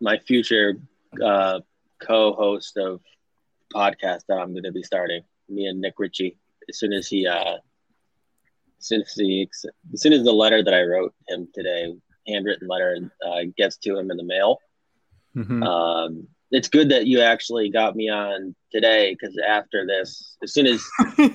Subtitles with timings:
[0.00, 0.74] my future
[1.22, 1.60] uh,
[2.00, 3.00] co-host of
[3.74, 5.22] podcast that I'm going to be starting.
[5.48, 6.38] Me and Nick Ritchie.
[6.68, 7.54] As soon as he, uh,
[8.78, 9.48] as soon as he,
[9.92, 11.94] as soon as the letter that I wrote him today,
[12.26, 14.58] handwritten letter, uh, gets to him in the mail.
[15.36, 15.64] Mhm.
[15.66, 20.66] Um, it's good that you actually got me on today because after this, as soon
[20.66, 20.86] as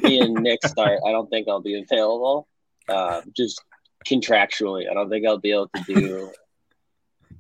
[0.01, 2.47] me and Nick start, I don't think I'll be available.
[2.87, 3.61] Uh, just
[4.07, 6.31] contractually, I don't think I'll be able to do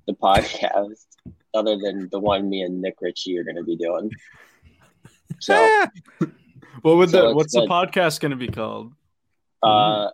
[0.09, 1.05] the podcast
[1.53, 4.11] other than the one me and Nick Ritchie are going to be doing.
[5.39, 5.85] So,
[6.81, 8.93] what would So the what's the podcast going to be called?
[9.61, 10.09] uh,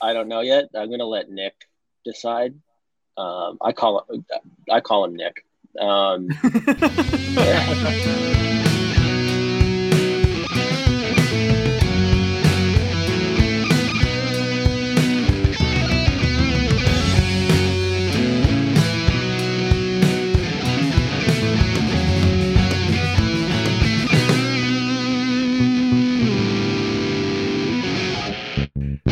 [0.00, 0.66] I don't know yet.
[0.74, 1.54] I'm going to let Nick
[2.04, 2.54] decide.
[3.16, 4.24] Um, I call him,
[4.70, 5.46] I call him Nick.
[5.78, 6.28] Um,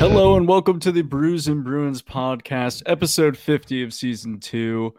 [0.01, 4.95] Hello and welcome to the Brews and Bruins podcast, episode 50 of season two.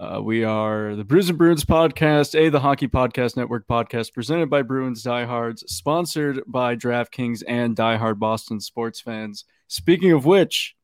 [0.00, 4.48] Uh, we are the Brews and Bruins podcast, a the Hockey Podcast Network podcast presented
[4.48, 9.44] by Bruins Diehards, sponsored by DraftKings and Diehard Boston sports fans.
[9.68, 10.74] Speaking of which,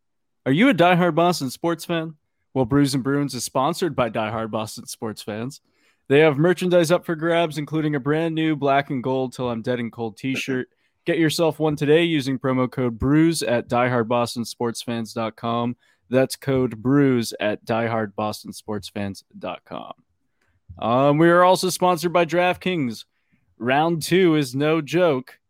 [0.45, 2.17] are you a diehard Boston sports fan?
[2.53, 5.63] Well, Brews and Bruins is sponsored by diehard Boston sports fans.
[6.09, 9.63] They have merchandise up for grabs, including a brand new black and gold till I'm
[9.63, 10.69] dead and cold t-shirt.
[11.05, 15.77] Get yourself one today using promo code BRUISE at diehardbostonsportsfans.com.
[16.09, 19.93] That's code BRUISE at diehardbostonsportsfans.com.
[20.79, 23.05] Um, we are also sponsored by DraftKings.
[23.59, 25.41] Round two is no joke.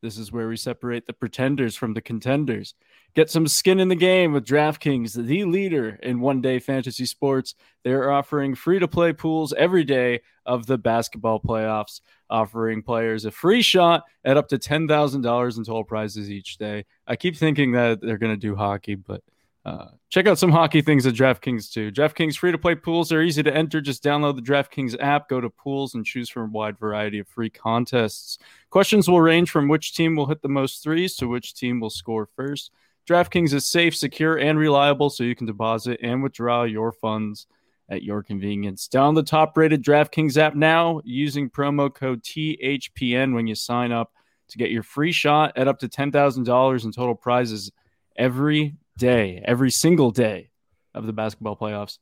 [0.00, 2.74] This is where we separate the pretenders from the contenders.
[3.14, 7.56] Get some skin in the game with DraftKings, the leader in one day fantasy sports.
[7.82, 12.00] They're offering free to play pools every day of the basketball playoffs,
[12.30, 16.84] offering players a free shot at up to $10,000 in total prizes each day.
[17.06, 19.22] I keep thinking that they're going to do hockey, but
[19.64, 21.92] uh, check out some hockey things at DraftKings too.
[21.92, 23.80] DraftKings free to play pools are easy to enter.
[23.80, 27.28] Just download the DraftKings app, go to pools, and choose from a wide variety of
[27.28, 28.38] free contests.
[28.70, 31.90] Questions will range from which team will hit the most threes to which team will
[31.90, 32.70] score first.
[33.06, 37.46] DraftKings is safe, secure, and reliable, so you can deposit and withdraw your funds
[37.90, 38.88] at your convenience.
[38.88, 44.12] Download the top rated DraftKings app now using promo code THPN when you sign up
[44.48, 47.70] to get your free shot at up to $10,000 in total prizes
[48.16, 50.50] every day, every single day
[50.94, 51.98] of the basketball playoffs.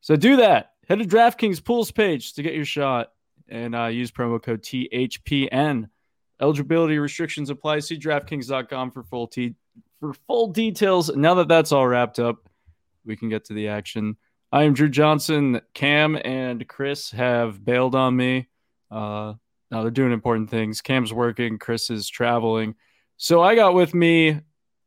[0.00, 0.72] So do that.
[0.88, 3.12] Head to DraftKings pools page to get your shot
[3.48, 5.88] and uh, use promo code THPN.
[6.40, 7.80] Eligibility restrictions apply.
[7.80, 9.54] See DraftKings.com for full t-
[9.98, 11.14] for full details.
[11.14, 12.48] Now that that's all wrapped up,
[13.04, 14.16] we can get to the action.
[14.52, 15.60] I am Drew Johnson.
[15.74, 18.48] Cam and Chris have bailed on me.
[18.90, 19.34] Uh,
[19.72, 20.80] now they're doing important things.
[20.80, 22.76] Cam's working, Chris is traveling.
[23.16, 24.40] So I got with me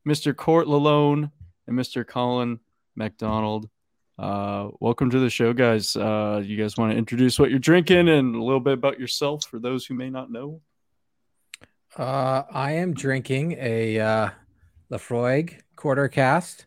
[0.08, 0.34] Mr.
[0.34, 1.32] Court Lalone
[1.68, 2.08] and Mr.
[2.08, 2.60] Colin
[2.96, 3.70] McDonald.
[4.18, 5.94] Uh, welcome to the show, guys.
[5.96, 9.46] Uh, you guys want to introduce what you're drinking and a little bit about yourself
[9.46, 10.62] for those who may not know?
[11.98, 14.30] Uh, I am drinking a uh,
[14.90, 16.66] Laphroaig quarter cask,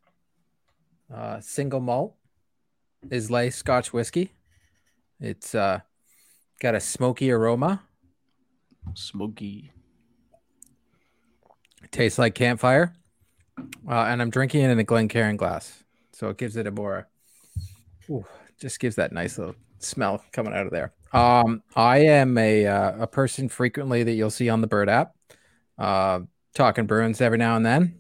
[1.14, 2.16] uh, single malt,
[3.10, 4.32] Islay Scotch whiskey.
[5.20, 5.80] It's uh,
[6.60, 7.82] got a smoky aroma.
[8.94, 9.72] Smoky.
[11.82, 12.92] It tastes like campfire,
[13.88, 17.08] uh, and I'm drinking it in a Glencairn glass, so it gives it a more,
[18.08, 18.24] ooh,
[18.58, 20.92] just gives that nice little smell coming out of there.
[21.12, 25.14] Um, I am a uh, a person frequently that you'll see on the Bird app,
[25.78, 26.20] uh,
[26.54, 27.98] talking Bruins every now and then.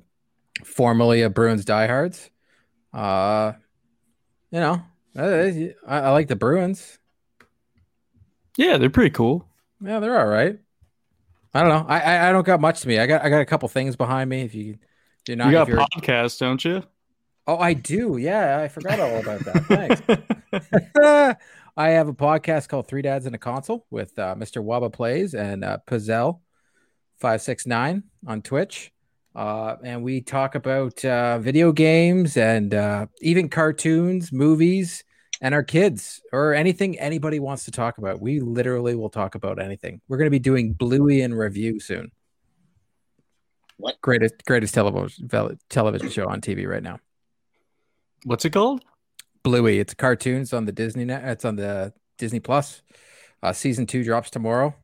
[0.64, 2.30] Formerly a Bruins diehards.
[2.92, 3.52] Uh,
[4.50, 4.82] you know,
[5.16, 6.98] I, I I like the Bruins.
[8.56, 9.46] Yeah, they're pretty cool.
[9.84, 10.58] Yeah, they're all right.
[11.54, 11.86] I don't know.
[11.88, 12.98] I, I I don't got much to me.
[12.98, 14.42] I got I got a couple things behind me.
[14.42, 14.78] If you
[15.24, 15.86] do not, you got a you're-
[16.38, 16.82] don't you?
[17.46, 18.16] oh, I do.
[18.16, 19.64] Yeah, I forgot all about that.
[19.66, 21.36] Thanks.
[21.76, 24.62] I have a podcast called Three Dads and a Console with uh, Mr.
[24.62, 25.78] Waba Plays and uh,
[27.18, 28.92] five six nine on Twitch,
[29.34, 35.04] uh, and we talk about uh, video games and uh, even cartoons, movies,
[35.40, 38.20] and our kids or anything anybody wants to talk about.
[38.20, 40.00] We literally will talk about anything.
[40.08, 42.12] We're going to be doing Bluey in review soon.
[43.78, 44.00] What?
[44.00, 45.28] Greatest greatest television
[45.68, 47.00] television show on TV right now.
[48.24, 48.84] What's it called?
[49.42, 49.80] Bluey.
[49.80, 51.24] It's cartoons on the Disney net.
[51.24, 52.82] It's on the Disney Plus.
[53.42, 54.74] Uh, season two drops tomorrow.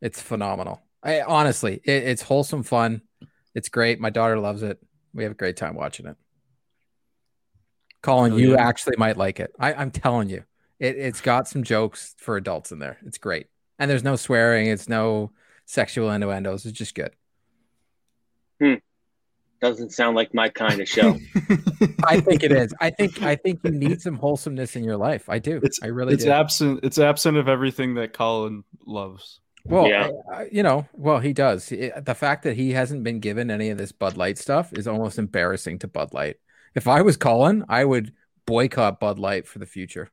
[0.00, 0.80] It's phenomenal.
[1.02, 3.02] I honestly, it, it's wholesome fun.
[3.54, 4.00] It's great.
[4.00, 4.78] My daughter loves it.
[5.12, 6.16] We have a great time watching it.
[8.02, 8.66] Colin, Oh, you yeah.
[8.66, 9.52] actually might like it.
[9.58, 10.44] I, I'm telling you,
[10.78, 12.98] It, it's got some jokes for adults in there.
[13.04, 13.48] It's great,
[13.78, 14.68] and there's no swearing.
[14.68, 15.32] It's no
[15.66, 16.64] sexual innuendos.
[16.64, 17.10] It's just good.
[18.60, 18.74] Hmm.
[19.60, 21.18] Doesn't sound like my kind of show.
[22.04, 22.72] I think it is.
[22.80, 25.28] I think I think you need some wholesomeness in your life.
[25.28, 25.60] I do.
[25.62, 26.30] It's I really it's do.
[26.30, 26.80] absent.
[26.82, 29.40] It's absent of everything that Colin loves.
[29.64, 30.10] Well, Yeah.
[30.32, 31.68] I- I- you know, well, he does.
[31.68, 34.86] He- the fact that he hasn't been given any of this Bud Light stuff is
[34.88, 36.36] almost embarrassing to Bud Light.
[36.74, 38.12] If I was Colin, I would
[38.46, 40.10] boycott Bud Light for the future.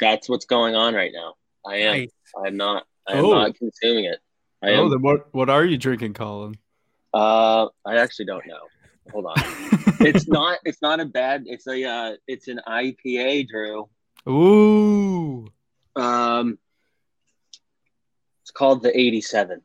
[0.00, 1.34] That's what's going on right now.
[1.64, 1.96] I am.
[1.98, 2.10] Nice.
[2.44, 2.84] I'm not.
[3.08, 3.30] I am Oh.
[3.34, 4.18] not consuming it.
[4.62, 4.90] I Oh, am.
[4.90, 5.32] then what?
[5.34, 6.54] What are you drinking, Colin?
[7.14, 8.60] Uh, I actually don't know.
[9.12, 9.34] Hold on.
[10.00, 10.58] it's not.
[10.64, 11.44] It's not a bad.
[11.46, 11.82] It's a.
[11.84, 13.88] Uh, it's an IPA, Drew.
[14.28, 15.46] Ooh.
[15.94, 16.60] Um, it's
[18.56, 19.60] called the 87.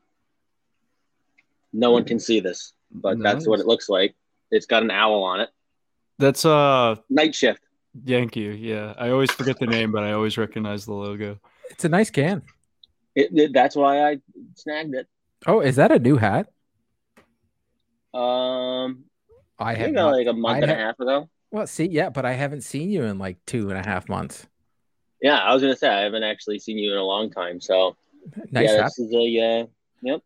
[1.72, 4.14] No one can see this, but that's what it looks like.
[4.50, 5.48] It's got an owl on it.
[6.18, 7.60] That's uh Night shift.
[8.06, 8.50] Thank you.
[8.50, 11.38] Yeah, I always forget the name, but I always recognize the logo.
[11.70, 12.42] It's a nice can.
[13.14, 14.18] It, it- that's why I
[14.56, 15.06] snagged it.
[15.46, 16.48] Oh, is that a new hat?
[18.14, 19.04] Um,
[19.58, 20.12] I I have think not.
[20.12, 21.28] like a month I and a half ago.
[21.50, 24.46] Well, see, yeah, but I haven't seen you in like two and a half months.
[25.20, 27.60] Yeah, I was gonna say I haven't actually seen you in a long time.
[27.60, 27.96] So
[28.50, 28.84] Nice yeah, hat.
[28.84, 29.66] this is a uh,
[30.02, 30.16] yep.
[30.18, 30.22] It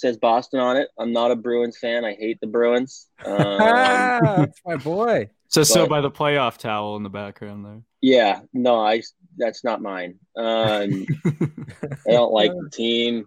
[0.00, 0.88] says Boston on it.
[0.98, 2.04] I'm not a Bruins fan.
[2.04, 3.06] I hate the Bruins.
[3.24, 5.30] Um, Ah, that's my boy.
[5.48, 7.82] Says so But- by the playoff towel in the background there.
[8.00, 9.02] yeah, no, I
[9.36, 10.18] that's not mine.
[10.36, 13.26] Um, I don't like the team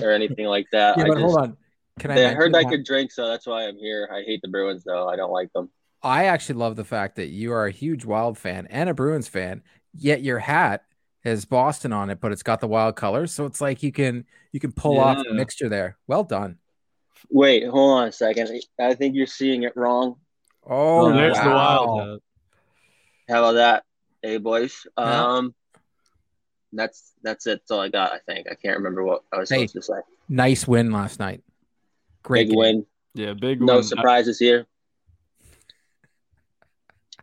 [0.00, 0.96] or anything like that.
[0.98, 1.56] Yeah, I but just hold on.
[1.98, 2.30] Can I?
[2.30, 4.08] I heard mention I could drink, so that's why I'm here.
[4.12, 5.08] I hate the Bruins though.
[5.08, 5.70] I don't like them.
[6.02, 9.28] I actually love the fact that you are a huge Wild fan and a Bruins
[9.28, 9.62] fan,
[9.94, 10.84] yet your hat
[11.24, 14.24] has Boston on it, but it's got the Wild colors, so it's like you can
[14.52, 15.32] you can pull off a Yeah.
[15.34, 15.98] mixture there.
[16.06, 16.58] Well done.
[17.30, 18.50] Wait, hold on a second.
[18.80, 20.16] I think you're seeing it wrong.
[20.66, 22.18] Oh, Oh, there's the wild hat.
[23.28, 23.84] How about that?
[24.22, 24.86] Hey boys.
[24.98, 25.26] Yeah.
[25.26, 25.54] Um
[26.72, 27.60] that's that's it.
[27.60, 28.46] That's all I got, I think.
[28.50, 29.66] I can't remember what I was Hey.
[29.66, 30.00] supposed to say.
[30.28, 31.42] Nice win last night.
[32.22, 32.58] Great Big game.
[32.58, 32.86] win.
[33.14, 33.82] Yeah, big No one.
[33.82, 34.66] surprises here.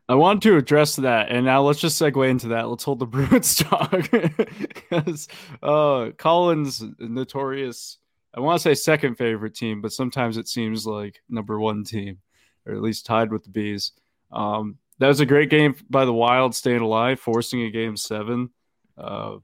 [0.09, 2.69] I want to address that, and now let's just segue into that.
[2.69, 5.27] Let's hold the Bruins talk because
[5.61, 7.97] uh, Collins notorious.
[8.33, 12.19] I want to say second favorite team, but sometimes it seems like number one team,
[12.65, 13.91] or at least tied with the bees.
[14.31, 18.51] Um, that was a great game by the Wild, staying alive, forcing a game seven.
[18.97, 19.37] Uh,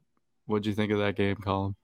[0.45, 1.75] what do you think of that game, Colin?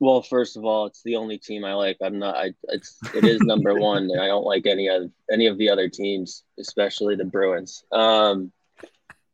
[0.00, 1.96] Well, first of all, it's the only team I like.
[2.02, 2.36] I'm not.
[2.36, 5.70] I, it's it is number one, and I don't like any of any of the
[5.70, 7.84] other teams, especially the Bruins.
[7.92, 8.52] Um,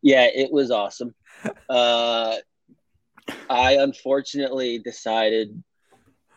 [0.03, 1.15] yeah, it was awesome.
[1.69, 2.37] Uh,
[3.49, 5.63] I unfortunately decided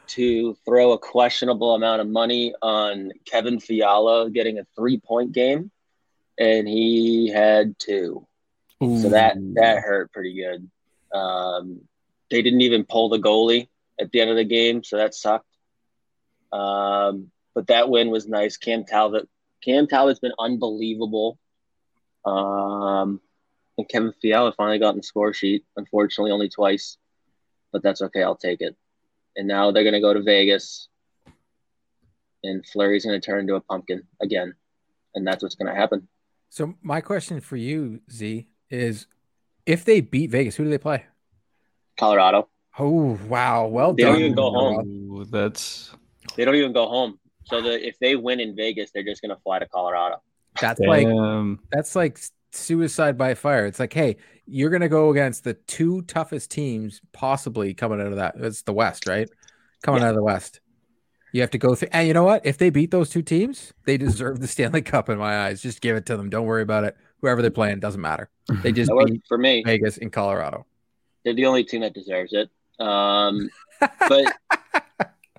[0.07, 5.71] to throw a questionable amount of money on Kevin Fiala getting a three point game,
[6.39, 8.27] and he had two.
[8.81, 10.69] So that that hurt pretty good.
[11.17, 11.81] Um,
[12.29, 13.69] they didn't even pull the goalie
[13.99, 15.47] at the end of the game, so that sucked.
[16.51, 18.57] Um, but that win was nice.
[18.57, 19.27] Cam Talbot,
[19.63, 21.39] Cam Talbot's been unbelievable.
[22.25, 23.21] Um,
[23.77, 25.65] and Kevin Fiala finally got in the score sheet.
[25.75, 26.97] Unfortunately, only twice,
[27.71, 28.23] but that's okay.
[28.23, 28.75] I'll take it.
[29.35, 30.87] And now they're gonna go to Vegas,
[32.43, 34.55] and Fleury's gonna turn into a pumpkin again,
[35.13, 36.07] and that's what's gonna happen.
[36.49, 39.07] So my question for you, Z, is
[39.65, 41.05] if they beat Vegas, who do they play?
[41.97, 42.49] Colorado.
[42.77, 44.13] Oh wow, well They done.
[44.13, 44.73] don't even go Noah.
[44.75, 45.11] home.
[45.11, 45.91] Ooh, that's
[46.35, 47.19] They don't even go home.
[47.45, 50.21] So the, if they win in Vegas, they're just gonna fly to Colorado.
[50.59, 51.07] That's like
[51.71, 52.19] that's like
[52.51, 53.65] suicide by fire.
[53.65, 58.17] It's like, hey, you're gonna go against the two toughest teams possibly coming out of
[58.17, 58.35] that.
[58.37, 59.29] It's the West, right?
[59.83, 60.59] Coming out of the West.
[61.31, 62.45] You have to go through and you know what?
[62.45, 65.61] If they beat those two teams, they deserve the Stanley Cup in my eyes.
[65.61, 66.29] Just give it to them.
[66.29, 66.95] Don't worry about it.
[67.21, 68.29] Whoever they're playing doesn't matter.
[68.63, 69.63] They just beat for me.
[69.65, 70.65] Vegas in Colorado.
[71.23, 72.49] They're the only team that deserves it.
[72.79, 74.33] Um, but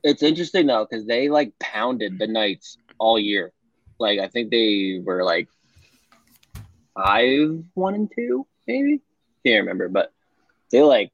[0.02, 3.52] it's interesting though because they like pounded the Knights all year.
[3.98, 5.48] Like I think they were like
[6.94, 9.00] five, one and two, maybe.
[9.44, 10.12] Can't remember, but
[10.70, 11.12] they like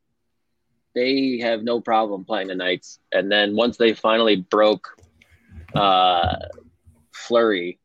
[0.94, 2.98] they have no problem playing the Knights.
[3.12, 4.88] And then once they finally broke
[5.74, 6.36] uh
[7.12, 7.78] Fleury,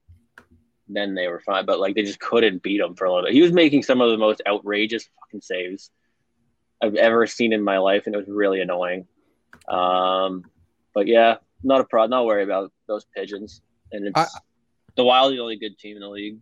[0.88, 1.66] then they were fine.
[1.66, 3.34] But like they just couldn't beat him for a little bit.
[3.34, 5.92] He was making some of the most outrageous fucking saves
[6.82, 9.08] I've ever seen in my life, and it was really annoying.
[9.68, 10.44] Um,
[10.94, 12.12] but yeah, not a problem.
[12.12, 13.62] Not worry about those pigeons.
[13.92, 14.40] And it's I-
[14.96, 16.40] the Wild, the only good team in the league.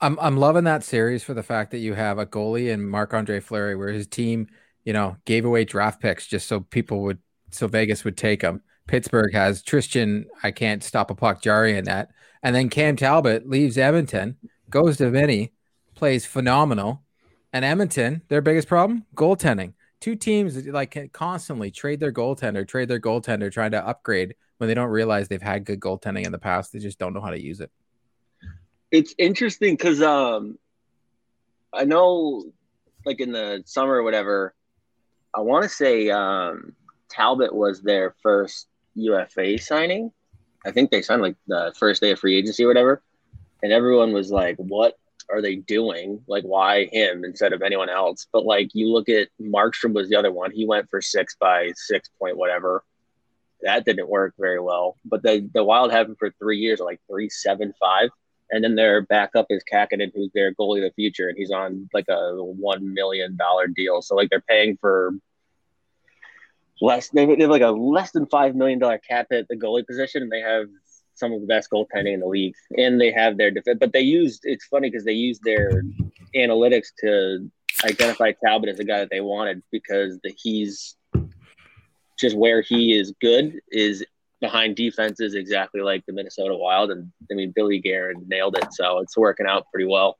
[0.00, 3.14] I'm I'm loving that series for the fact that you have a goalie and Marc
[3.14, 4.48] Andre Fleury, where his team,
[4.84, 7.18] you know, gave away draft picks just so people would,
[7.50, 8.62] so Vegas would take them.
[8.88, 12.10] Pittsburgh has Tristan, I can't stop a puck, Jarry in that,
[12.42, 14.36] and then Cam Talbot leaves Edmonton,
[14.68, 15.52] goes to Vinny,
[15.94, 17.04] plays phenomenal,
[17.52, 19.74] And Edmonton, their biggest problem, goaltending.
[20.00, 24.74] Two teams like constantly trade their goaltender, trade their goaltender, trying to upgrade when they
[24.74, 26.72] don't realize they've had good goaltending in the past.
[26.72, 27.70] They just don't know how to use it.
[28.90, 30.58] It's interesting because um,
[31.72, 32.44] I know,
[33.04, 34.54] like in the summer or whatever,
[35.34, 36.74] I want to say um,
[37.08, 40.12] Talbot was their first UFA signing.
[40.66, 43.02] I think they signed like the first day of free agency or whatever,
[43.62, 44.98] and everyone was like, "What
[45.32, 46.22] are they doing?
[46.26, 50.16] Like, why him instead of anyone else?" But like, you look at Markstrom was the
[50.16, 50.50] other one.
[50.52, 52.84] He went for six by six point whatever.
[53.62, 54.96] That didn't work very well.
[55.04, 58.10] But the the Wild have him for three years, like three seven five
[58.52, 61.88] and then their backup is Kahkonen, who's their goalie of the future, and he's on
[61.94, 64.02] like a one million dollar deal.
[64.02, 65.14] So like they're paying for
[66.80, 67.08] less.
[67.08, 70.30] They have like a less than five million dollar cap at the goalie position, and
[70.30, 70.66] they have
[71.22, 73.78] some of the best goaltending in the league, and they have their defense.
[73.78, 75.84] But they used it's funny because they used their
[76.34, 77.48] analytics to
[77.84, 80.96] identify Talbot as the guy that they wanted because the, he's
[82.18, 84.04] just where he is good is
[84.40, 86.90] behind defenses exactly like the Minnesota Wild.
[86.90, 88.72] And I mean, Billy Guerin nailed it.
[88.72, 90.18] So it's working out pretty well.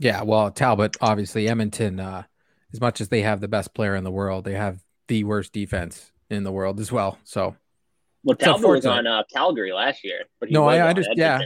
[0.00, 0.22] Yeah.
[0.22, 2.24] Well, Talbot, obviously, Edmonton, uh,
[2.72, 5.52] as much as they have the best player in the world, they have the worst
[5.52, 7.18] defense in the world as well.
[7.22, 7.56] So,
[8.24, 11.18] well, Talbot was on uh, Calgary last year, but no, I understand.
[11.18, 11.40] Yeah,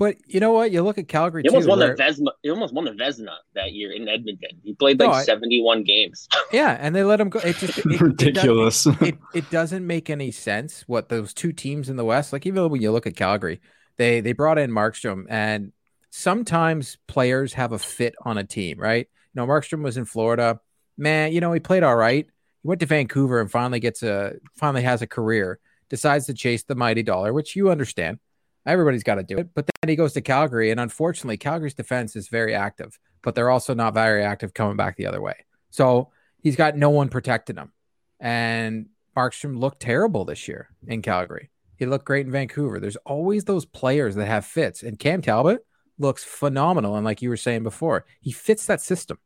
[0.00, 0.70] but you know what?
[0.70, 1.42] You look at Calgary.
[1.42, 1.94] He almost too, won where...
[1.94, 2.30] the Vezina.
[2.42, 4.58] He almost won the Vezina that year in Edmonton.
[4.64, 5.22] He played like no, I...
[5.24, 6.26] seventy-one games.
[6.52, 7.38] yeah, and they let him go.
[7.40, 8.86] It just it, ridiculous.
[8.86, 12.32] It, it, it, doesn't make any sense what those two teams in the West.
[12.32, 13.60] Like even when you look at Calgary,
[13.98, 15.70] they they brought in Markstrom, and
[16.08, 19.06] sometimes players have a fit on a team, right?
[19.34, 20.60] You know, Markstrom was in Florida.
[20.96, 22.26] Man, you know he played all right.
[22.62, 25.58] He went to Vancouver and finally gets a finally has a career.
[25.90, 28.18] Decides to chase the mighty dollar, which you understand
[28.66, 29.48] Everybody's got to do it.
[29.54, 33.50] But then he goes to Calgary, and unfortunately, Calgary's defense is very active, but they're
[33.50, 35.46] also not very active coming back the other way.
[35.70, 36.10] So
[36.42, 37.72] he's got no one protecting him.
[38.18, 41.50] And Markstrom looked terrible this year in Calgary.
[41.76, 42.78] He looked great in Vancouver.
[42.78, 45.64] There's always those players that have fits, and Cam Talbot
[45.98, 46.96] looks phenomenal.
[46.96, 49.18] And like you were saying before, he fits that system.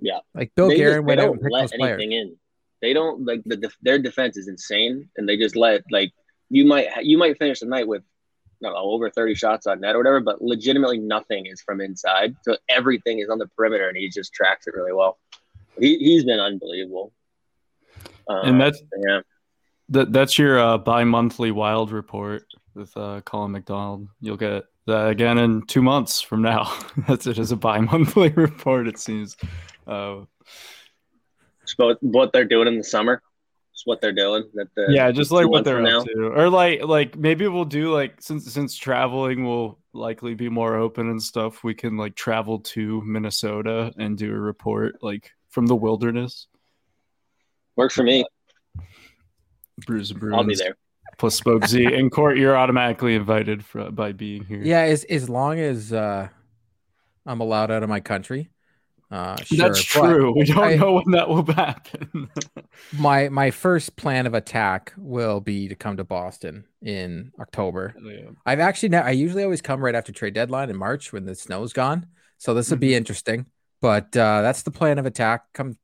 [0.00, 2.02] Yeah, like Bill they Guerin went out and picked those players.
[2.02, 2.36] In.
[2.84, 6.12] They don't like the their defense is insane, and they just let like
[6.50, 8.02] you might you might finish the night with
[8.64, 12.34] know, over 30 shots on net or whatever, but legitimately nothing is from inside.
[12.42, 15.18] So everything is on the perimeter and he just tracks it really well.
[15.78, 17.12] He, he's been unbelievable.
[18.28, 19.20] Um, and that's, yeah.
[19.90, 24.08] That, that's your uh, bi monthly wild report with uh, Colin McDonald.
[24.20, 26.72] You'll get that again in two months from now.
[27.08, 29.36] that's it as a bi monthly report, it seems.
[29.86, 30.20] Uh,
[31.74, 33.22] about what they're doing in the summer
[33.74, 34.44] is what they're doing.
[34.54, 37.92] That the, yeah, just like what they're up to, or like like maybe we'll do
[37.92, 41.64] like since since traveling will likely be more open and stuff.
[41.64, 46.46] We can like travel to Minnesota and do a report like from the wilderness.
[47.76, 48.24] Works for me.
[49.86, 50.36] Brews Bruins.
[50.36, 50.76] I'll be there.
[51.18, 54.62] Plus Spoke Z and Court, you're automatically invited for, by being here.
[54.62, 56.28] Yeah, as as long as uh,
[57.26, 58.50] I'm allowed out of my country.
[59.10, 59.58] Uh, sure.
[59.58, 60.32] That's true.
[60.36, 62.28] We don't I, know when that will happen.
[62.92, 67.94] my my first plan of attack will be to come to Boston in October.
[67.96, 68.30] Oh, yeah.
[68.44, 71.34] I've actually ne- I usually always come right after trade deadline in March when the
[71.34, 72.06] snow's gone.
[72.38, 72.80] So this will mm-hmm.
[72.80, 73.46] be interesting.
[73.80, 75.44] But uh, that's the plan of attack.
[75.52, 75.76] Come,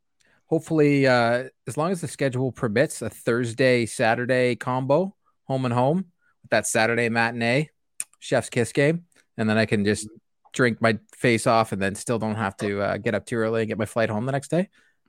[0.46, 6.06] hopefully, uh, as long as the schedule permits, a Thursday Saturday combo, home and home,
[6.42, 7.70] with that Saturday matinee,
[8.18, 9.04] chef's kiss game,
[9.36, 10.08] and then I can just
[10.52, 13.62] drink my face off and then still don't have to uh, get up too early
[13.62, 14.68] and get my flight home the next day.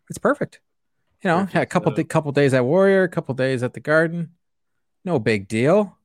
[0.09, 0.59] It's perfect.
[1.23, 1.55] You know, perfect.
[1.55, 4.31] a couple th- couple days at Warrior, a couple days at the Garden.
[5.05, 5.97] No big deal.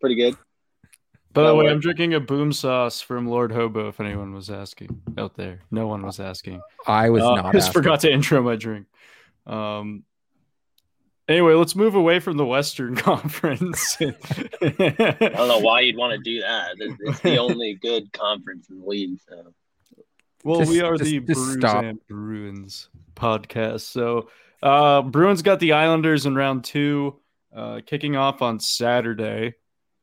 [0.00, 0.36] Pretty good.
[1.32, 3.88] By the way, I'm drinking a boom sauce from Lord Hobo.
[3.88, 6.62] If anyone was asking out there, no one was asking.
[6.86, 7.44] I was uh, not.
[7.44, 7.82] I just asking.
[7.82, 8.86] forgot to intro my drink.
[9.46, 10.04] Um,
[11.28, 13.96] Anyway, let's move away from the Western Conference.
[14.00, 14.14] I
[14.60, 16.76] don't know why you'd want to do that.
[16.78, 19.18] It's the only good conference in the league.
[19.28, 19.52] So.
[20.44, 21.84] Well, just, we are just, the just Brews stop.
[21.84, 23.80] and Bruins podcast.
[23.80, 24.30] So,
[24.62, 27.18] uh, Bruins got the Islanders in round two,
[27.54, 29.54] uh, kicking off on Saturday.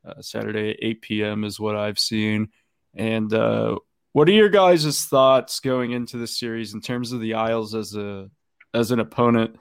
[0.06, 1.44] Uh, Saturday 8 p.m.
[1.46, 2.50] is what I've seen.
[2.94, 3.78] And uh,
[4.12, 7.96] what are your guys' thoughts going into the series in terms of the Isles as
[7.96, 8.30] a
[8.74, 9.58] as an opponent?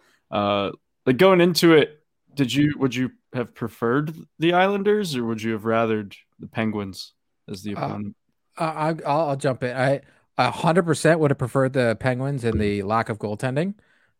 [1.06, 2.00] Like going into it,
[2.34, 7.12] did you would you have preferred the Islanders or would you have rathered the Penguins
[7.48, 8.16] as the uh, opponent?
[8.58, 9.76] Uh, I, I'll, I'll jump in.
[9.76, 10.00] I
[10.38, 13.74] hundred percent would have preferred the Penguins and the lack of goaltending.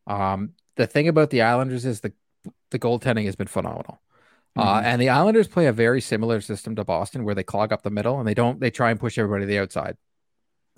[0.07, 2.13] Um, the thing about the Islanders is the
[2.71, 4.01] the goaltending has been phenomenal.
[4.57, 4.69] Uh, mm-hmm.
[4.69, 7.83] Uh, and the Islanders play a very similar system to Boston, where they clog up
[7.83, 9.97] the middle and they don't they try and push everybody to the outside.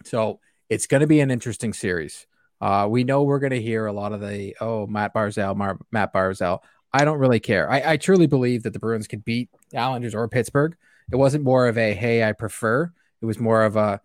[0.04, 2.26] So it's going to be an interesting series.
[2.64, 5.78] Uh, we know we're going to hear a lot of the oh Matt Barzal, Mar-
[5.92, 6.61] Matt Barzal.
[6.94, 7.71] I don't really care.
[7.71, 10.75] I, I truly believe that the Bruins could beat Islanders or Pittsburgh.
[11.12, 12.90] It wasn't more of a hey, I prefer.
[13.21, 14.00] It was more of a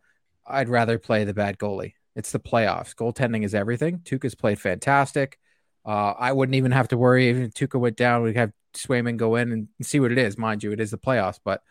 [0.45, 1.93] I'd rather play the bad goalie.
[2.17, 2.93] It's the playoffs.
[2.93, 3.99] Goaltending is everything.
[3.99, 5.39] Tuukka's played fantastic.
[5.85, 8.23] Uh, I wouldn't even have to worry if Tuukka went down.
[8.23, 10.37] We'd have Swayman go in and see what it is.
[10.37, 11.61] Mind you, it is the playoffs, but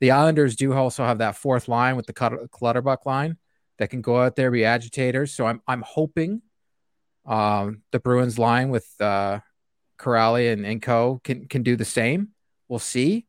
[0.00, 3.36] the Islanders do also have that fourth line with the Clutterbuck line
[3.78, 5.32] that can go out there be agitators.
[5.32, 6.42] So I'm I'm hoping
[7.26, 9.40] um, the Bruins line with uh,
[9.98, 12.28] Kuraly and, and Co can can do the same.
[12.68, 13.26] We'll see.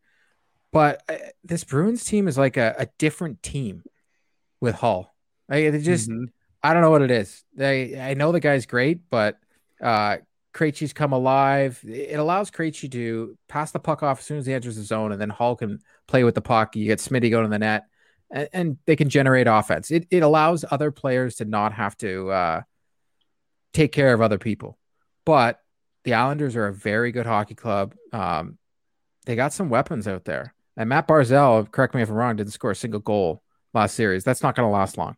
[0.72, 3.84] But uh, this Bruins team is like a, a different team
[4.62, 5.16] with Hall.
[5.48, 6.26] Like, they just mm-hmm.
[6.62, 7.44] I don't know what it is.
[7.56, 9.38] They I know the guy's great, but
[9.82, 10.18] uh
[10.52, 11.80] Krejci's come alive.
[11.88, 15.12] It allows Krejci to pass the puck off as soon as he enters the zone,
[15.12, 16.76] and then Hall can play with the puck.
[16.76, 17.86] You get Smitty going to the net,
[18.32, 19.92] and, and, they can generate offense.
[19.92, 22.62] It, it allows other players to not have to uh,
[23.74, 24.78] take care of other people.
[25.26, 25.60] But
[26.04, 27.96] the Islanders are a very good hockey club.
[28.14, 28.58] Um,
[29.26, 30.54] they got some weapons out there.
[30.78, 33.44] And Matt Barzal, correct me if I'm wrong, didn't score a single goal
[33.74, 34.24] last series.
[34.24, 35.16] That's not going to last long.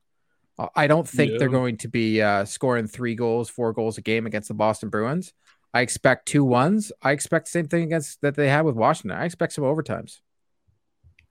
[0.58, 1.38] Uh, I don't think yeah.
[1.38, 4.90] they're going to be uh, scoring three goals, four goals a game against the Boston
[4.90, 5.34] Bruins.
[5.74, 6.92] I expect two ones.
[7.02, 9.18] I expect the same thing against that they had with Washington.
[9.18, 10.20] I expect some overtimes.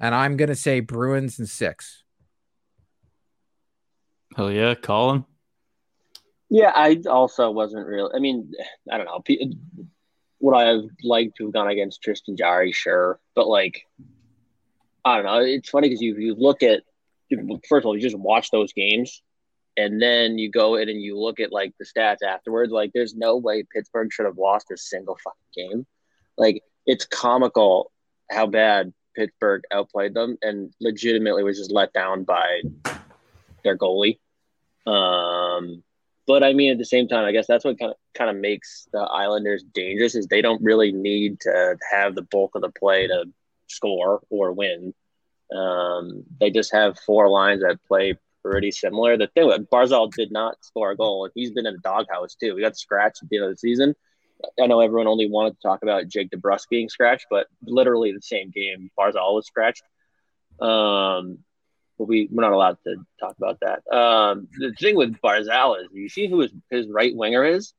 [0.01, 2.03] And I'm going to say Bruins and six.
[4.37, 5.25] Hell yeah, Colin.
[6.49, 8.11] Yeah, I also wasn't real.
[8.15, 8.53] I mean,
[8.91, 9.23] I don't know.
[10.41, 12.73] Would I have liked to have gone against Tristan Jarry?
[12.73, 13.83] Sure, but like,
[15.05, 15.41] I don't know.
[15.41, 16.83] It's funny because you you look at
[17.69, 19.23] first of all, you just watch those games,
[19.77, 22.73] and then you go in and you look at like the stats afterwards.
[22.73, 25.87] Like, there's no way Pittsburgh should have lost a single fucking game.
[26.37, 27.93] Like, it's comical
[28.31, 32.63] how bad Pittsburgh outplayed them and legitimately was just let down by
[33.65, 34.19] their goalie.
[34.87, 35.83] Um,
[36.27, 38.37] but I mean, at the same time, I guess that's what kind of kind of
[38.37, 42.71] makes the Islanders dangerous is they don't really need to have the bulk of the
[42.71, 43.25] play to
[43.69, 44.95] score or win.
[45.55, 49.17] Um, they just have four lines that play pretty similar.
[49.17, 51.29] The thing with Barzal did not score a goal.
[51.35, 52.57] He's been in the doghouse too.
[52.57, 53.95] He got scratched at the end of the season.
[54.61, 58.23] I know everyone only wanted to talk about Jake DeBrusk being scratched, but literally the
[58.23, 59.83] same game, Barzal was scratched.
[60.61, 61.39] Um,
[61.99, 63.83] but we we're not allowed to talk about that.
[63.95, 67.73] Um, the thing with Barzal is, you see who his his right winger is.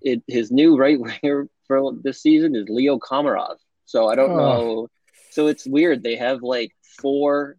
[0.00, 3.56] It his new right winger for this season is Leo Komarov.
[3.84, 4.36] So I don't oh.
[4.36, 4.88] know
[5.32, 6.02] so it's weird.
[6.02, 7.56] They have like four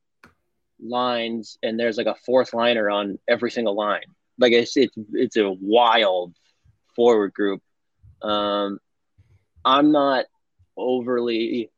[0.79, 4.05] lines, and there's like a fourth liner on every single line.
[4.37, 6.35] Like it's it's it's a wild
[6.95, 7.61] forward group.
[8.21, 8.79] Um,
[9.65, 10.25] I'm not
[10.77, 11.71] overly.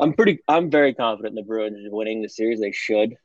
[0.00, 0.40] I'm pretty.
[0.48, 2.60] I'm very confident in the Bruins winning the series.
[2.60, 3.16] They should.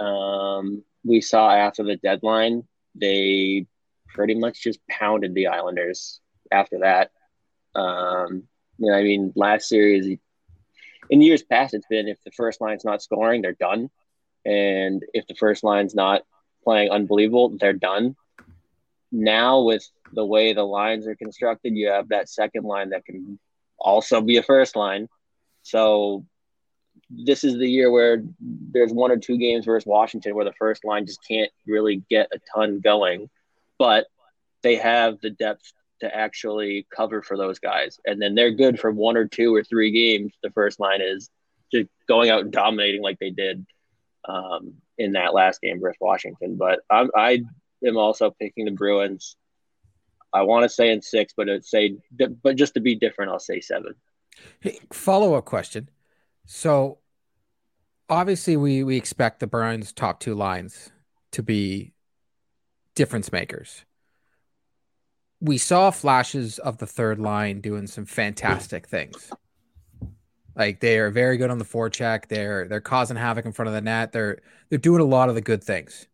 [0.00, 3.66] Um, we saw after the deadline, they
[4.08, 6.20] pretty much just pounded the Islanders.
[6.50, 7.10] After that,
[7.74, 8.44] um,
[8.78, 10.18] you know, I mean, last series
[11.10, 13.90] in years past, it's been if the first line's not scoring, they're done,
[14.44, 16.22] and if the first line's not
[16.64, 18.16] playing unbelievable, they're done.
[19.12, 23.38] Now, with the way the lines are constructed, you have that second line that can
[23.78, 25.08] also be a first line.
[25.62, 26.24] So
[27.10, 30.84] this is the year where there's one or two games versus Washington where the first
[30.84, 33.28] line just can't really get a ton going,
[33.78, 34.06] but
[34.62, 38.00] they have the depth to actually cover for those guys.
[38.06, 40.32] And then they're good for one or two or three games.
[40.42, 41.30] The first line is
[41.72, 43.64] just going out and dominating like they did
[44.26, 46.56] um, in that last game versus Washington.
[46.56, 47.42] But I'm, I
[47.84, 49.36] am also picking the Bruins.
[50.32, 51.96] I want to say in six, but it say,
[52.42, 53.94] but just to be different, I'll say seven.
[54.60, 55.90] Hey, follow up question.
[56.46, 56.98] So
[58.08, 60.90] obviously, we we expect the Bruins top two lines
[61.32, 61.92] to be
[62.94, 63.84] difference makers
[65.42, 69.32] we saw flashes of the third line doing some fantastic things.
[70.54, 72.28] Like they are very good on the forecheck.
[72.28, 74.12] They're they're causing havoc in front of the net.
[74.12, 76.06] They're they're doing a lot of the good things.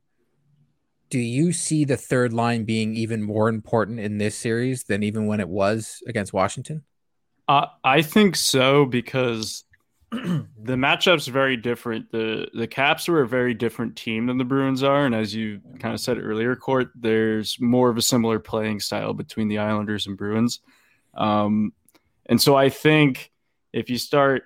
[1.10, 5.26] Do you see the third line being even more important in this series than even
[5.26, 6.84] when it was against Washington?
[7.46, 9.64] Uh, I think so because
[10.10, 12.10] the matchup's very different.
[12.10, 15.60] The the Caps are a very different team than the Bruins are, and as you
[15.78, 20.06] kind of said earlier, Court, there's more of a similar playing style between the Islanders
[20.06, 20.60] and Bruins.
[21.14, 21.72] Um,
[22.26, 23.32] and so I think
[23.72, 24.44] if you start,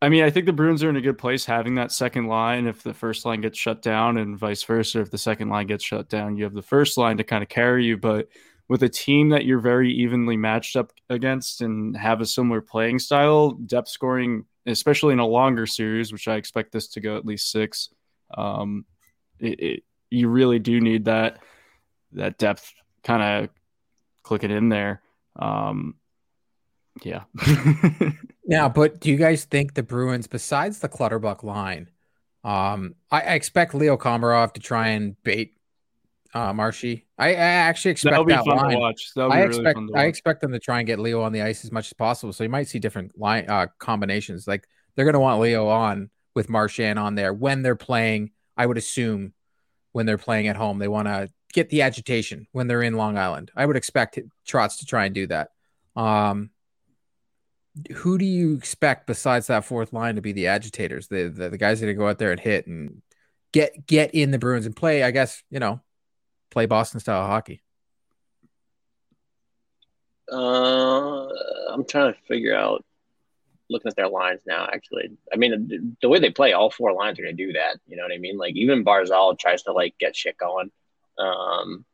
[0.00, 2.66] I mean, I think the Bruins are in a good place having that second line.
[2.68, 5.84] If the first line gets shut down, and vice versa, if the second line gets
[5.84, 7.96] shut down, you have the first line to kind of carry you.
[7.96, 8.28] But
[8.68, 13.00] with a team that you're very evenly matched up against and have a similar playing
[13.00, 17.26] style, depth scoring, especially in a longer series, which I expect this to go at
[17.26, 17.88] least six,
[18.36, 18.84] Um,
[19.40, 21.38] it, it, you really do need that
[22.12, 23.50] that depth kind of
[24.22, 25.02] clicking in there.
[25.36, 25.94] Um,
[27.04, 27.24] yeah.
[28.46, 31.90] yeah, but do you guys think the Bruins, besides the Clutterbuck line,
[32.44, 35.54] um, I, I expect Leo Komarov to try and bait
[36.34, 37.06] uh, Marshy.
[37.18, 38.94] I, I actually expect That'll that line.
[39.30, 41.86] I expect I expect them to try and get Leo on the ice as much
[41.86, 42.32] as possible.
[42.32, 44.46] So you might see different line uh, combinations.
[44.46, 48.30] Like they're going to want Leo on with Marchand on there when they're playing.
[48.56, 49.32] I would assume
[49.92, 53.16] when they're playing at home, they want to get the agitation when they're in Long
[53.16, 53.50] Island.
[53.56, 55.50] I would expect Trotz to try and do that.
[55.96, 56.50] Um,
[57.94, 61.58] who do you expect besides that fourth line to be the agitators, the the, the
[61.58, 63.02] guys that are going to go out there and hit and
[63.52, 65.02] get get in the Bruins and play?
[65.02, 65.80] I guess you know
[66.50, 67.62] play Boston style hockey?
[70.30, 71.26] Uh,
[71.72, 72.84] I'm trying to figure out.
[73.70, 77.18] Looking at their lines now, actually, I mean, the way they play, all four lines
[77.18, 77.76] are going to do that.
[77.86, 78.38] You know what I mean?
[78.38, 80.70] Like even Barzal tries to like get shit going.
[81.18, 81.84] Um,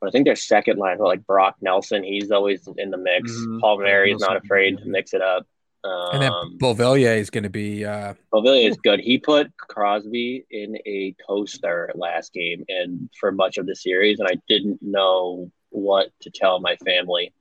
[0.00, 3.30] but I think their second line, like Brock Nelson, he's always in the mix.
[3.32, 3.60] Mm-hmm.
[3.60, 5.46] Palmieri is not afraid to mix it up.
[5.84, 7.84] Um, and then um, Beauvillier is going to be.
[7.84, 8.14] Uh...
[8.32, 9.00] Beauvillier is good.
[9.00, 14.28] He put Crosby in a toaster last game and for much of the series, and
[14.28, 17.32] I didn't know what to tell my family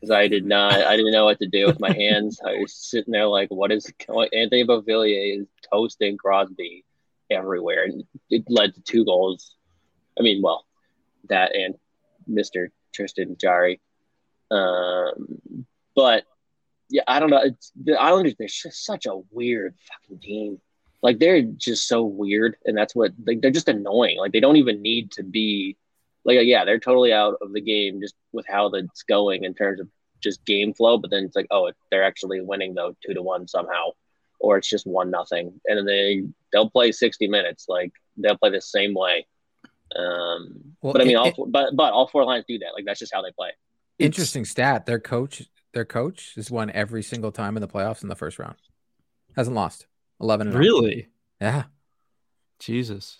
[0.00, 0.72] because I did not.
[0.72, 2.40] I didn't know what to do with my hands.
[2.44, 6.84] I was sitting there like, "What is Anthony Beauvillier is toasting Crosby
[7.30, 9.56] everywhere?" And it led to two goals.
[10.18, 10.64] I mean, well,
[11.28, 11.74] that and
[12.30, 13.80] Mister Tristan Jarry.
[14.50, 15.38] Um,
[15.94, 16.24] but
[16.88, 17.42] yeah, I don't know.
[17.42, 20.60] It's, the Islanders, they're just such a weird fucking team.
[21.02, 24.18] Like they're just so weird, and that's what like they're just annoying.
[24.18, 25.76] Like they don't even need to be
[26.24, 29.80] like yeah, they're totally out of the game just with how it's going in terms
[29.80, 29.88] of
[30.20, 30.98] just game flow.
[30.98, 33.92] But then it's like oh, they're actually winning though two to one somehow,
[34.40, 37.64] or it's just one nothing, and they they'll play sixty minutes.
[37.68, 39.26] Like they'll play the same way.
[39.96, 42.72] Um, well, but I mean, it, all four, but but all four lines do that.
[42.74, 43.50] Like that's just how they play.
[43.98, 44.86] Interesting stat.
[44.86, 48.38] Their coach their coach has won every single time in the playoffs in the first
[48.38, 48.56] round.
[49.36, 49.86] Hasn't lost.
[50.20, 51.08] 11 Really?
[51.40, 51.64] Yeah.
[52.58, 53.18] Jesus.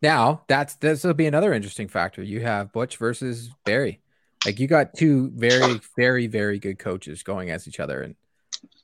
[0.00, 2.22] Now, that's this will be another interesting factor.
[2.22, 4.00] You have Butch versus Barry.
[4.46, 8.14] Like you got two very, very, very good coaches going against each other, and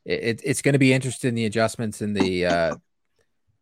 [0.04, 2.46] it, it's going to be interesting the adjustments in the.
[2.46, 2.76] Uh,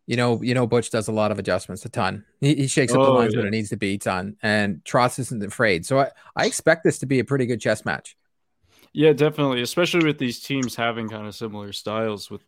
[0.07, 2.25] you know, you know, Butch does a lot of adjustments, a ton.
[2.41, 3.41] He, he shakes up oh, the lines yeah.
[3.41, 4.37] when it needs to be, ton.
[4.43, 7.85] And Trotz isn't afraid, so I, I expect this to be a pretty good chess
[7.85, 8.17] match.
[8.93, 12.31] Yeah, definitely, especially with these teams having kind of similar styles.
[12.31, 12.43] With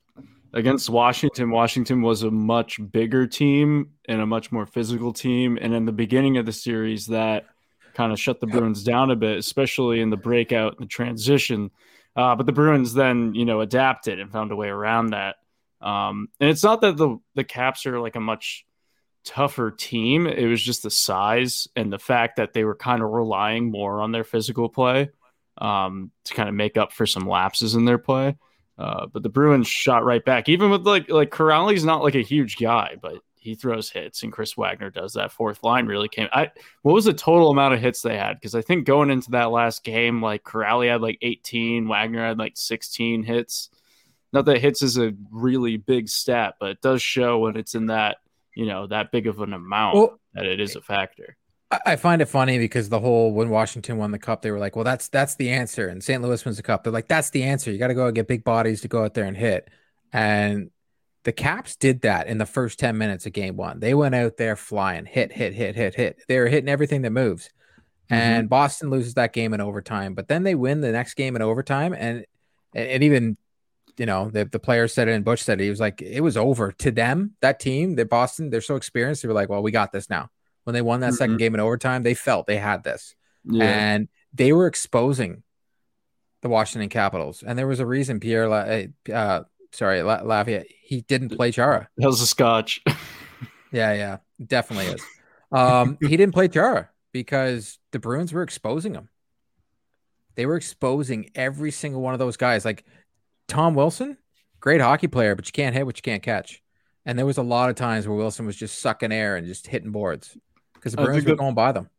[0.53, 5.73] against Washington, Washington was a much bigger team and a much more physical team, and
[5.73, 7.47] in the beginning of the series, that
[7.95, 11.71] kind of shut the Bruins down a bit, especially in the breakout and the transition.
[12.17, 15.37] Uh, but the Bruins then, you know, adapted and found a way around that.
[15.85, 18.65] Um, and it's not that the the Caps are like a much
[19.25, 20.27] tougher team.
[20.27, 24.01] It was just the size and the fact that they were kind of relying more
[24.01, 25.11] on their physical play
[25.59, 28.37] um, to kind of make up for some lapses in their play.
[28.79, 32.23] Uh, but the Bruins shot right back, even with like like Kuraly's not like a
[32.23, 36.29] huge guy, but he throws hits, and Chris Wagner does that fourth line really came.
[36.33, 38.35] I what was the total amount of hits they had?
[38.35, 42.39] Because I think going into that last game, like Kuraly had like 18, Wagner had
[42.39, 43.69] like 16 hits.
[44.35, 47.87] Not that hits is a really big stat, but it does show when it's in
[47.87, 48.17] that
[48.57, 51.37] you know that big of an amount well, that it is a factor.
[51.87, 54.75] I find it funny because the whole when Washington won the cup, they were like,
[54.75, 56.21] "Well, that's that's the answer." And St.
[56.21, 57.71] Louis wins the cup, they're like, "That's the answer.
[57.71, 59.71] You got to go and get big bodies to go out there and hit."
[60.13, 60.71] And
[61.23, 63.79] the Caps did that in the first ten minutes of Game One.
[63.79, 66.19] They went out there flying, hit, hit, hit, hit, hit.
[66.27, 67.51] They were hitting everything that moves.
[68.11, 68.15] Mm-hmm.
[68.15, 71.43] And Boston loses that game in overtime, but then they win the next game in
[71.43, 72.27] overtime, and
[72.75, 73.37] and even
[73.97, 75.65] you know the the player said it and Bush said it.
[75.65, 77.37] He was like, it was over to them.
[77.41, 79.23] That team, that Boston, they're so experienced.
[79.23, 80.31] They were like, well, we got this now
[80.65, 81.17] when they won that mm-hmm.
[81.17, 83.15] second game in overtime, they felt they had this.
[83.45, 83.65] Yeah.
[83.65, 85.43] And they were exposing
[86.43, 87.45] the Washington Capitals.
[87.47, 91.53] And there was a reason Pierre, La, eh, uh, sorry, La, Lafayette, he didn't play
[91.53, 91.89] Chara.
[91.99, 92.83] That was a scotch.
[93.73, 95.03] yeah, yeah, definitely is.
[95.53, 99.09] Um, he didn't play Chara because the Bruins were exposing him.
[100.35, 102.65] They were exposing every single one of those guys.
[102.65, 102.85] Like
[103.49, 104.17] Tom Wilson,
[104.61, 106.63] great hockey player, but you can't hit what you can't catch.
[107.07, 109.67] And there was a lot of times where Wilson was just sucking air and just
[109.67, 110.37] hitting boards
[110.75, 111.91] because the Bruins were going by them.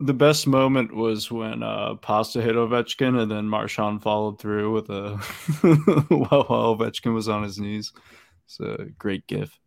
[0.00, 4.88] The best moment was when uh, Pasta hit Ovechkin and then Marchand followed through with
[4.90, 5.16] a
[6.08, 7.92] while, while Ovechkin was on his knees.
[8.46, 9.58] It's a great gif.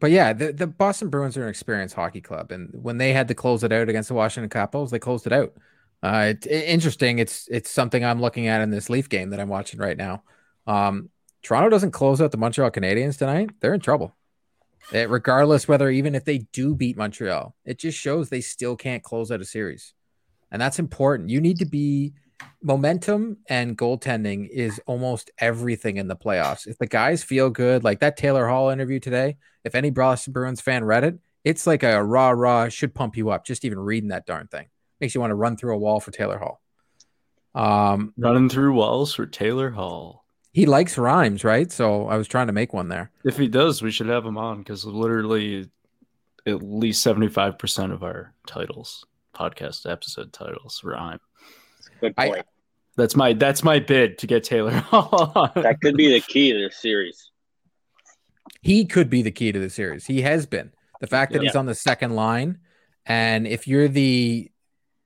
[0.00, 3.28] But yeah, the, the Boston Bruins are an experienced hockey club, and when they had
[3.28, 5.52] to close it out against the Washington Capitals, they closed it out.
[6.02, 7.18] Uh, it, it, interesting.
[7.18, 10.22] It's it's something I'm looking at in this Leaf game that I'm watching right now.
[10.66, 11.10] Um,
[11.42, 13.50] Toronto doesn't close out the Montreal Canadiens tonight.
[13.60, 14.14] They're in trouble.
[14.92, 19.02] Eh, regardless whether even if they do beat Montreal, it just shows they still can't
[19.02, 19.94] close out a series.
[20.50, 21.30] And that's important.
[21.30, 22.12] You need to be
[22.62, 26.66] momentum and goaltending is almost everything in the playoffs.
[26.66, 30.60] If the guys feel good, like that Taylor Hall interview today, if any Boston Bruins
[30.60, 33.46] fan read it, it's like a rah rah should pump you up.
[33.46, 34.66] Just even reading that darn thing
[35.00, 36.60] makes you want to run through a wall for Taylor Hall.
[37.54, 40.19] Um, Running through walls for Taylor Hall.
[40.52, 41.70] He likes rhymes, right?
[41.70, 43.10] So I was trying to make one there.
[43.24, 45.68] If he does, we should have him on because literally
[46.46, 51.20] at least 75% of our titles, podcast episode titles, rhyme.
[52.00, 52.46] Good I- point.
[52.96, 55.52] That's my that's my bid to get Taylor on.
[55.54, 57.30] that could be the key to this series.
[58.62, 60.04] He could be the key to the series.
[60.06, 60.72] He has been.
[61.00, 61.48] The fact that Yeah.
[61.48, 62.58] he's on the second line,
[63.06, 64.50] and if you're the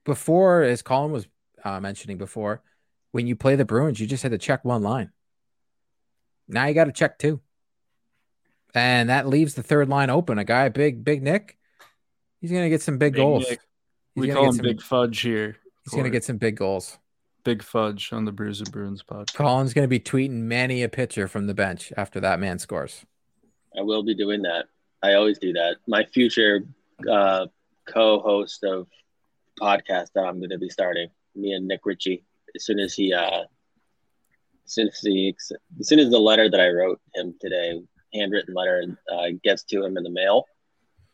[0.05, 1.29] before, as Colin was
[1.63, 2.63] uh, mentioning before,
[3.13, 5.11] when you play the Bruins, you just had to check one line.
[6.49, 7.41] Now you got to check two,
[8.75, 10.39] and that leaves the third line open.
[10.39, 11.59] A guy, big Big Nick,
[12.41, 13.47] he's gonna get some big, Big goals.
[14.15, 15.57] We call him some- Big Fudge here.
[15.85, 16.99] He's gonna get some big goals.
[17.45, 19.35] Big Fudge on the Bruiser Bruins podcast.
[19.35, 23.05] Colin's gonna be tweeting many a picture from the bench after that man scores.
[23.77, 24.67] I will be doing that.
[25.03, 25.77] I always do that.
[25.87, 26.65] My future
[27.11, 27.47] uh,
[27.87, 28.87] co-host of
[29.61, 33.13] podcast that I'm going to be starting, me and Nick Ritchie, as soon as he,
[33.13, 33.43] uh,
[34.67, 39.27] as soon as soon as the letter that I wrote him today, handwritten letter, uh,
[39.43, 40.47] gets to him in the mail.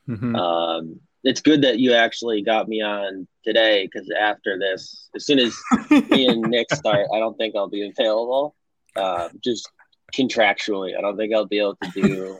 [0.09, 0.37] Mhm.
[0.37, 5.39] Um, it's good that you actually got me on today because after this, as soon
[5.39, 5.57] as
[5.91, 8.55] me and Nick start, I don't think I'll be available.
[8.97, 9.71] Uh, just
[10.15, 12.39] contractually, I don't think I'll be able to do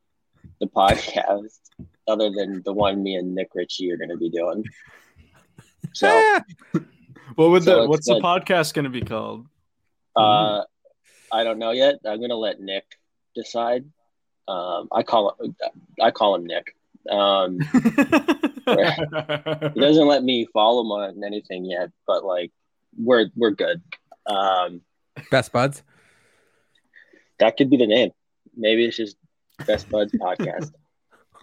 [0.60, 1.58] the podcast
[2.08, 4.64] other than the one me and Nick Ritchie are going to be doing.
[5.92, 6.38] So,
[7.34, 9.46] what would So the what's the podcast going to be called?
[10.16, 10.64] Uh,
[11.32, 11.96] I don't know yet.
[12.06, 12.84] I'm going to let Nick
[13.34, 13.84] decide.
[14.48, 15.56] Um, I call him,
[16.00, 16.74] I call him Nick.
[17.10, 17.80] Um, he
[19.80, 22.52] doesn't let me follow him on anything yet, but like
[22.96, 23.82] we're we're good.
[24.26, 24.82] Um,
[25.30, 25.82] Best buds.
[27.38, 28.10] that could be the name.
[28.56, 29.16] Maybe it's just
[29.66, 30.72] Best Buds Podcast.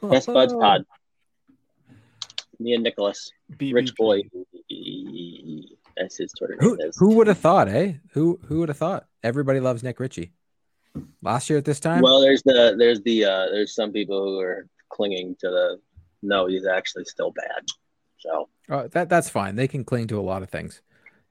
[0.01, 0.85] Best Buds Pod.
[2.59, 3.73] Me and Nicholas, BBP.
[3.73, 4.23] Rich Boy.
[5.97, 6.97] That's his Twitter Who name is.
[6.97, 7.93] who would have thought, eh?
[8.11, 9.05] Who who would have thought?
[9.23, 10.31] Everybody loves Nick Ritchie.
[11.21, 14.39] Last year at this time, Well, there's the there's the uh, there's some people who
[14.39, 15.79] are clinging to the
[16.21, 17.65] no, he's actually still bad.
[18.19, 19.55] So oh, that that's fine.
[19.55, 20.81] They can cling to a lot of things.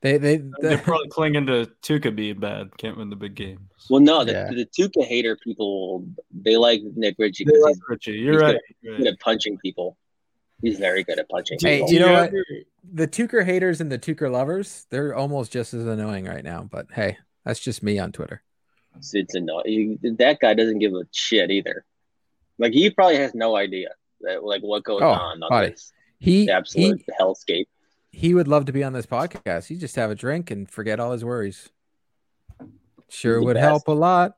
[0.01, 2.77] They they, They're they probably clinging to Tuukka being bad.
[2.77, 3.69] Can't win the big game.
[3.89, 4.51] well, no, the, Yeah.
[4.51, 8.13] the Tuukka hater people they like Nick Ritchie They because like he's Ritchie.
[8.13, 8.59] You're he's right.
[8.99, 9.97] good at punching people.
[10.63, 11.93] He's very good at punching Hey, people.
[11.93, 12.33] you know what?
[12.95, 16.69] the Tuukka haters and the Tuukka lovers, they're almost just as annoying right now.
[16.71, 18.43] But hey, that's just me on Twitter.
[18.97, 19.99] It's, it's annoying.
[20.19, 21.85] That guy doesn't give a shit either.
[22.59, 23.89] Like he probably has no idea
[24.21, 25.71] that like what goes Oh, on on buddy.
[25.71, 27.67] this He absolute he hellscape.
[28.13, 29.67] he would love to be on this podcast.
[29.67, 31.71] He just have a drink and forget all his worries.
[33.09, 33.65] Sure would best.
[33.65, 34.35] help a lot.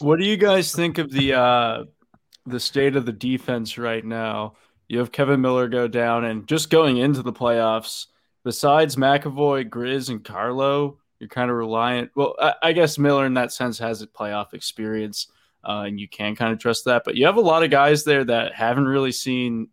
[0.00, 1.84] What do you guys think of the uh
[2.46, 4.54] the state of the defense right now?
[4.88, 8.06] You have Kevan Miller go down, and just going into the playoffs,
[8.44, 12.10] besides McAvoy, Grizz, and Carlo, you're kind of reliant.
[12.14, 15.26] Well, I, I guess Miller in that sense has a playoff experience,
[15.64, 17.02] uh, and you can kind of trust that.
[17.04, 19.68] But you have a lot of guys there that haven't really seen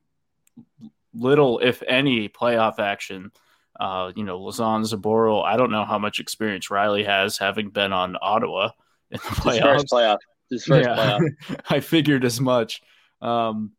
[1.14, 3.32] little, if any, playoff action.
[3.80, 5.44] Uh, you know, Lauzon Zboril.
[5.44, 8.70] I don't know how much experience Reilly has, having been on Ottawa
[9.12, 9.86] in the playoffs.
[9.86, 10.18] playoff.
[10.54, 11.22] His first playoff.
[11.70, 12.82] I figured as much.
[13.22, 13.72] Um,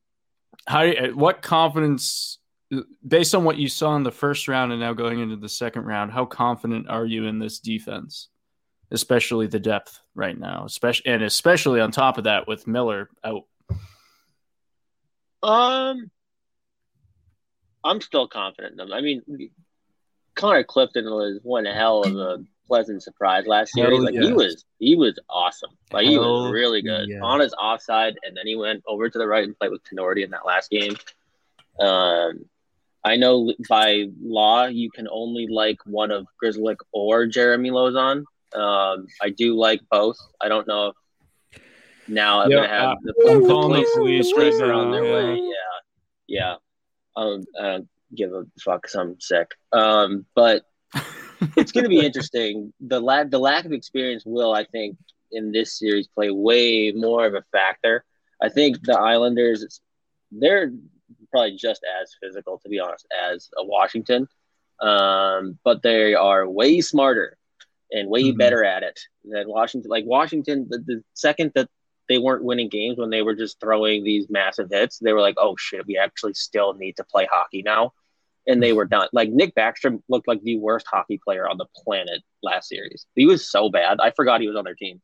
[0.66, 0.90] how?
[1.12, 2.38] What confidence,
[3.06, 5.84] based on what you saw in the first round and now going into the second
[5.84, 8.28] round, how confident are you in this defense,
[8.90, 13.44] especially the depth right now, especially and especially on top of that with Miller out?
[15.42, 16.10] Um,
[17.84, 18.92] I'm still confident in them.
[18.92, 19.22] I mean,
[20.34, 24.02] Connor Clifton was one hell of a pleasant surprise last Hell series.
[24.02, 25.70] Like he was, he was awesome.
[25.92, 27.20] Like he Hell was really good yeah.
[27.22, 30.24] on his offside, and then he went over to the right and played with Tinordi
[30.24, 30.94] in that last game.
[31.78, 32.44] Um,
[33.04, 38.24] I know by law you can only like one of Grzelcyk or Jeremy Lauzon.
[38.54, 40.16] Um, I do like both.
[40.40, 40.88] I don't know
[41.52, 41.60] if
[42.06, 44.70] now I'm Yeah, gonna have uh, the, I'm the calling the police, police police right
[44.70, 45.12] are on their yeah.
[45.14, 45.40] way.
[45.42, 45.78] Yeah,
[46.28, 46.54] yeah.
[47.16, 48.82] I don't, I don't give a fuck.
[48.82, 49.50] 'cause I'm sick.
[49.72, 50.64] Um, but
[51.56, 52.72] it's going to be interesting.
[52.80, 54.96] The lack the lack of experience will, I think,
[55.32, 58.04] in this series play way more of a factor.
[58.42, 59.80] I think the Islanders,
[60.30, 60.72] they're
[61.30, 64.28] probably just as physical, to be honest, as a Washington,
[64.80, 67.36] um, but they are way smarter
[67.90, 68.38] and way Mhm.
[68.38, 69.90] better at it than Washington.
[69.90, 71.68] Like Washington, the, the second that
[72.08, 74.98] they weren't winning games when they were just throwing these massive hits.
[74.98, 77.92] They were like, oh shit, we actually still need to play hockey now.
[78.46, 79.08] And they were done.
[79.12, 83.06] Like Nick Backstrom looked like the worst hockey player on the planet last series.
[83.14, 83.98] He was so bad.
[84.00, 85.00] I forgot he was on their team.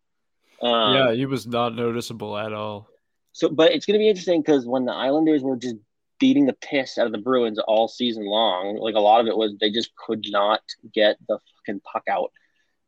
[0.60, 2.88] Um, yeah, he was not noticeable at all.
[3.32, 5.76] So, but it's going to be interesting because when the Islanders were just
[6.18, 9.36] beating the piss out of the Bruins all season long, like a lot of it
[9.36, 10.60] was they just could not
[10.92, 12.30] get the fucking puck out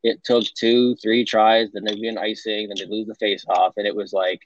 [0.02, 3.44] it took two, three tries, then they'd be an icing, then they'd lose the face
[3.48, 3.74] off.
[3.76, 4.40] And it was like,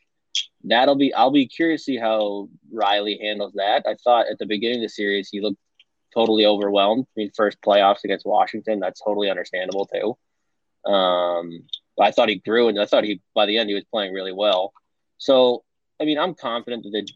[0.65, 3.85] that'll be, I'll be curious to see how Reilly handles that.
[3.87, 5.59] I thought at the beginning of the series, he looked
[6.17, 7.05] totally overwhelmed.
[7.05, 10.91] I mean, first playoffs against Washington, that's totally understandable too.
[10.91, 11.65] Um,
[12.01, 14.33] I thought he grew and I thought he, by the end, he was playing really
[14.33, 14.73] well.
[15.19, 15.65] So,
[16.01, 17.07] I mean, I'm confident that the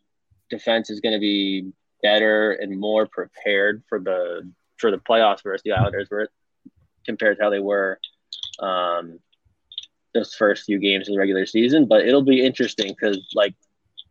[0.50, 5.62] defense is going to be better and more prepared for the, for the playoffs versus
[5.64, 6.08] the Islanders
[7.06, 7.98] compared to how they were
[8.58, 9.18] um,
[10.12, 11.86] this first few games of the regular season.
[11.86, 13.54] But it'll be interesting because, like,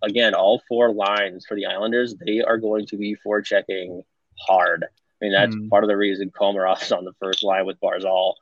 [0.02, 4.04] again, all four lines for the Islanders, they are going to be forechecking
[4.40, 4.84] hard.
[4.84, 5.70] I mean, that's mm.
[5.70, 8.36] part of the reason Komarov's on the first line with Barzal.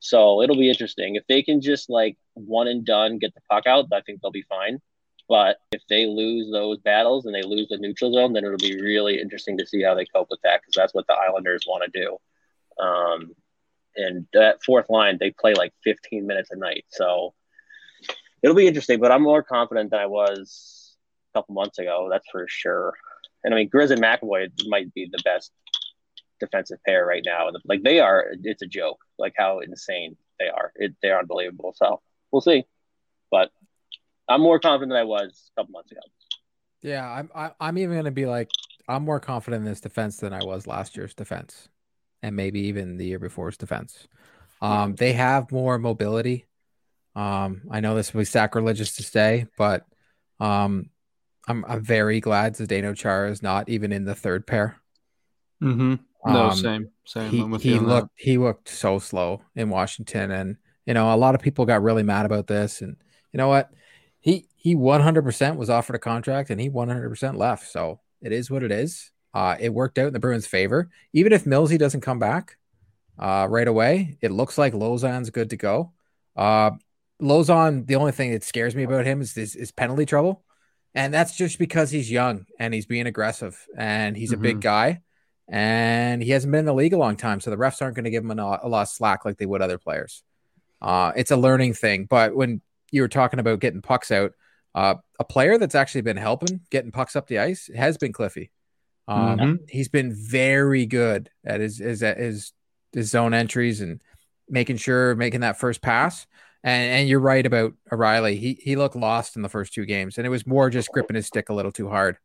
[0.00, 1.14] So it'll be interesting.
[1.14, 4.30] If they can just like one and done get the puck out, I think they'll
[4.30, 4.80] be fine.
[5.28, 8.80] But if they lose those battles and they lose the neutral zone, then it'll be
[8.80, 11.84] really interesting to see how they cope with that because that's what the Islanders want
[11.84, 12.84] to do.
[12.84, 13.34] Um,
[13.96, 17.34] and that fourth line they play like 15 minutes a night so
[18.42, 20.96] it'll be interesting but i'm more confident than i was
[21.30, 22.94] a couple months ago that's for sure
[23.44, 25.52] and i mean grizz and mcavoy might be the best
[26.42, 27.48] defensive pair right now.
[27.64, 30.72] Like they are it's a joke like how insane they are.
[30.74, 31.72] It, they're unbelievable.
[31.76, 32.64] So we'll see.
[33.30, 33.50] But
[34.28, 36.00] i'm more confident than i was a couple months ago.
[36.82, 38.48] Yeah i'm I, am i am even going to be like
[38.88, 41.68] i'm more confident in this defense than i was last year's defense
[42.22, 44.06] and maybe even the year before's defense.
[44.60, 46.46] Um, they have more mobility.
[47.16, 49.84] Um, I know this will be sacrilegious to say, but
[50.38, 50.90] um,
[51.48, 54.76] I'm I'm very glad Zdeno Chara is not even in the third pair.
[55.62, 55.94] Mm-hmm.
[56.24, 57.30] No, um, same, same.
[57.30, 58.22] He, he looked that.
[58.22, 62.04] he looked so slow in Washington, and you know a lot of people got really
[62.04, 62.80] mad about this.
[62.80, 62.96] And
[63.32, 63.70] you know what?
[64.20, 67.68] He he 100% was offered a contract, and he 100% left.
[67.68, 69.10] So it is what it is.
[69.34, 70.90] Uh, it worked out in the Bruins' favor.
[71.12, 72.58] Even if Millsy doesn't come back
[73.18, 75.92] uh, right away, it looks like Lauzon's good to go.
[76.36, 76.72] Uh,
[77.20, 80.44] Lauzon, the only thing that scares me about him is, is, is penalty trouble.
[80.94, 84.40] And that's just because he's young and he's being aggressive and he's mm-hmm.
[84.40, 84.60] a big mm-hmm.
[84.60, 85.00] guy
[85.48, 87.40] and he hasn't been in the league a long time.
[87.40, 89.46] So the refs aren't going to give him a, a, lot of slack like they
[89.46, 90.22] would other players.
[90.80, 92.06] Uh, it's a learning thing.
[92.06, 94.32] But when you were talking about getting pucks out,
[94.74, 98.50] uh, a player that's actually been helping getting pucks up the ice has been Cliffy.
[99.06, 99.64] Um, mm-hmm.
[99.68, 102.52] He's been very good at his, his his
[102.92, 104.00] his zone entries and
[104.48, 106.26] making sure making that first pass.
[106.64, 108.36] And and you're right about O'Reilly.
[108.36, 111.16] He he looked lost in the first two games, and it was more just gripping
[111.16, 112.18] his stick a little too hard.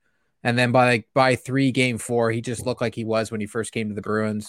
[0.43, 3.47] And then by by three game four, he just looked like he was when he
[3.47, 4.47] first came to the Bruins.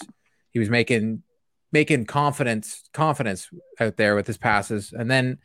[0.51, 1.23] He was making
[1.71, 3.49] making confidence confidence
[3.79, 5.39] out there with his passes, and then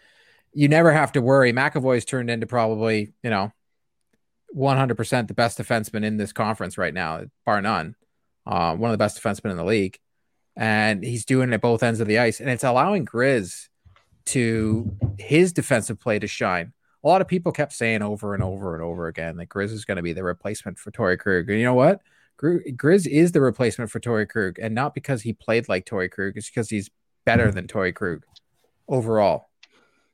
[0.52, 1.52] you never have to worry.
[1.52, 3.50] McAvoy's turned into probably you know
[4.56, 7.96] 100% the best defenseman in this conference right now, bar none.
[8.46, 9.98] Uh, one of the best defensemen in the league.
[10.56, 12.40] And he's doing it at both ends of the ice.
[12.40, 13.68] And it's allowing Grizz
[14.26, 16.72] to his defensive play to shine.
[17.02, 19.84] A lot of people kept saying over and over and over again that Grizz is
[19.84, 21.48] going to be the replacement for Torey Krug.
[21.50, 22.00] And you know what?
[22.40, 24.58] Grizz is the replacement for Torey Krug.
[24.58, 26.90] And not because he played like Torey Krug, it's because he's
[27.26, 28.22] better than Torey Krug
[28.88, 29.50] overall.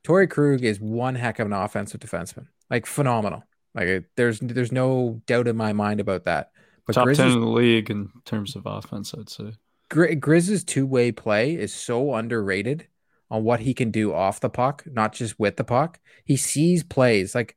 [0.05, 3.45] Torey Krug is one heck of an offensive defenseman, like phenomenal.
[3.75, 6.51] Like there's there's no doubt in my mind about that.
[6.87, 9.53] But top Grizz ten in the league in terms of offense, I'd say.
[9.91, 12.89] Gri- Grizz's two way play is so underrated
[13.31, 16.01] on what he can do off the puck, not just with the puck.
[16.25, 17.35] He sees plays.
[17.35, 17.57] Like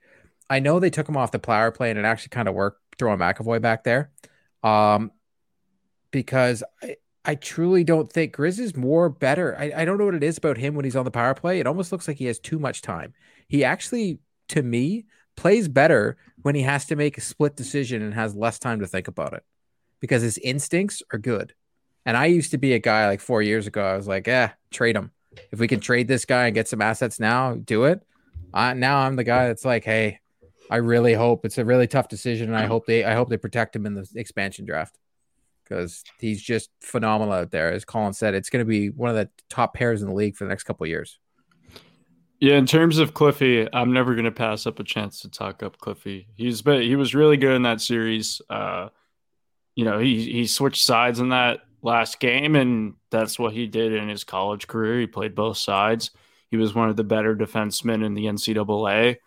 [0.49, 2.81] I know they took him off the power play and it actually kind of worked
[2.97, 4.11] throwing McAvoy back there.
[4.63, 5.11] Um,
[6.11, 9.57] because I, I truly don't think Grizz is more better.
[9.57, 11.59] I, I don't know what it is about him when he's on the power play.
[11.59, 13.13] It almost looks like he has too much time.
[13.47, 14.19] He actually,
[14.49, 18.59] to me, plays better when he has to make a split decision and has less
[18.59, 19.43] time to think about it
[19.99, 21.53] because his instincts are good.
[22.05, 23.83] And I used to be a guy like four years ago.
[23.83, 25.11] I was like, eh, trade him.
[25.51, 28.01] If we can trade this guy and get some assets now, do it.
[28.53, 30.19] Uh, now I'm the guy that's like, hey,
[30.69, 33.37] I really hope it's a really tough decision, and I hope they I hope they
[33.37, 34.97] protect him in the expansion draft
[35.63, 37.71] because he's just phenomenal out there.
[37.71, 40.35] As Colin said, it's going to be one of the top pairs in the league
[40.35, 41.19] for the next couple years.
[42.39, 45.63] Yeah, in terms of Cliffy, I'm never going to pass up a chance to talk
[45.63, 46.27] up Cliffy.
[46.35, 48.41] He's been he was really good in that series.
[48.49, 48.89] Uh,
[49.75, 53.93] you know, he he switched sides in that last game, and that's what he did
[53.93, 54.99] in his college career.
[54.99, 56.11] He played both sides.
[56.49, 59.17] He was one of the better defensemen in the NCAA.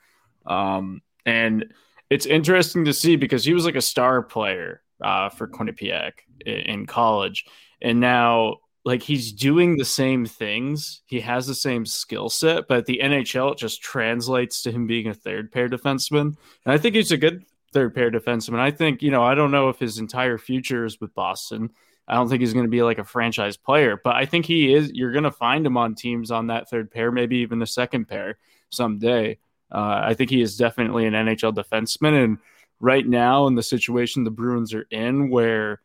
[0.47, 1.73] Um, and
[2.11, 6.13] it's interesting to see because he was like a star player uh, for Quinnipiac
[6.45, 7.47] in, in college,
[7.81, 11.03] and now like he's doing the same things.
[11.07, 15.09] He has the same skill set, but the NHL it just translates to him being
[15.09, 16.37] a third pair defenseman.
[16.65, 18.61] And I think he's a good third pair defenseman.
[18.61, 21.71] I think, you know, I don't know if his entire future is with Boston.
[22.09, 24.73] I don't think he's going to be like a franchise player, but I think he
[24.73, 24.93] is.
[24.93, 28.07] You're going to find him on teams on that third pair, maybe even the second
[28.07, 28.39] pair
[28.71, 29.39] someday.
[29.73, 32.23] Uh, I think he is definitely an NHL defenseman.
[32.23, 32.39] And
[32.81, 35.81] right now, in the situation the Bruins are in, where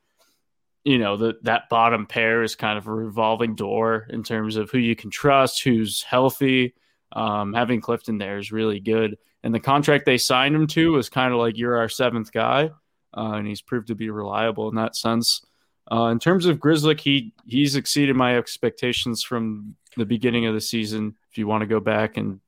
[0.83, 4.69] you know the, that bottom pair is kind of a revolving door in terms of
[4.69, 6.73] who you can trust, who's healthy.
[7.13, 11.09] Um, having Clifton there is really good, and the contract they signed him to was
[11.09, 12.69] kind of like you're our seventh guy,
[13.17, 15.41] uh, and he's proved to be reliable in that sense.
[15.89, 20.61] Uh, in terms of Grzelcyk, he he's exceeded my expectations from the beginning of the
[20.61, 21.15] season.
[21.29, 22.39] If you want to go back and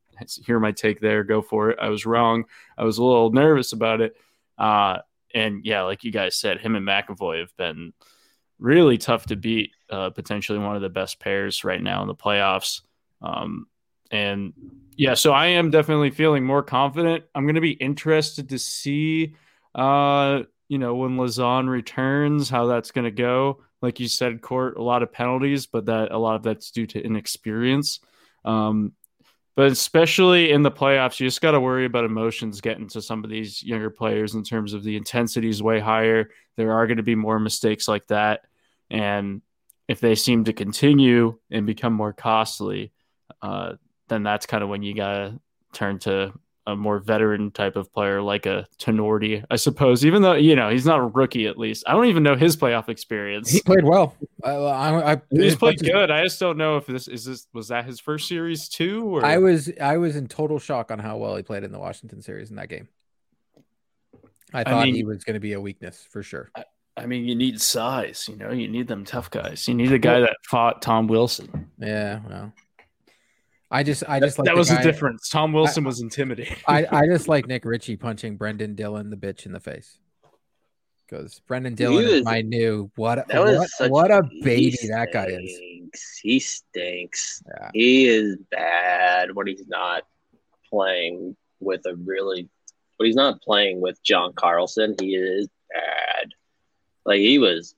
[0.46, 1.80] hear my take there, go for it.
[1.82, 2.46] I was wrong.
[2.78, 4.16] I was a little nervous about it.
[4.58, 5.00] Uh,
[5.34, 7.94] and yeah, like you guys said, him and McAvoy have been
[8.60, 9.72] really tough to beat.
[9.90, 12.82] Uh, potentially one of the best pairs right now in the playoffs.
[13.22, 13.68] Um,
[14.10, 14.54] and
[14.96, 17.26] yeah, so I am definitely feeling more confident.
[17.36, 19.36] I'm going to be interested to see,
[19.76, 23.64] uh, you know, when Lauzon returns, how that's going to go.
[23.82, 26.88] Like you said, court a lot of penalties, but that a lot of that's due
[26.88, 28.00] to inexperience.
[28.46, 28.94] Um,
[29.56, 33.24] but especially in the playoffs, you just got to worry about emotions getting to some
[33.24, 36.30] of these younger players in terms of the intensity is way higher.
[36.56, 38.42] There are going to be more mistakes like that.
[38.90, 39.42] And
[39.88, 42.94] if they seem to continue and become more costly,
[43.42, 43.74] uh,
[44.08, 45.40] then that's kind of when you got to
[45.74, 46.34] turn to
[46.66, 50.06] a more veteran type of player like a Tinordi, I suppose.
[50.06, 52.56] Even though you know he's not a rookie, at least I don't even know his
[52.56, 53.50] playoff experience.
[53.52, 54.16] He played well.
[54.44, 56.12] I, I, he's played good.
[56.12, 59.04] I just don't know if this is this was that his first series too.
[59.06, 59.26] Or?
[59.26, 62.22] I was I was in total shock on how well he played in the Washington
[62.22, 62.88] series in that game.
[64.54, 66.52] I thought I mean, he was going to be a weakness for sure.
[66.56, 66.64] I,
[66.96, 68.28] I mean, you need size.
[68.30, 69.68] You know, you need them tough guys.
[69.68, 71.72] You need a guy that fought Tom Wilson.
[71.80, 72.54] Yeah, well,
[73.74, 75.30] I just, I just that, like that was guy, the difference.
[75.30, 76.58] Tom Wilson I, was intimidating.
[76.68, 79.98] I, I just like Nick Ritchie punching Brendan Dillon the bitch in the face
[81.08, 85.60] because Brendan Dillon was, is my new what what, what a baby that guy is.
[86.22, 87.44] He stinks.
[87.48, 87.70] Yeah.
[87.74, 90.04] He is bad when he's not
[90.70, 92.50] playing with a really.
[92.98, 96.30] But he's not playing with John Carlson, he is bad.
[97.06, 97.76] Like he was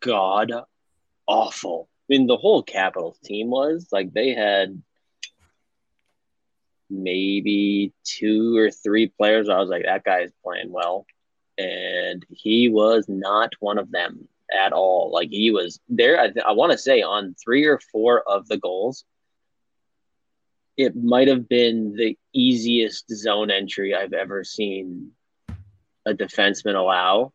[0.00, 0.50] god
[1.26, 1.88] awful.
[2.08, 4.82] I mean, the whole Capitals team was like they had
[6.90, 9.48] maybe two or three players.
[9.48, 11.06] I was like, that guy is playing well,
[11.58, 15.10] and he was not one of them at all.
[15.12, 16.20] Like he was there.
[16.20, 19.04] I, I want to say on three or four of the goals,
[20.76, 25.12] it might have been the easiest zone entry I've ever seen
[26.06, 27.32] a defenseman allow.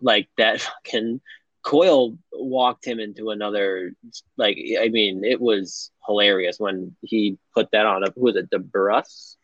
[0.00, 1.20] Like that fucking
[1.66, 3.92] Coyle walked him into another
[4.36, 9.34] like I mean it was hilarious when he put that on who was it DeBrusk?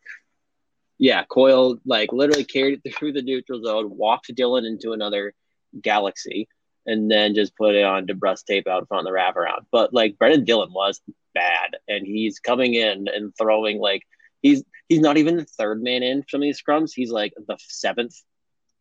[0.99, 5.35] Yeah, Coyle like literally carried it through the neutral zone, walked Dillon into another
[5.83, 6.47] galaxy,
[6.87, 9.67] and then just put it on DeBrusk tape out front of the wraparound.
[9.73, 11.01] But like Brendan Dillon was
[11.35, 14.05] bad, and he's coming in and throwing like
[14.43, 16.93] he's he's not even the third man in some of these scrums.
[16.95, 18.15] He's like the seventh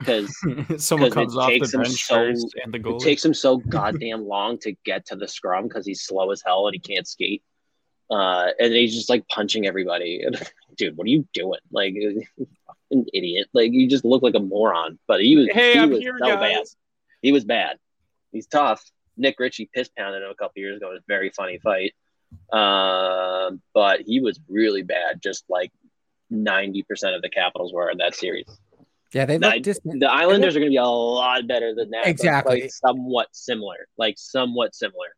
[0.06, 2.98] because someone comes off the bench so, first and the goal.
[2.98, 6.42] It takes him so goddamn long to get to the scrum because he's slow as
[6.46, 7.44] hell and he can't skate.
[8.10, 10.26] Uh, and he's just like punching everybody.
[10.78, 11.60] Dude, what are you doing?
[11.72, 11.94] Like,
[12.92, 13.48] an idiot.
[13.54, 15.00] Like, you just look like a moron.
[15.08, 16.40] But he was, hey, he I'm was here, so guys.
[16.40, 16.64] bad.
[17.22, 17.78] He was bad.
[18.32, 18.84] He's tough.
[19.18, 20.88] Nick Ritchie piss pounded him a couple years ago.
[20.90, 21.94] It was a very funny fight.
[22.52, 25.72] Uh, but he was really bad, just like
[26.32, 26.84] 90%
[27.16, 28.48] of the Capitals were in that series.
[29.14, 31.90] Yeah, they look just the Islanders look, are going to be a lot better than
[31.92, 32.08] that.
[32.08, 35.10] Exactly, like somewhat similar, like somewhat similar.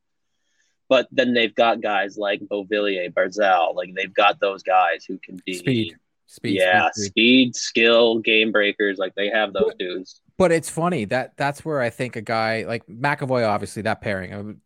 [0.89, 5.39] But then they've got guys like Beauvillier, Barzal, like they've got those guys who can
[5.45, 8.97] be speed, speed, yeah, speed, speed, skill, game breakers.
[8.97, 10.21] Like they have those but, dudes.
[10.37, 14.33] But it's funny that that's where I think a guy like McAvoy, obviously that pairing,
[14.33, 14.61] I mean,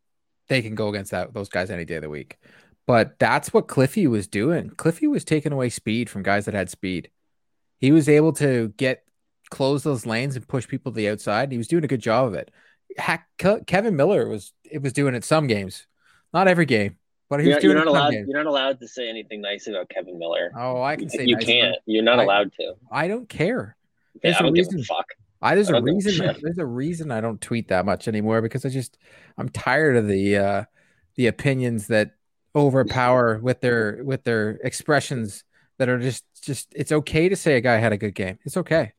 [0.48, 2.38] they can go against that those guys any day of the week.
[2.86, 4.70] But that's what Cliffy was doing.
[4.70, 7.10] Cliffy was taking away speed from guys that had speed.
[7.80, 9.04] He was able to get
[9.50, 11.52] close those lanes and push people to the outside.
[11.52, 12.52] He was doing a good job of it.
[12.98, 15.88] Hack, Kevan Miller was it was doing it some games,
[16.34, 16.98] not every game,
[17.30, 18.12] but he you're, was doing you're not allowed.
[18.12, 18.28] Games.
[18.30, 20.52] You're not allowed to say anything nice about Kevan Miller.
[20.58, 21.76] Oh, I can say you nice can't.
[21.86, 22.74] You're not I, allowed to.
[22.92, 23.76] I don't care.
[24.22, 25.06] There's yeah, I don't reason, give a fuck.
[25.42, 26.36] I there's a reason.
[26.42, 28.98] There's a reason I don't tweet that much anymore because I just
[29.38, 30.64] I'm tired of the uh
[31.16, 32.12] the opinions that
[32.56, 35.44] overpower with their with their expressions
[35.78, 38.40] that are just just it's okay to say a guy had a good game.
[38.46, 38.94] It's okay.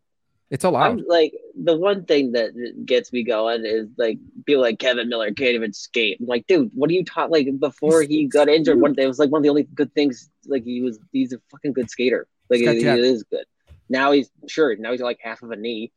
[0.50, 0.90] It's allowed.
[0.92, 2.52] I'm like the one thing that
[2.86, 6.18] gets me going is like people like Kevan Miller can't even skate.
[6.20, 7.30] I'm like, dude, what are you taught?
[7.30, 10.30] Like before he got injured, one it was like one of the only good things.
[10.46, 12.26] Like he was, he's a fucking good skater.
[12.48, 13.44] Like he, he is good.
[13.90, 14.74] Now he's sure.
[14.76, 15.92] Now he's like half of a knee,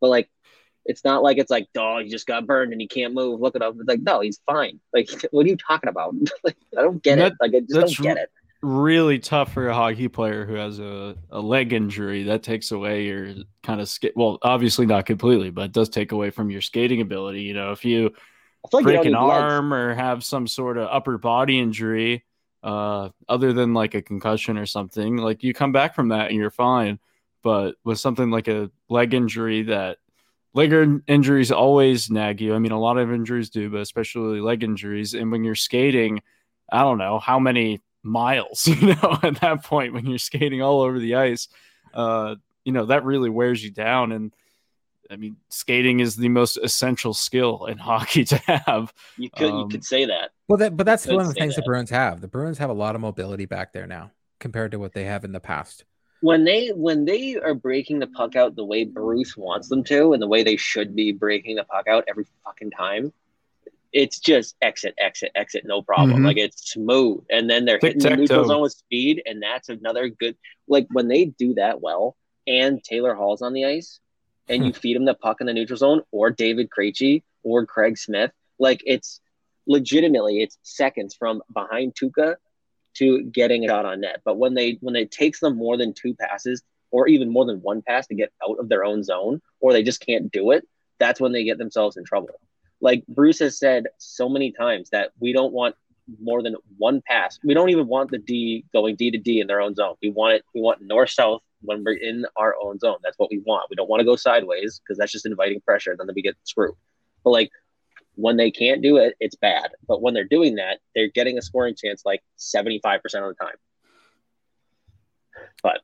[0.00, 0.30] but like
[0.86, 3.40] it's not like it's like, oh, he just got burned and he can't move.
[3.40, 3.80] Look at him.
[3.80, 4.80] It's like, no, he's fine.
[4.94, 6.14] Like, what are you talking about?
[6.44, 7.38] like, I don't get that, it.
[7.38, 8.30] Like, I just don't get it
[8.64, 13.04] really tough for a hockey player who has a, a leg injury that takes away
[13.04, 16.60] your kind of skate well obviously not completely but it does take away from your
[16.60, 18.10] skating ability you know if you
[18.72, 19.78] like break an arm legs.
[19.78, 22.24] or have some sort of upper body injury
[22.62, 26.36] uh, other than like a concussion or something like you come back from that and
[26.36, 26.98] you're fine.
[27.42, 29.98] But with something like a leg injury that
[30.54, 30.72] leg
[31.06, 32.54] injuries always nag you.
[32.54, 35.12] I mean a lot of injuries do but especially leg injuries.
[35.12, 36.22] And when you're skating
[36.72, 40.82] i don't know how many miles, you know, at that point when you're skating all
[40.82, 41.48] over the ice.
[41.92, 44.12] Uh, you know, that really wears you down.
[44.12, 44.32] And
[45.10, 48.92] I mean, skating is the most essential skill in hockey to have.
[49.16, 50.30] You could um, you could say that.
[50.48, 51.62] Well, that but that's one of the things that.
[51.62, 52.20] the Bruins have.
[52.20, 55.24] The Bruins have a lot of mobility back there now compared to what they have
[55.24, 55.84] in the past.
[56.20, 60.14] When they when they are breaking the puck out the way Bruce wants them to,
[60.14, 63.12] and the way they should be breaking the puck out every fucking time,
[63.94, 66.16] it's just exit, exit, exit, no problem.
[66.16, 66.26] Mm-hmm.
[66.26, 67.24] Like it's smooth.
[67.30, 70.36] And then they're hitting the neutral zone with speed, and that's another good
[70.66, 72.16] like when they do that well,
[72.46, 74.00] and Taylor Hall's on the ice,
[74.48, 77.96] and you feed him the puck in the neutral zone, or David Krejci or Craig
[77.96, 79.20] Smith, like it's
[79.66, 82.34] legitimately it's seconds from behind Tuukka
[82.94, 84.22] to getting it shot on net.
[84.24, 87.62] But when they when it takes them more than two passes or even more than
[87.62, 90.66] one pass to get out of their own zone, or they just can't do it,
[90.98, 92.40] that's when they get themselves in trouble
[92.84, 95.74] like Bruce has said so many times that we don't want
[96.20, 97.38] more than one pass.
[97.42, 99.94] We don't even want the D going D to D in their own zone.
[100.02, 100.44] We want it.
[100.54, 102.98] We want north south when we're in our own zone.
[103.02, 103.64] That's what we want.
[103.70, 105.96] We don't want to go sideways because that's just inviting pressure.
[105.96, 106.74] Then we get screwed.
[107.24, 107.50] But like
[108.16, 109.70] when they can't do it, it's bad.
[109.88, 113.34] But when they're doing that, they're getting a scoring chance like seventy five percent of
[113.34, 113.56] the time.
[115.62, 115.80] But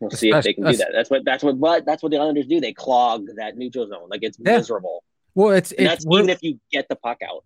[0.00, 0.90] we'll see if they can do that.
[0.92, 2.60] That's what that's what but that's what the Islanders do.
[2.60, 4.08] They clog that neutral zone.
[4.10, 4.56] Like it's yeah.
[4.56, 5.04] miserable.
[5.34, 7.44] Well, it's, it's that's even if you get the puck out.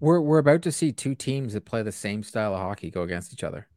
[0.00, 3.02] We're we're about to see two teams that play the same style of hockey go
[3.02, 3.68] against each other.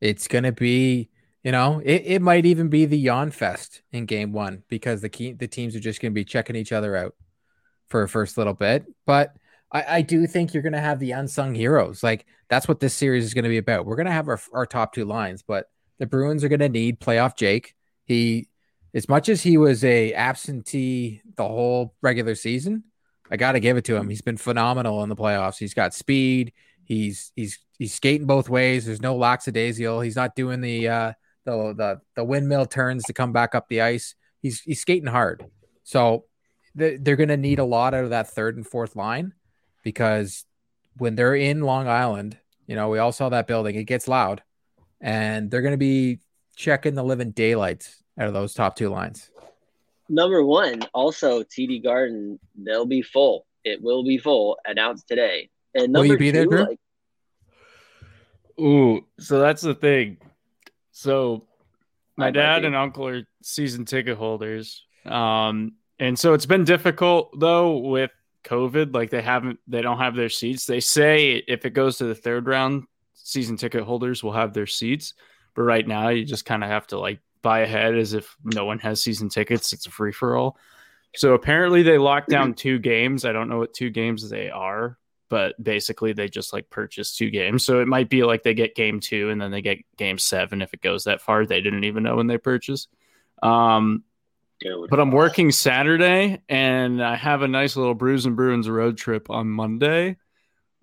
[0.00, 1.10] It's gonna be,
[1.44, 5.08] you know, it, it might even be the yawn fest in game one because the
[5.08, 7.14] key the teams are just gonna be checking each other out
[7.88, 8.84] for a first little bit.
[9.06, 9.36] But
[9.70, 12.02] I, I do think you're gonna have the unsung heroes.
[12.02, 13.86] Like that's what this series is gonna be about.
[13.86, 15.66] We're gonna have our, our top two lines, but
[15.98, 17.74] the Bruins are gonna need playoff Jake.
[18.04, 18.48] He
[18.98, 22.82] as much as he was a absentee the whole regular season,
[23.30, 24.08] I got to give it to him.
[24.08, 25.56] He's been phenomenal in the playoffs.
[25.56, 26.52] He's got speed.
[26.82, 28.86] He's he's he's skating both ways.
[28.86, 30.00] There's no lackadaisical.
[30.00, 31.12] He's not doing the uh,
[31.44, 34.16] the the the windmill turns to come back up the ice.
[34.42, 35.46] He's he's skating hard.
[35.84, 36.24] So
[36.74, 39.32] they're going to need a lot out of that third and fourth line
[39.82, 40.44] because
[40.96, 42.36] when they're in Long Island,
[42.66, 43.76] you know, we all saw that building.
[43.76, 44.42] It gets loud,
[45.00, 46.18] and they're going to be
[46.56, 49.30] checking the living daylights out of those top two lines.
[50.08, 53.46] Number one, also TD Garden, they'll be full.
[53.64, 54.58] It will be full.
[54.64, 55.50] Announced today.
[55.74, 56.64] And number will you be two, there, Drew?
[56.64, 56.80] Like,
[58.60, 60.18] Ooh, so that's the thing.
[60.90, 61.44] So
[62.16, 64.84] my dad and uncle are season ticket holders.
[65.04, 68.10] Um, and so it's been difficult though with
[68.44, 68.94] COVID.
[68.94, 70.64] Like they haven't, they don't have their seats.
[70.64, 74.66] They say if it goes to the third round, season ticket holders will have their
[74.66, 75.14] seats.
[75.54, 78.64] But right now, you just kind of have to like buy ahead as if no
[78.64, 79.72] one has season tickets.
[79.72, 80.58] It's a free for all.
[81.16, 83.24] So apparently they locked down two games.
[83.24, 87.30] I don't know what two games they are, but basically they just like purchased two
[87.30, 87.64] games.
[87.64, 90.62] So it might be like they get game two and then they get game seven
[90.62, 91.46] if it goes that far.
[91.46, 92.88] They didn't even know when they purchased.
[93.42, 94.04] Um,
[94.90, 99.30] but I'm working Saturday and I have a nice little Brews and Bruins road trip
[99.30, 100.16] on Monday.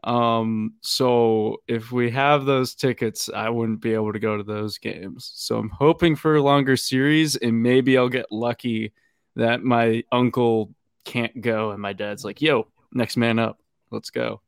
[0.05, 4.77] Um, so if we have those tickets, I wouldn't be able to go to those
[4.77, 5.31] games.
[5.33, 8.93] So I'm hoping for a longer series, and maybe I'll get lucky
[9.35, 10.73] that my uncle
[11.05, 13.59] can't go, and my dad's like, "Yo, next man up,
[13.91, 14.41] let's go."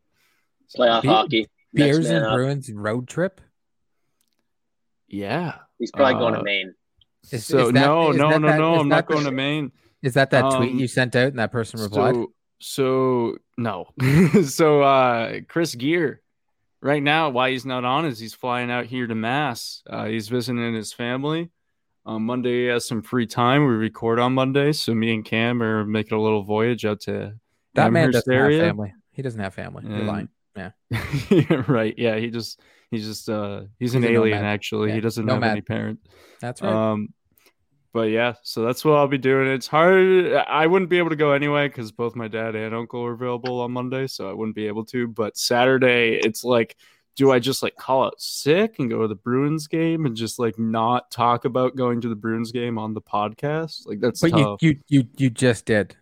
[0.77, 1.47] Playoff Be- hockey.
[1.73, 2.33] Beers and up.
[2.33, 3.41] Bruins road trip.
[5.07, 6.73] Yeah, he's probably uh, going to uh, Maine.
[7.31, 8.75] Is, so is that, no, no, no, that, no.
[8.75, 9.71] I'm not going to Maine.
[10.01, 12.15] Is that that um, tweet you sent out and that person replied?
[12.15, 13.87] So, so no.
[14.45, 16.21] so uh Chris Gear
[16.81, 19.83] right now why he's not on is he's flying out here to Mass.
[19.89, 21.49] Uh, he's visiting his family.
[22.05, 23.65] On Monday he has some free time.
[23.67, 27.33] We record on Monday, so me and Cam are making a little voyage out to
[27.73, 28.59] that Amherst man doesn't area.
[28.59, 28.93] have family.
[29.11, 29.83] He doesn't have family.
[29.85, 30.29] And, You're lying.
[30.55, 30.71] Yeah.
[31.67, 31.93] right.
[31.97, 32.15] Yeah.
[32.17, 34.53] He just He's just uh he's an He's a alien nomad.
[34.53, 34.89] actually.
[34.89, 36.07] Yeah, He doesn't have any parents.
[36.39, 36.71] That's right.
[36.91, 37.09] Um,
[37.97, 39.47] but yeah, so that's what I'll be doing.
[39.47, 40.31] It's hard.
[40.35, 43.59] I wouldn't be able to go anyway because both my dad and uncle are available
[43.61, 45.07] on Monday, so I wouldn't be able to.
[45.07, 46.75] But Saturday, it's like,
[47.15, 50.37] do I just like call out sick and go to the Bruins game and just
[50.37, 53.87] like not talk about going to the Bruins game on the podcast?
[53.87, 54.61] Like that's but you, tough.
[54.61, 55.95] you you you just did.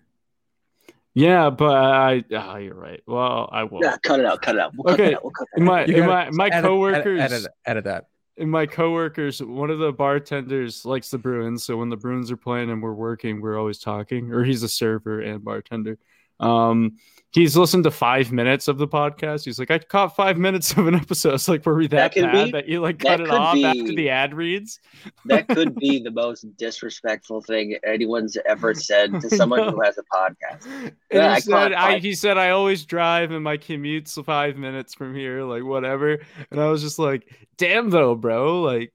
[1.13, 2.25] yeah, but I.
[2.35, 3.01] Ah, you're right.
[3.07, 3.79] Well, I will.
[3.81, 4.41] Yeah, cut it out.
[4.41, 4.73] Cut it out.
[4.75, 5.11] We'll cut Okay.
[5.11, 5.23] that out.
[5.23, 5.71] We'll cut that In out.
[5.71, 8.05] my You in gotta my my Edit- coworkers edit, edit, edit that.
[8.37, 11.63] In my coworkers, one of the bartenders likes the Bruins.
[11.63, 14.31] So when the Bruins are playing and we're working, we're always talking.
[14.31, 15.97] Or he's a server and bartender.
[16.39, 16.97] Um,
[17.35, 19.43] he's listened to five minutes of the podcast.
[19.43, 21.33] He's like, I caught five minutes of an episode.
[21.35, 23.57] It's like, were we that, That bad be- that you like that cut it off
[23.57, 24.79] after the ad reads?
[25.25, 30.03] that could be the most disrespectful thing anyone's ever said to someone who has a
[30.13, 30.93] podcast.
[31.11, 34.93] Yeah, I he said, I, he said, I always drive and my commute's five minutes
[34.93, 36.19] from here, like whatever.
[36.51, 38.61] And I was just like, damn though, bro.
[38.61, 38.93] Like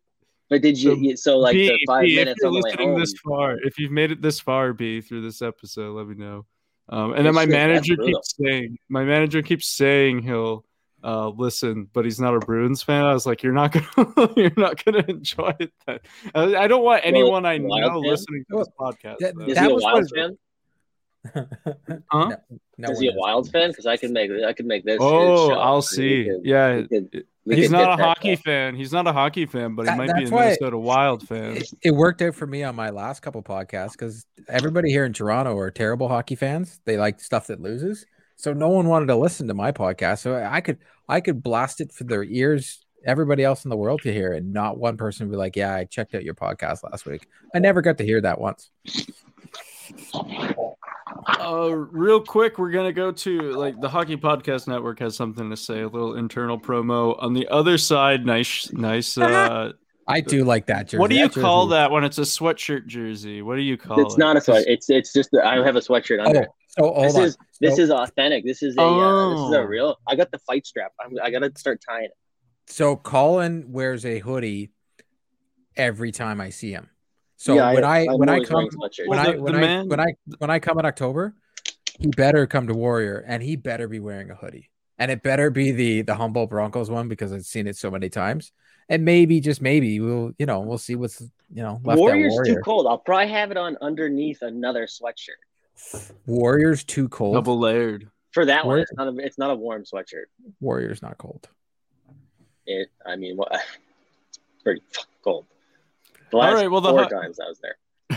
[0.49, 1.17] But did you?
[1.17, 3.79] So, So like B, the five B, minutes if you're listening home, this far, if
[3.79, 6.47] you've made it this far, B, through this episode, let me know.
[6.91, 10.65] Um, and then my manager keeps saying, my manager keeps saying he'll
[11.05, 13.05] uh, listen, but he's not a Bruins fan.
[13.05, 15.73] I was like, you're not gonna, you're not gonna enjoy it.
[15.87, 15.99] Then.
[16.35, 18.03] I, I don't want anyone I know fan?
[18.03, 19.17] listening to this podcast.
[19.21, 19.45] That- though.
[19.47, 20.39] Is that he a was Wild what- fan?
[21.27, 21.49] Huh?
[22.13, 22.37] No,
[22.79, 23.71] no is he a Wild fan?
[23.71, 24.99] Because I can make I can make this.
[25.01, 25.53] Oh.
[25.53, 26.25] I'll see.
[26.25, 28.43] could- Yeah, we could- we he's not a hockey guy.
[28.43, 28.75] fan.
[28.75, 31.27] He's not a hockey fan, but he That- might be a that's why- Minnesota Wild
[31.27, 31.57] fan.
[31.59, 35.13] It, it worked out for me on my last couple podcasts because everybody here in
[35.13, 36.81] Toronto are terrible hockey fans.
[36.85, 38.07] They like stuff that loses,
[38.37, 40.19] so no one wanted to listen to my podcast.
[40.21, 44.03] So I could I could blast it for their ears, everybody else in the world
[44.03, 46.83] to hear, and not one person would be like, "Yeah, I checked out your podcast
[46.85, 48.71] last week." I never got to hear that once.
[51.27, 55.57] Uh, real quick, we're gonna go to like the Hockey Podcast Network has something to
[55.57, 55.81] say.
[55.83, 58.25] A little internal promo on the other side.
[58.27, 59.17] Nice, nice.
[59.19, 59.73] Uh,
[60.09, 60.99] I do like that jersey.
[60.99, 63.43] what do you That call jersey- that when it's a sweatshirt jersey?
[63.43, 64.07] What do you call It's it?
[64.09, 64.65] It's not a sweat.
[64.67, 66.47] It's it's just I have a sweatshirt Oh, under.
[66.69, 67.23] so hold this on.
[67.25, 68.45] is this So- is authentic.
[68.45, 69.61] This is a uh, this is Oh.
[69.63, 69.97] a real.
[70.09, 70.93] I got the fight strap.
[71.05, 72.13] I'm, I gotta start tying it.
[72.67, 74.71] So Colin wears a hoodie
[75.77, 76.89] every time I see him.
[77.41, 78.69] So Yeah, when I, I'm when I come
[79.07, 81.35] when I when I man- when I when I come in October,
[81.99, 84.69] he better come to Warrior and he better be wearing a hoodie.
[84.99, 88.11] And it better be the the humble Broncos one because I've seen it so many
[88.11, 88.53] times.
[88.91, 92.57] And maybe just maybe we'll you know we'll see what's you know left Warriors Warrior.
[92.57, 92.87] too cold.
[92.87, 96.05] I'll probably have it on underneath another sweatshirt.
[96.27, 97.37] Warriors too cold.
[97.37, 98.11] double layered.
[98.33, 100.27] For that one, it's not a it's not a warm sweatshirt.
[100.61, 101.49] Warriors not cold.
[102.67, 102.91] It.
[103.07, 103.51] I mean, what?
[103.55, 104.83] It's pretty
[105.25, 105.47] cold.
[106.31, 107.77] The last right, well, the four ho- times I was there.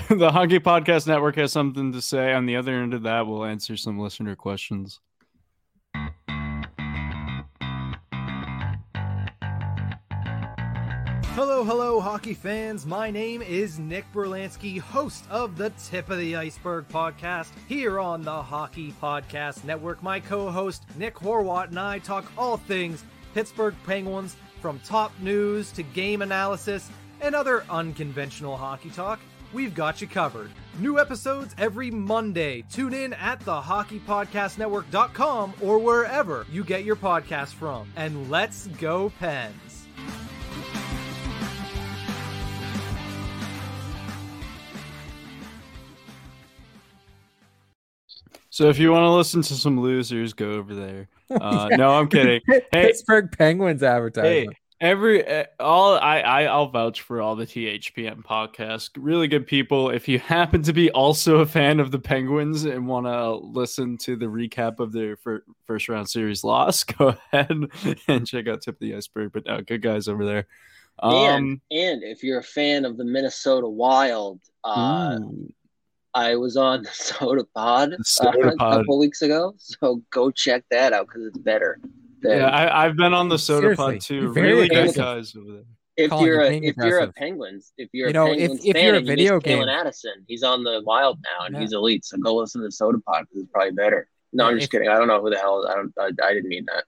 [0.18, 2.34] the Hockey Podcast Network has something to say.
[2.34, 4.99] On the other end of that, we'll answer some listener questions.
[11.36, 12.86] Hello, hello, hockey fans.
[12.86, 18.22] My name is Nick Berlansky, host of the Tip of the Iceberg podcast here on
[18.22, 20.03] the Hockey Podcast Network.
[20.03, 23.03] My co host, Nick Horwat, and I talk all things
[23.34, 26.91] Pittsburgh Penguins from top news to game analysis
[27.24, 29.20] and other unconventional hockey talk.
[29.54, 30.52] We've got you covered.
[30.80, 32.64] New episodes every Monday.
[32.72, 37.92] Tune in at the hockeypodcastnetwork.com or wherever you get your podcast from.
[37.96, 39.88] And let's go, Pens.
[48.50, 51.08] So if you want to listen to some losers, go over there.
[51.32, 52.40] Uh, No, I'm kidding.
[52.48, 54.58] Hey, Pittsburgh Penguins hey, advertisement.
[54.84, 58.90] Every uh, all I, I I'll vouch for all the THPN podcast.
[58.98, 59.90] Really good people.
[59.90, 63.98] If you happen to be also a fan of the Penguins and want to listen
[64.00, 67.50] to the recap of their fir- first round series loss, go ahead
[68.10, 69.32] and check out Tip of the Iceberg.
[69.32, 70.48] But no, good guys over there.
[71.00, 75.18] Um, and and if you're a fan of the Minnesota Wild, uh.
[76.14, 78.74] I was on the Soda Pod, Soda uh, Pod.
[78.74, 81.80] a couple weeks ago, so go check that out because it's better.
[82.24, 84.34] Than- yeah, I, I've been on the Soda Seriously, Pod too.
[84.34, 84.96] very Really good aggressive.
[85.04, 85.64] guys over there.
[85.98, 87.12] if you're you're a being if you're a.
[87.14, 89.36] Penguins, if you're You a know, if- Penguins if fan you're a and you video
[89.36, 91.62] miss Calen game- Addison, he's on the Wild now and Yeah.
[91.62, 92.06] he's elite.
[92.06, 94.08] So go listen to the Soda Pod because it's probably better.
[94.32, 94.88] No, I'm just if- kidding.
[94.90, 95.68] I don't know who the hell.
[95.68, 95.94] I don't.
[96.00, 96.86] I, I didn't mean that.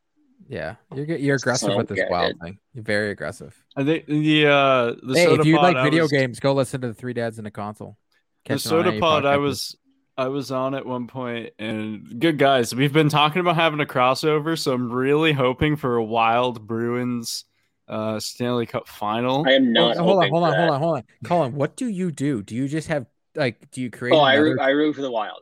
[0.47, 2.07] Yeah, you're you're aggressive with this Okay.
[2.09, 2.59] wild thing.
[2.73, 3.55] You're very aggressive.
[3.75, 6.53] I think the uh the hey, Soda if you Pod, like video was- games, go
[6.53, 7.97] listen to the Three Dads in a Console.
[8.43, 9.75] the Catch them soda pod i was
[10.17, 13.85] i was on at one point and good guys we've been talking about having a
[13.85, 17.45] crossover so i'm really hoping for a wild bruins
[17.87, 19.97] uh stanley cup final I am not.
[19.97, 21.03] Oh, hold on, hold on, hold on, hold on.
[21.23, 22.41] Colin, what do you do?
[22.41, 23.05] Do you just have
[23.35, 23.69] like?
[23.69, 24.15] Do you create?
[24.15, 25.41] Oh, I root, I root for the Wild.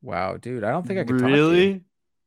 [0.00, 1.18] Wow, dude, I don't think I could.
[1.18, 1.34] talk to you.
[1.34, 1.84] really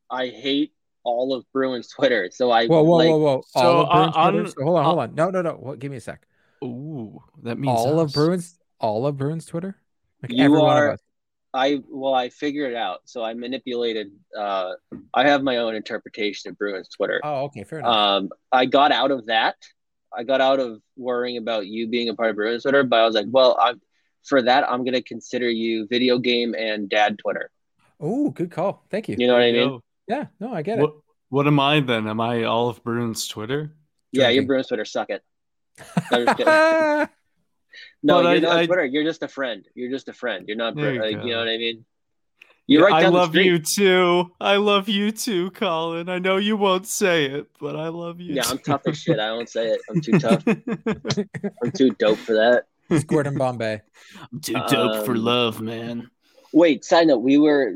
[0.08, 2.30] I hate all of Bruins Twitter.
[2.32, 3.42] So I Whoa, whoa, like, whoa, whoa!
[3.48, 4.38] So, all of uh, Bruins Twitter?
[4.40, 5.14] on- So hold on, uh, hold on.
[5.16, 5.52] No, no, no.
[5.54, 6.26] What, give me a sec.
[6.64, 8.12] Ooh, that means All of.
[8.12, 9.76] Bruins, all of Bruins Twitter.
[10.22, 11.00] Like You every one of are- us.
[11.54, 13.00] I well, I figured it out.
[13.06, 14.10] So I manipulated.
[14.36, 14.72] Uh,
[15.14, 17.20] I have my own interpretation of Bruins Twitter.
[17.24, 17.96] Oh, okay, fair enough.
[17.96, 19.56] Um, I got out of that.
[20.16, 23.06] I got out of worrying about you being a part of Bruins Twitter, but I
[23.06, 23.80] was like, well, I'm
[24.24, 24.68] for that.
[24.70, 27.50] I'm gonna consider you video game and dad Twitter.
[28.00, 28.84] oh, good call.
[28.90, 29.16] Thank you.
[29.18, 29.68] You know what I mean?
[29.68, 29.82] go.
[30.08, 30.82] Yeah, no, I get it.
[30.82, 30.94] What
[31.28, 32.06] what am I then?
[32.06, 33.72] Am I all of Bruins Twitter?
[34.12, 34.46] Yeah, your Drinking.
[34.46, 35.22] Bruins Twitter suck it.
[38.02, 38.22] I'm just kidding.
[38.22, 38.84] No, But you're I- not I- Twitter.
[38.84, 39.66] You're just a friend.
[39.74, 40.44] You're just a friend.
[40.48, 40.76] You're not.
[40.76, 41.84] You like, you know what I mean?
[42.68, 43.46] You're right I down the love street.
[43.46, 44.32] you too.
[44.40, 46.08] I love you too, Colin.
[46.08, 48.34] I know you won't say it, but I love you.
[48.34, 48.50] Yeah, too.
[48.52, 49.20] I'm tough as shit.
[49.20, 49.80] I don't say it.
[49.88, 50.42] I'm too tough.
[51.62, 52.64] I'm too dope for that.
[52.90, 53.80] It's Gordon Bombay.
[54.32, 56.10] I'm too dope for Um, love, man.
[56.52, 57.18] Wait, side note.
[57.18, 57.72] We were.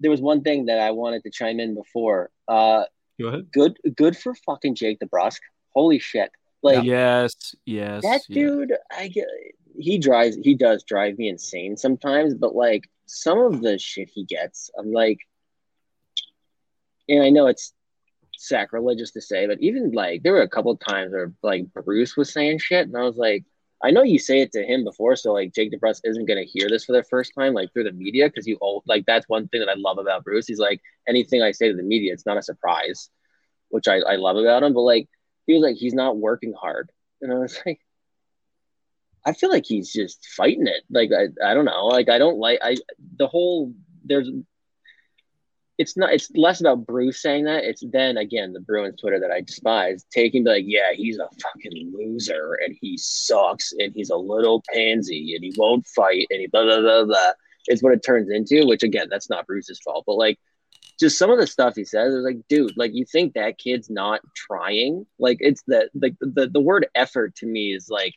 [0.00, 2.30] There was one thing that I wanted to chime in before.
[2.48, 2.84] Uh,
[3.20, 3.46] Go ahead.
[3.52, 5.40] good, good for fucking Jake DeBrusk.
[5.74, 6.30] Holy shit!
[6.62, 8.02] Like yes, yes.
[8.02, 8.26] that yes.
[8.28, 8.72] dude.
[8.96, 9.26] I get.
[9.76, 10.36] He drives.
[10.36, 12.34] He does drive me insane sometimes.
[12.34, 15.18] But like some of the shit he gets, I'm like.
[17.08, 17.74] And I know it's
[18.36, 22.16] sacrilegious to say, but even like there were a couple of times where like Bruce
[22.16, 23.44] was saying shit, and I was like,
[23.82, 26.68] I know you say it to him before, so like Jake DeBrusk isn't gonna hear
[26.68, 29.48] this for the first time, like through the media, because you all like that's one
[29.48, 30.46] thing that I love about Bruce.
[30.46, 33.10] He's like anything I say to the media, it's not a surprise,
[33.70, 34.74] which I, I love about him.
[34.74, 35.08] But like
[35.46, 36.90] he was like he's not working hard,
[37.20, 37.80] and I was like,
[39.24, 40.82] I feel like he's just fighting it.
[40.90, 42.76] Like I, I don't know, like I don't like I
[43.16, 43.72] the whole
[44.04, 44.30] there's
[45.78, 47.64] it's not it's less about Bruce saying that.
[47.64, 51.92] It's then again the Bruins Twitter that I despise taking like, yeah, he's a fucking
[51.96, 56.46] loser and he sucks and he's a little pansy and he won't fight and he
[56.46, 57.32] blah blah blah blah.
[57.66, 60.04] It's what it turns into, which again, that's not Bruce's fault.
[60.06, 60.38] But like
[60.98, 63.90] just some of the stuff he says is like, dude, like you think that kid's
[63.90, 65.06] not trying?
[65.18, 68.14] Like it's the like the, the word effort to me is like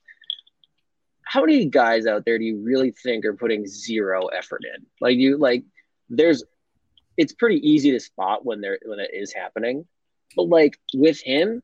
[1.24, 4.86] how many guys out there do you really think are putting zero effort in?
[5.02, 5.64] Like you like
[6.10, 6.44] there's
[7.18, 9.86] it's pretty easy to spot when there when it is happening.
[10.36, 11.62] But like with him,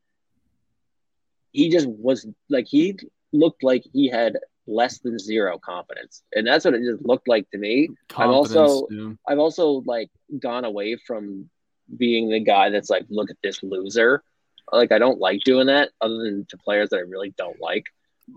[1.52, 2.98] he just was like he
[3.32, 4.38] looked like he had
[4.68, 6.24] less than zero confidence.
[6.34, 7.90] And that's what it just looked like to me.
[8.10, 9.18] Confidence, I'm also- Confidence, dude.
[9.28, 10.10] I've also like
[10.40, 11.50] gone away from
[11.98, 14.24] being the guy that's like, look at this loser.
[14.72, 17.86] Like I don't like doing that other than to players that I really don't like.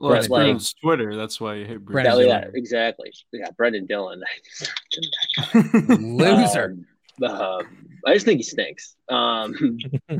[0.00, 1.14] Well, it's but, like- Bruins Twitter.
[1.16, 2.42] That's why you hate Brendan Yeah, Dillon.
[2.54, 3.12] yeah, exactly.
[3.32, 4.22] Yeah, Brendan Dillon.
[5.54, 6.64] Loser.
[6.64, 6.86] Um,
[7.22, 7.62] um,
[8.06, 8.96] I just think he stinks.
[9.08, 9.54] Um,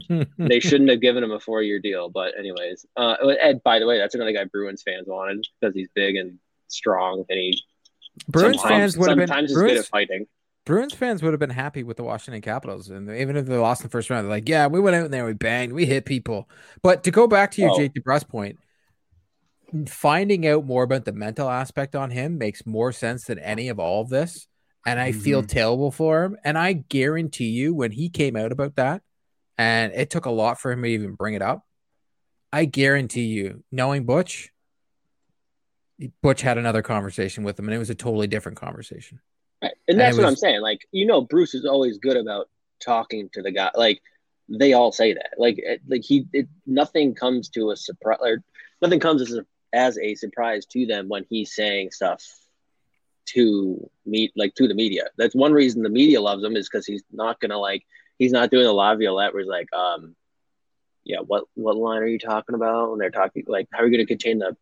[0.38, 2.08] they shouldn't have given him a four-year deal.
[2.08, 3.62] But anyways, uh, Ed.
[3.64, 6.38] By the way, that's another guy Bruins fans wanted because he's big and
[6.68, 7.62] strong, and he
[8.28, 10.26] Bruins fans would have been sometimes good at fighting.
[10.64, 13.82] Bruins fans would have been happy with the Washington Capitals, and even if they lost
[13.82, 16.06] in the first round, they're like, "Yeah, we went out there, we banged, we hit
[16.06, 16.48] people."
[16.82, 17.76] But to go back to your Oh.
[17.76, 18.58] Jake DeBrusk point,
[19.88, 23.78] finding out more about the mental aspect on him makes more sense than any of
[23.78, 24.46] all of this,
[24.86, 25.48] and I feel mm-hmm.
[25.48, 26.36] terrible for him.
[26.44, 29.02] And I guarantee you, when he came out about that,
[29.56, 31.64] and it took a lot for him to even bring it up,
[32.52, 34.50] I guarantee you, knowing Butch,
[36.22, 39.20] Butch had another conversation with him, and it was a totally different conversation.
[39.62, 39.72] Right.
[39.88, 40.60] And And that's it what I'm saying.
[40.60, 42.48] Like, you know, Bruce is always good about
[42.84, 43.70] talking to the guy.
[43.74, 44.02] Like,
[44.48, 45.30] they all say that.
[45.38, 48.42] Like, it- like he, it, nothing comes to a surprise, or
[48.82, 52.24] nothing comes as a, as a surprise to them when he's saying stuff
[53.26, 55.04] to meet, like, to the media.
[55.16, 57.82] That's one reason the media loves him is because he's not gonna like,
[58.18, 60.14] he's not doing a Laviolette where he's like, um,
[61.04, 62.90] yeah, what what line are you talking about?
[62.90, 64.56] When they're talking, like, how are you gonna contain the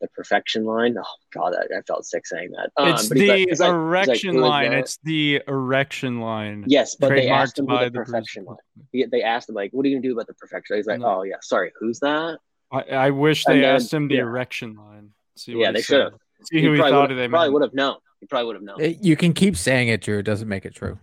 [0.00, 0.96] the perfection line?
[0.98, 2.70] Oh God, I, I felt sick saying that.
[2.76, 4.70] Um, it's the like- he's like- like, erection line.
[4.70, 4.78] that?
[4.80, 6.64] It's the erection line.
[6.66, 8.56] Yes, but they asked him by the the perfection line.
[8.92, 11.00] He- They asked him like, "What are you gonna do about the perfection?" He's like,
[11.00, 11.18] No.
[11.20, 12.38] "Oh yeah, sorry, who's that?"
[12.72, 14.22] I, I wish they then- asked him the yeah.
[14.22, 15.10] erection line.
[15.36, 15.96] See Yeah, they said.
[16.04, 16.20] should've.
[16.52, 17.96] See who he probably thought would, they probably would have known.
[18.20, 18.80] He probably would have known.
[18.80, 20.18] It- you can keep saying it, Drew.
[20.18, 20.98] It doesn't make it true.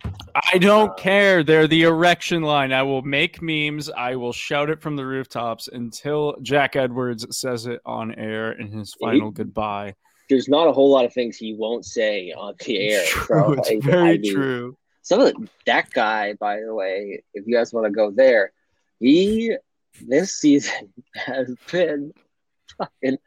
[0.52, 1.42] I don't Uh, care.
[1.44, 2.72] They're the erection line.
[2.72, 3.88] I will make memes.
[3.90, 8.72] I will shout it from the rooftops until Jack Edwards says it on air in
[8.72, 9.94] his He- final goodbye.
[10.28, 13.04] There's not a whole lot of things he won't say on the air.
[13.06, 13.26] True.
[13.26, 14.76] so it's I- very I do- true.
[15.04, 18.52] Some of the, that guy, by the way, if you guys want to go there,
[19.00, 19.56] he
[20.00, 22.12] this season has been
[22.78, 23.18] fucking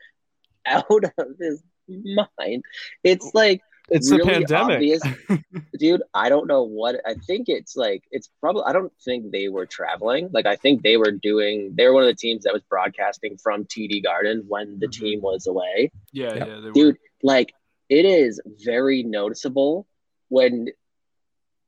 [0.66, 2.64] out of his mind.
[3.04, 4.76] It's like It's really a pandemic.
[4.76, 5.02] obvious.
[5.78, 9.48] dude i don't know what i think it's like it's probably i don't think they
[9.50, 12.54] were traveling like i think they were doing they were one of the teams that
[12.54, 14.92] was broadcasting from td garden when the Mhm.
[15.00, 16.48] team was away yeah, Yep.
[16.48, 16.60] yeah.
[16.62, 17.54] They dude like
[17.90, 19.86] it is very noticeable
[20.30, 20.70] when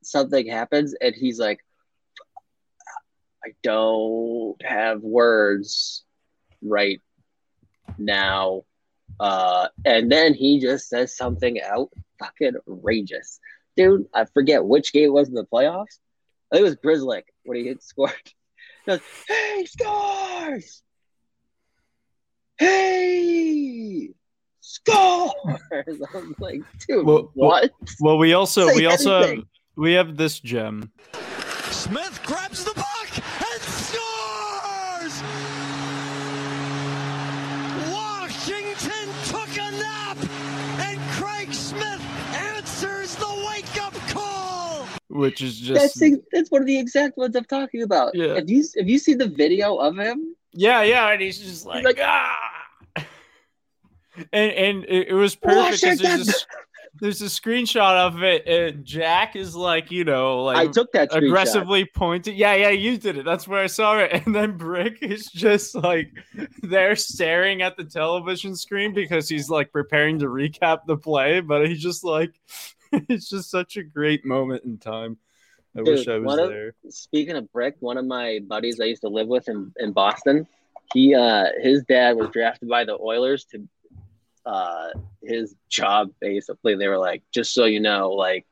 [0.03, 1.59] something happens and he's like
[3.45, 6.03] I don't have words
[6.61, 7.01] right
[7.97, 8.63] now.
[9.19, 11.89] Uh, and then he just says something out
[12.19, 13.39] fucking outrageous.
[13.75, 15.99] Dude, I forget which game it was in the playoffs.
[16.51, 18.13] I think it was Grizzly when he hit scored.
[18.85, 20.81] He goes, hey, scores!
[22.57, 24.09] Hey!
[24.61, 25.33] Scores!
[25.71, 25.99] I was
[26.39, 27.71] like, dude, Well- well- what?
[27.99, 29.43] Well, we also Say we also have
[29.75, 30.91] we have this gem.
[31.69, 32.86] Smith grabs the puck
[45.17, 48.15] which is just That's the, that's one of the exact ones I'm talking about.
[48.15, 48.35] Yeah.
[48.35, 51.83] If you have you see the video of him, yeah, yeah, and he's just like,
[51.83, 52.35] like, ah.
[54.33, 55.99] And and it, it was perfect.
[56.01, 56.33] There's a,
[56.99, 61.11] there's a screenshot of it, and Jack is like, you know, like I took that
[61.11, 61.27] screenshot.
[61.27, 62.35] aggressively pointed.
[62.35, 63.25] Yeah, yeah, you did it.
[63.25, 64.11] That's where I saw it.
[64.25, 66.11] And then Brick is just like
[66.63, 71.67] there staring at the television screen because he's like preparing to recap the play, but
[71.67, 72.33] he's just like,
[73.09, 75.17] it's just such a great moment in time.
[75.77, 76.73] I wish I was of- there.
[76.89, 80.47] Speaking of Brick, one of my buddies I used to live with in, in Boston,
[80.93, 83.67] he uh his dad was drafted by the Oilers to
[84.45, 84.89] uh
[85.21, 86.75] his job basically.
[86.75, 88.45] They were like, just so you know, like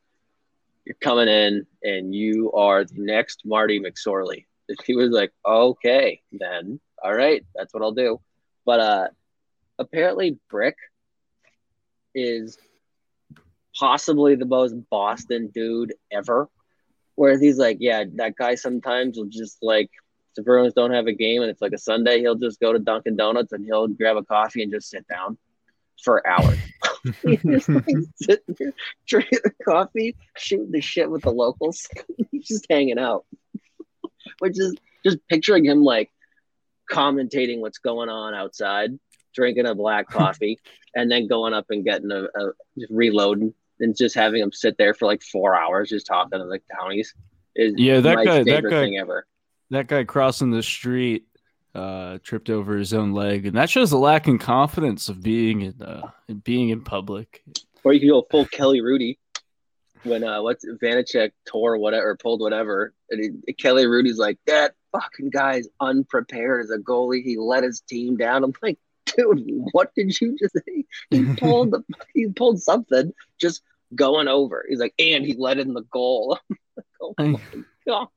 [0.86, 4.46] you're coming in and you are the next Marty McSorley.
[4.70, 8.20] And He was like, okay, then all right, that's what I'll do.
[8.66, 9.08] But uh
[9.80, 10.76] apparently Brick
[12.14, 12.58] is
[13.78, 16.50] possibly the most Boston dude ever.
[17.16, 19.90] Whereas he's like, yeah, that guy sometimes will just like,
[20.30, 22.74] if the Bruins don't have a game and it's like a Sunday, he'll just go
[22.74, 25.38] to Dunkin' Donuts and he'll grab a coffee and just sit down
[26.04, 26.58] for hours.
[27.46, 28.74] Just like sitting there
[29.08, 31.88] drinking a coffee, shooting the shit with the locals.
[32.32, 33.26] He's just hanging out.
[34.40, 34.74] Which is
[35.06, 36.12] just picturing him like
[36.92, 38.98] commentating what's going on outside,
[39.36, 40.60] drinking a black coffee,
[40.96, 44.78] and then going up and getting a, a just reloading and just having him sit
[44.78, 47.14] there for like four hours just talking to the townies
[47.56, 49.26] is Yeah, that guy- that guy- thing ever.
[49.72, 51.26] that guy crossing the street
[51.74, 55.62] uh tripped over his own leg and that shows a lack in confidence of being
[55.62, 56.10] in uh
[56.44, 57.44] being in public
[57.84, 59.18] Or you could go full Kelly Hrudey
[60.04, 64.74] when uh what's Vanecek tore whatever or pulled whatever, and he, Kelly Hrudey's like that
[64.94, 67.24] fucking guy's unprepared as a goalie.
[67.24, 68.44] He let his team down.
[68.46, 68.78] I'm like,
[69.18, 70.86] dude, what did you just say?
[71.10, 73.62] He pulled the he pulled something just
[73.94, 74.66] going over.
[74.68, 76.40] He's like, and he let in the goal.
[77.02, 77.40] oh my
[77.88, 78.08] god.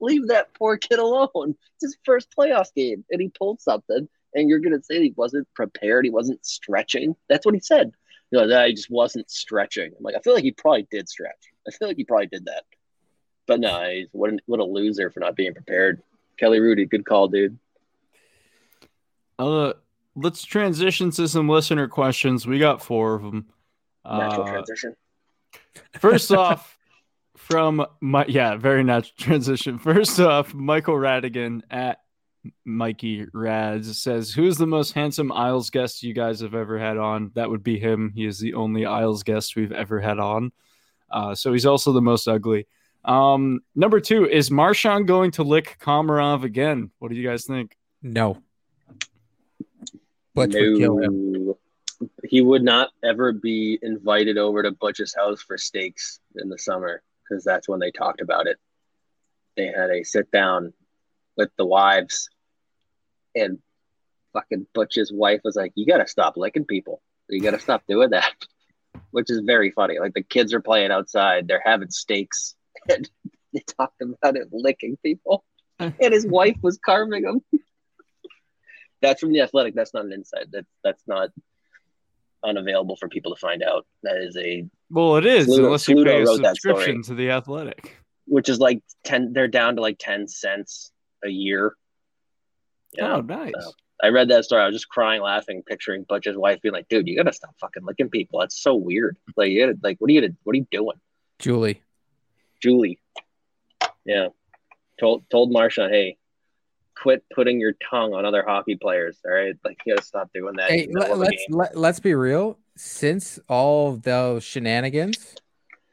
[0.00, 1.54] Leave that poor kid alone.
[1.76, 4.08] It's his first playoff game, and he pulled something.
[4.34, 7.16] And you're gonna say he wasn't prepared, he wasn't stretching.
[7.28, 7.92] That's what he said.
[8.30, 9.92] You know, that he just wasn't stretching.
[9.96, 11.32] I'm like, I feel like he probably did stretch.
[11.66, 12.64] I feel like he probably did that.
[13.46, 16.02] But no, he's what, a- what a loser for not being prepared.
[16.38, 17.58] Kelly Hrudey, good call, dude.
[19.38, 19.72] uh
[20.22, 22.46] let's transition to some listener questions.
[22.46, 23.46] We got four of them
[24.04, 24.96] Natural uh, transition.
[25.98, 26.76] first off
[27.36, 29.78] from my yeah very natural transition.
[29.78, 31.98] First off michael radigan at
[32.64, 37.30] mikey rads says who's the most handsome isles guest you guys have ever had on?
[37.34, 38.12] That would be him.
[38.14, 40.52] He is the only isles guest we've ever had on.
[41.10, 42.66] Uh, so he's also the most ugly.
[43.04, 46.90] Um number two is Marchand going to lick komarov again?
[46.98, 47.76] What do you guys think?
[48.02, 48.42] No.
[50.38, 51.32] Butch would kill him.
[51.32, 51.58] No.
[52.24, 57.02] He would not ever be invited over to Butch's house for steaks in the summer
[57.28, 58.58] because that's when they talked about it.
[59.56, 60.72] They had a sit down
[61.36, 62.28] with the wives,
[63.34, 63.58] and
[64.32, 67.02] fucking Butch's wife was like, "You got to stop licking people.
[67.28, 68.32] You got to stop doing that,"
[69.10, 69.98] which is very funny.
[69.98, 72.54] Like the kids are playing outside, they're having steaks,
[72.88, 73.10] and
[73.52, 75.44] they talked about it licking people,
[75.80, 77.42] and his wife was carving them.
[79.00, 79.74] That's from the Athletic.
[79.74, 80.50] That's not an insight.
[80.52, 81.30] That that's not
[82.44, 83.86] unavailable for people to find out.
[84.02, 87.02] That is a well it is Fluto- unless you Fluto pay a wrote that subscription
[87.02, 87.96] to the athletic
[88.28, 89.32] which is like ten.
[89.32, 90.92] They're down to like ten cents
[91.24, 91.74] a year.
[92.92, 94.62] Yeah, oh nice so- I read that story.
[94.62, 97.84] I was just crying, laughing, picturing Butch's wife being like, "Dude, you gotta stop fucking
[97.84, 98.38] licking people.
[98.38, 99.16] That's so weird.
[99.36, 101.00] Like, you gotta, like, what are you, gonna, what are you doing,
[101.40, 101.82] Julie.
[102.62, 103.00] Julie?"
[104.04, 104.28] Yeah,
[105.00, 106.16] told told Marsha, "Hey,
[107.00, 109.18] quit putting your tongue on other hockey players.
[109.24, 111.36] All right, like, you gotta stop doing that." Hey, in the middle let, of a
[111.36, 112.58] let's let, let's be real.
[112.76, 115.34] Since all of those shenanigans,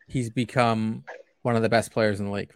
[0.08, 1.04] he's become
[1.42, 2.52] one of the best players in the league.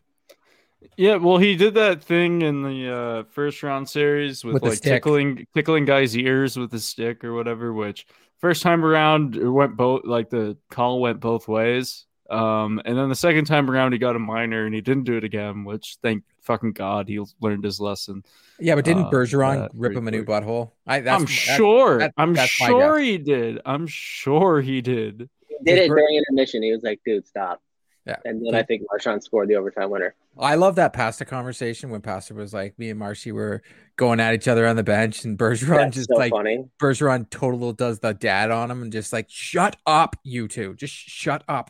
[0.98, 4.82] Yeah, well, he did that thing in the uh, first round series with, With like
[4.82, 7.74] tickling tickling guys' ears with a stick or whatever.
[7.74, 8.06] Which
[8.40, 12.06] first time around it went both like the call went both ways.
[12.30, 15.18] Um, and then the second time around, he got a minor and he didn't do
[15.18, 18.24] it again, which thank fucking God he learned his lesson.
[18.60, 20.44] Yeah, but didn't Uh, Bergeron that rip him a new quick.
[20.44, 20.72] butthole?
[20.88, 22.00] I, that's, I'm sure.
[22.00, 23.60] that- I'm that's sure he did.
[23.66, 25.30] I'm sure he did.
[25.48, 26.64] He did it Ber- during intermission.
[26.64, 27.62] He was like, "Dude, stop."
[28.06, 28.16] Yeah.
[28.26, 30.16] And then I think Marchand scored the overtime winner.
[30.38, 33.62] I love that pasta conversation when Pasta was like, me and Marshy were
[33.98, 36.66] going at each other on the bench, and Bergeron That's just so like funny.
[36.82, 40.94] Bergeron total does the dad on him and just like, shut up, you two, just
[40.94, 41.70] shut up.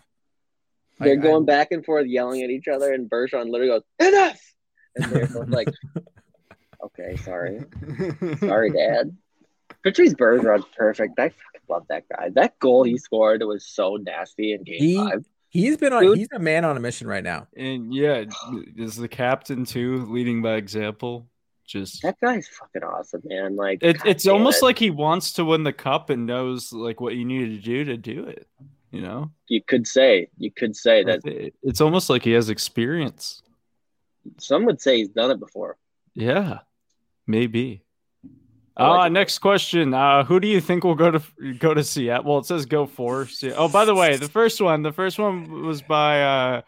[1.00, 4.40] They're I- going back and forth, yelling at each other, and Bergeron literally goes, "Enough!"
[4.96, 5.70] And they're both like,
[6.84, 7.62] "Okay, sorry,
[8.40, 9.16] sorry, Dad."
[9.84, 11.18] Patrice Bergeron's perfect.
[11.20, 12.30] I fucking love that guy.
[12.34, 15.26] That goal he scored was so nasty in Game He- Five.
[15.52, 16.04] He's been on.
[16.04, 16.18] Dude.
[16.20, 17.48] He's a man on a mission right now.
[17.58, 18.26] And yeah,
[18.78, 21.28] is the captain too leading by example?
[21.66, 23.56] Just That guy's fucking awesome, man.
[23.56, 24.66] Like it, it's almost it.
[24.66, 27.84] like he wants to win the cup and knows like what you need to do
[27.86, 28.48] to do it.
[28.92, 30.30] You know, you could say.
[30.38, 31.26] You could say that.
[31.26, 33.42] It- it's almost like he has experience.
[34.38, 35.78] Some would say he's done it before.
[36.14, 36.60] Yeah,
[37.28, 37.84] maybe.
[38.78, 39.94] I like Uh, next question.
[39.94, 41.22] Uh, who do you think will go to
[41.60, 42.26] go to Seattle?
[42.30, 43.26] Well, it says go for.
[43.26, 46.62] Se- Oh, by the way, the first one, the first one was by uh,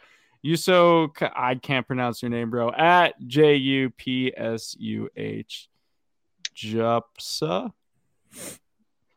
[0.46, 1.16] Yuso.
[1.16, 2.70] K- I can't pronounce your name, bro.
[2.72, 5.70] At J U P S U H,
[6.56, 7.72] Jupsa.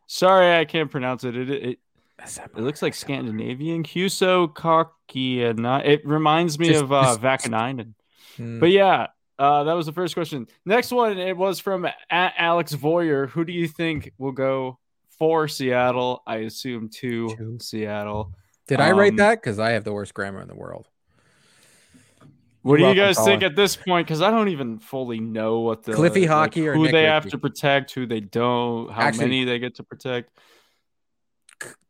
[0.07, 1.37] Sorry, I can't pronounce it.
[1.37, 1.79] It it,
[2.21, 3.83] it looks like Scandinavian.
[3.83, 5.85] Huso Kakiana.
[5.85, 7.95] It reminds me Just- of uh, Vaakanainen.
[8.37, 8.61] Hmm.
[8.61, 9.09] But yeah,
[9.39, 10.47] uh, that was the first question.
[10.65, 13.29] Next one, it was from at Alex Voyer.
[13.29, 14.79] Who do you think will go
[15.19, 16.23] for Seattle?
[16.27, 17.59] I assume to Two.
[17.61, 18.33] Seattle.
[18.67, 19.43] Did I write um, that?
[19.43, 20.89] Because I have the worst grammar in the world.
[22.63, 24.07] What do You're you guys think at this point?
[24.07, 27.03] Because I don't even fully know what the Cliffy like, Hockey or who Nick they
[27.03, 30.31] have to protect, who they don't, how Actually- many they get to protect.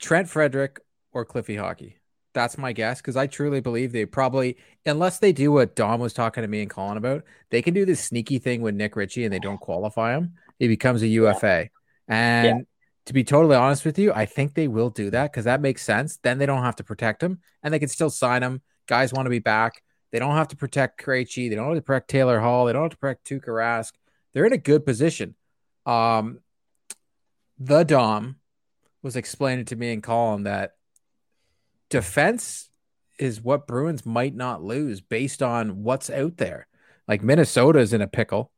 [0.01, 0.81] Trent Frederic
[1.13, 1.97] or Cliffy Hockey.
[2.35, 6.13] That's my guess because I truly believe they probably, unless they do what Dom was
[6.13, 9.25] talking to me and Colin about, they can do this sneaky thing with Nick Ritchie
[9.25, 10.35] and they don't qualify him.
[10.59, 11.69] He becomes a UFA.
[12.09, 12.67] And
[13.07, 15.83] to be totally honest with you, I think they will do that because that makes
[15.83, 16.19] sense.
[16.23, 18.63] Then they don't have to protect him and they can still sign him.
[18.87, 19.83] Guys want to be back.
[20.11, 21.49] They don't have to protect Krejci.
[21.49, 22.67] They don't have to protect Taylor Hall.
[22.67, 23.93] They don't have to protect Tuukka Rask.
[24.33, 25.35] They're in a good position.
[25.87, 26.41] Um,
[27.59, 28.37] the Dom
[29.03, 30.73] was explaining to me and Colin that
[31.91, 32.71] defense
[33.19, 36.67] is what Bruins might not lose based on what's out there.
[37.07, 38.51] Like Minnesota's in a pickle.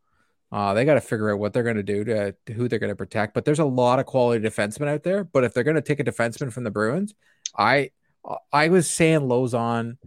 [0.53, 2.93] Uh, they got to figure out what they're going to do to who they're going
[2.93, 3.35] to protect.
[3.35, 5.25] But there's a lot of quality defensemen out there.
[5.25, 7.15] But if they're going to take a defenseman from the Bruins,
[7.57, 7.91] I
[8.53, 9.99] I was saying Lauzon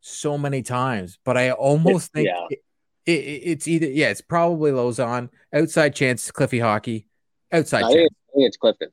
[0.00, 2.46] so many times, but I almost think yeah.
[2.50, 2.60] it,
[3.06, 5.30] it, it's either yeah, it's probably Lauzon.
[5.52, 7.06] Outside chance, Cliffy Hockey.
[7.52, 7.94] Outside I chance.
[7.94, 8.88] think, think it's Clifton.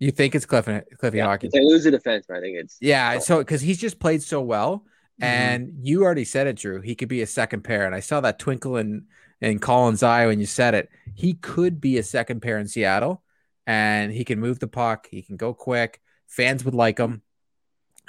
[0.00, 1.46] You think it's Cliffy Cliffy Yeah, Hockey?
[1.48, 4.40] if they lose a defenseman, I think it's Yeah, so because he's just played so
[4.40, 4.86] well,
[5.20, 5.24] Mhm.
[5.26, 6.80] and you already said it, Drew.
[6.80, 9.04] He could be a second pair, and I saw that twinkle in
[9.42, 10.90] in Colin's eye when you said it.
[11.14, 13.22] He could be a second pair in Seattle,
[13.66, 15.06] and he can move the puck.
[15.10, 16.00] He can go quick.
[16.26, 17.22] Fans would like him,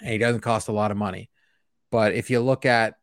[0.01, 1.29] and he doesn't cost a lot of money.
[1.89, 2.95] But if you look at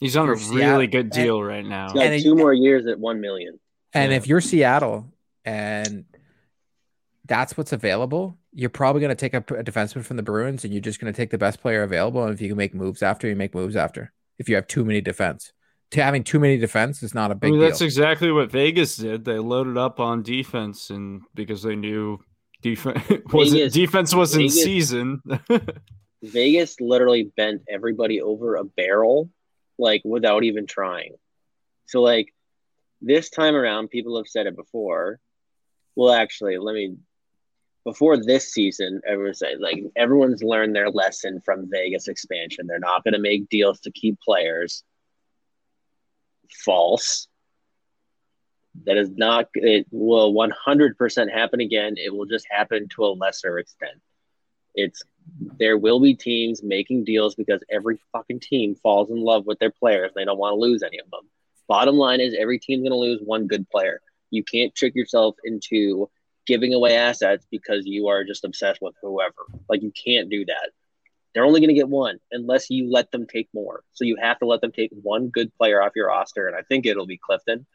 [0.00, 1.86] He's on a For really Seattle- good deal right now.
[1.86, 3.58] He's got And it- two more years at one million.
[3.92, 4.18] And Yeah.
[4.18, 5.12] if you're Seattle
[5.44, 6.04] and
[7.28, 10.72] that's what's available, you're probably going to take a, a defenseman from the Bruins and
[10.72, 12.24] you're just going to take the best player available.
[12.24, 14.12] And if you can make moves after, you make moves after.
[14.38, 15.52] If you have too many defense,
[15.90, 17.68] to having too many defense is not a big mean, deal.
[17.68, 19.24] that's exactly what Vegas did.
[19.24, 22.18] They loaded up on defense, and because they knew
[22.62, 23.00] defense
[23.32, 25.22] was Vegas- defense was in Vegas- season.
[26.22, 29.30] Vegas literally bent everybody over a barrel,
[29.78, 31.14] like without even trying.
[31.86, 32.34] So like
[33.00, 35.20] this time around, people have said it before.
[35.94, 36.96] Well, actually, let me.
[37.88, 42.66] Before this season, everyone said like everyone's learned their lesson from Vegas expansion.
[42.66, 44.84] They're not going to make deals to keep players.
[46.66, 47.28] False.
[48.84, 49.48] That is not.
[49.54, 51.94] It will one hundred percent happen again.
[51.96, 54.02] It will just happen to a lesser extent.
[54.74, 55.00] It's
[55.58, 59.72] there will be teams making deals because every fucking team falls in love with their
[59.72, 60.12] players.
[60.14, 61.26] They don't want to lose any of them.
[61.68, 64.02] Bottom line is every team's going to lose one good player.
[64.28, 66.10] You can't trick yourself into
[66.48, 69.46] giving away assets because you are just obsessed with whoever.
[69.68, 70.70] Like you can't do that.
[71.34, 73.84] They're only going to get one unless you let them take more.
[73.92, 76.62] So you have to let them take one good player off your roster, and I
[76.62, 77.66] think it'll be Clifton.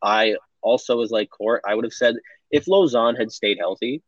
[0.00, 1.62] I also was like Court.
[1.66, 2.14] I would have said
[2.50, 4.02] if Lauzon had stayed healthy,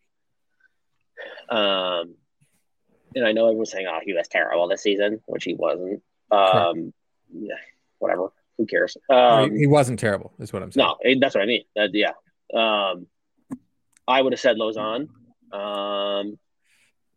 [1.50, 2.14] um,
[3.14, 6.02] and I know everyone's saying, "Oh, he was terrible this season," which he wasn't.
[6.30, 6.94] Um,
[7.34, 7.56] yeah,
[7.98, 8.28] whatever.
[8.56, 8.96] Who cares?
[9.10, 10.86] Um, he, wasn't terrible, is what I'm saying.
[10.86, 11.64] no, that's what I mean.
[11.74, 12.12] That, yeah.
[12.54, 13.06] Um,
[14.08, 15.08] I would have said Lauzon.
[15.52, 16.38] Um,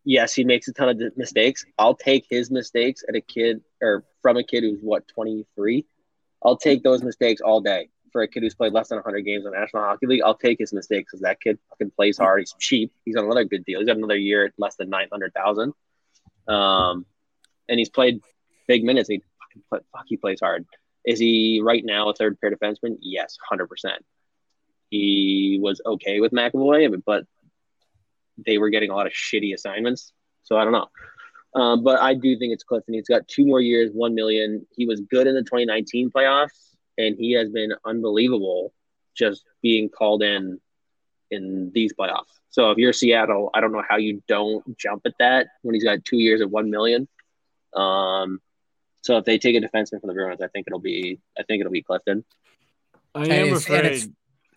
[0.03, 1.65] yes, he makes a ton of mistakes.
[1.77, 5.85] I'll take his mistakes at a kid or from a kid who's what twenty three.
[6.43, 9.45] I'll take those mistakes all day for a kid who's played less than 100 games
[9.45, 10.21] in the National Hockey League.
[10.23, 12.39] I'll take his mistakes because that kid fucking plays hard.
[12.39, 12.91] He's cheap.
[13.05, 13.79] He's on another good deal.
[13.79, 15.73] He's got another year at less than 900,000.
[16.47, 17.05] Um,
[17.67, 18.21] and he's played
[18.67, 19.09] big minutes.
[19.09, 20.65] He fucking fuck, he plays hard.
[21.05, 22.97] Is he right now a third pair defenseman?
[23.01, 23.67] Yes, 100%.
[24.89, 27.25] He was okay with McAvoy, but
[28.45, 30.13] they were getting a lot of shitty assignments.
[30.43, 30.87] So I don't know.
[31.55, 32.93] Um, but I do think it's Clifton.
[32.93, 34.65] He's got two more years, one million.
[34.75, 38.73] He was good in the 2019 playoffs, and he has been unbelievable
[39.15, 40.59] just being called in
[41.31, 42.31] in these playoffs.
[42.49, 45.83] So if you're Seattle, I don't know how you don't jump at that when he's
[45.83, 47.07] got two years at one million.
[47.75, 48.39] Um,
[49.01, 51.59] so if they take a defenseman from the Bruins, I think it'll be I think
[51.61, 52.23] it'll be Clifton.
[53.13, 54.15] I And am it's- and it's- afraid.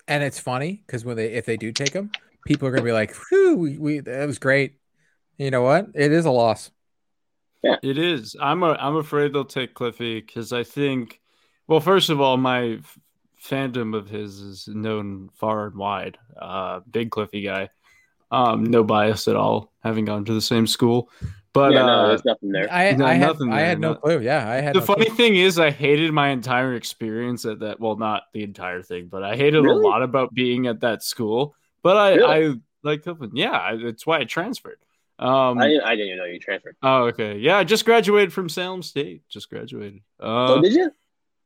[0.09, 2.11] And it's funny because when they if they do take him,
[2.47, 4.79] people are gonna be like, "Whew, we, we that was great."
[5.39, 5.89] You know what?
[5.95, 6.71] It is a loss.
[7.63, 8.37] Yeah, It is.
[8.41, 11.21] I'm a, I'm afraid they'll take Cliffy because I think,
[11.69, 12.99] well, first of all, my f-
[13.41, 16.19] fandom of his is known far and wide.
[16.41, 17.71] Uh, big Cliffy guy.
[18.33, 21.09] Um, no bias at all, having gone to the same school.
[21.55, 22.73] But yeah, no, uh, there's nothing there.
[22.73, 24.21] I, No, I had nothing I had no no- clue.
[24.21, 25.15] Yeah, I had the no funny clue.
[25.17, 27.79] thing is, I hated my entire experience at that.
[27.79, 29.85] Well, not the entire thing, but I hated Really?
[29.85, 31.55] a lot about being at that school.
[31.83, 32.53] But I, Really?
[32.55, 33.33] I like Clifton.
[33.35, 34.79] Yeah, I- that's why I transferred.
[35.19, 36.77] Um, I, I didn't even know you transferred.
[36.83, 37.37] oh, okay.
[37.39, 39.23] Yeah, I just graduated from Salem State.
[39.29, 40.01] Just graduated.
[40.19, 40.91] Uh, oh, did you?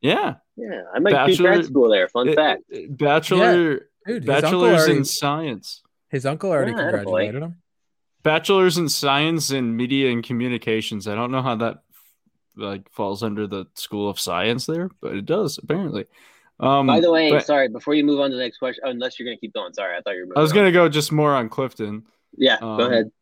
[0.01, 0.37] yeah.
[0.57, 2.09] Yeah, I might do Bachelor- grad school there.
[2.09, 2.63] Fun It- fact.
[2.71, 5.83] it- Bachelor, Dude, his uncle bachelor's already, in science.
[6.09, 7.57] his uncle already Yeah, congratulated him.
[8.27, 11.07] Bachelor's in science and media and communications.
[11.07, 11.85] I don't know how that
[12.57, 16.07] like falls under the school of science there, but it does apparently.
[16.59, 19.17] Um, By the way, but sorry, before you move on to the next question, unless
[19.17, 19.73] you're going to keep going.
[19.75, 22.03] Sorry, I thought you were moving I was gonna go just more on Clifton.
[22.37, 23.13] Yeah, um, go ahead.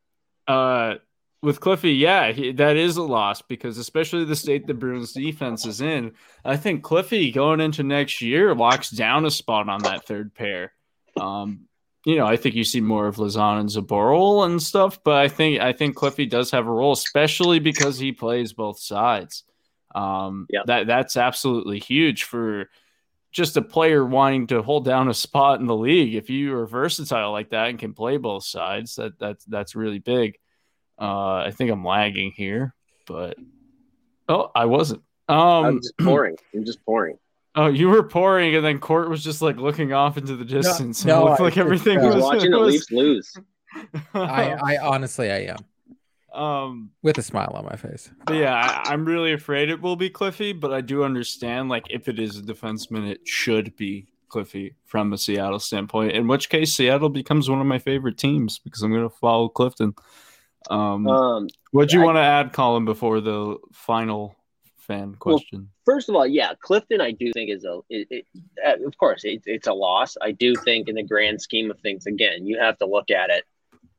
[0.48, 0.94] Uh,
[1.42, 5.66] with Cliffy, yeah, he, that is a loss because especially the state the Bruins defense
[5.66, 6.12] is in.
[6.46, 10.72] I think Cliffy going into next year locks down a spot on that third pair.
[11.20, 11.68] Um,
[12.04, 15.28] you know, I think you see more of Lauzon and Zboril and stuff, but I
[15.28, 19.44] think I think Cliffy does have a role, especially because he plays both sides.
[19.94, 20.62] Um, Yeah.
[20.66, 22.68] that that's absolutely huge for
[23.32, 26.14] just a player wanting to hold down a spot in the league.
[26.14, 29.98] If you are versatile like that and can play both sides, that that's that's really
[29.98, 30.38] big.
[31.00, 32.74] Uh, I think I'm lagging here,
[33.06, 33.36] but
[34.28, 35.02] oh, I wasn't.
[35.28, 36.36] Um, I'm just pouring.
[36.54, 37.18] I'm just pouring.
[37.54, 41.04] Oh, you were pouring, and then Court was just like looking off into the distance.
[41.04, 42.90] no, and it looked I- like everything uh, I was was watching the was- Leafs
[42.90, 43.34] lose.
[44.14, 48.10] I, I honestly I am um, with a smile on my face.
[48.24, 51.84] but yeah, I, I'm really afraid it will be Cliffy, but I do understand like
[51.90, 56.12] if it is a defenseman, it should be Cliffy from a Seattle standpoint.
[56.12, 59.48] In which case, Seattle becomes one of my favorite teams because I'm going to follow
[59.48, 59.94] Clifton.
[60.70, 64.34] Um, Um, what do you want to add, Colin, before the final
[64.86, 65.68] fan Well, question?
[65.84, 67.80] first of all, yeah, Clifton, I do think is a.
[67.88, 68.26] It, it,
[68.64, 70.16] uh, of course, it, it's a loss.
[70.20, 73.30] I do think, in the grand scheme of things, again, you have to look at
[73.30, 73.44] it.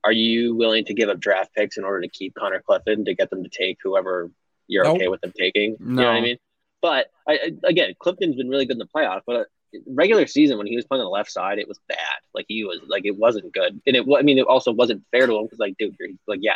[0.04, 3.16] Are you willing to give up draft picks in order to keep Connor Clifton to
[3.16, 4.32] get them to take whoever
[4.68, 4.98] you're Nope.
[4.98, 5.76] okay with them taking?
[5.80, 6.38] You know what I mean?
[6.82, 9.36] But I, again, Clifton's been really good in the playoffs, but.
[9.36, 9.44] Uh,
[9.88, 11.98] regular season when he was playing on the left side, it was bad.
[12.34, 14.06] Like he was like it wasn't good, and it.
[14.18, 16.56] I mean, it also wasn't fair to him because like, dude, like, yeah,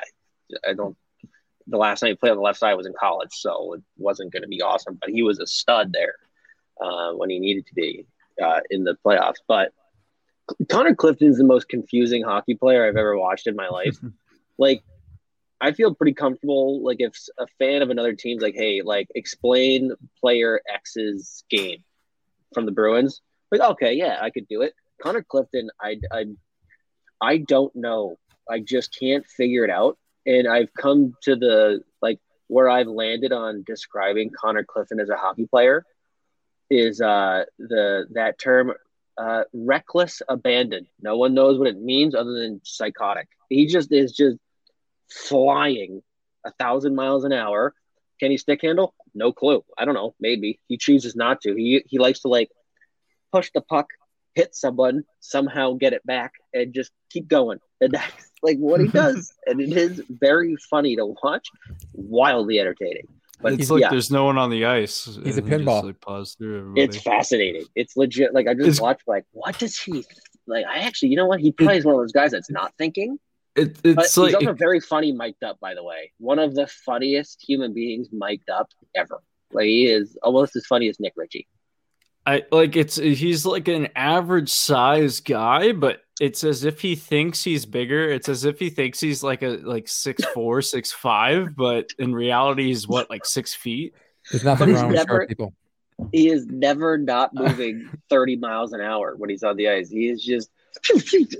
[0.65, 0.95] I don't.
[1.69, 4.33] The last time he played on the left side was in college, so it wasn't
[4.33, 4.97] going to be awesome.
[4.99, 6.15] But he was a stud there
[6.81, 8.05] uh, when he needed to be
[8.43, 9.37] uh, in the playoffs.
[9.47, 9.71] But
[10.69, 13.97] Connor Clifton's the most confusing hockey player I've ever watched in my life.
[14.57, 14.83] like,
[15.61, 16.83] I feel pretty comfortable.
[16.83, 21.83] Like, if a fan of another team's like, "Hey, like, explain player X's game
[22.53, 23.21] from the Bruins,"
[23.51, 24.73] like, okay, yeah, I could do it.
[25.01, 26.25] Connor Clifton, I, I,
[27.21, 28.17] I don't know.
[28.49, 29.97] I just can't figure it out.
[30.25, 35.15] And I've come to the like where I've landed on describing Connor Clifton as a
[35.15, 35.85] hockey player
[36.69, 38.73] is uh the that term
[39.17, 40.87] uh reckless abandon.
[41.01, 43.27] No one knows what it means other than psychotic.
[43.49, 44.37] He just is just
[45.09, 46.01] flying
[46.45, 47.73] a thousand miles an hour.
[48.19, 48.93] Can he stick handle?
[49.15, 49.63] No clue.
[49.77, 50.13] I don't know.
[50.19, 51.55] Maybe he chooses not to.
[51.55, 52.49] He he likes to like
[53.31, 53.87] push the puck,
[54.35, 57.59] hit someone, somehow get it back, and just keep going.
[57.81, 59.33] And that's like what he does.
[59.45, 61.47] and it is very funny to watch,
[61.93, 63.07] wildly entertaining.
[63.41, 65.05] But it's like yeah, there's no one on the ice.
[65.05, 65.83] He's a and he just, pinball.
[65.85, 67.65] like, pause through it's fascinating.
[67.75, 68.33] It's legit.
[68.33, 70.03] Like I just It's- watched, like, what does he
[70.45, 70.65] like?
[70.65, 71.39] I actually, you know what?
[71.39, 73.17] He probably is one of those guys that's not thinking.
[73.55, 76.11] It, But it's he's like also very funny mic'd up, by the way.
[76.19, 79.21] One of the funniest human beings mic'd up ever.
[79.53, 81.47] Like he is almost as funny as Nick Ritchie.
[82.25, 87.43] I like it's he's like an average size guy, but it's as if he thinks
[87.43, 88.09] he's bigger.
[88.09, 92.13] It's as if he thinks he's like a like six four, six five, but in
[92.13, 93.93] reality he's what like six feet.
[94.31, 95.53] There's nothing But he's wrong with never- short people.
[96.13, 99.89] He is never not moving 30 miles an hour when he's on the ice.
[99.89, 100.49] He is just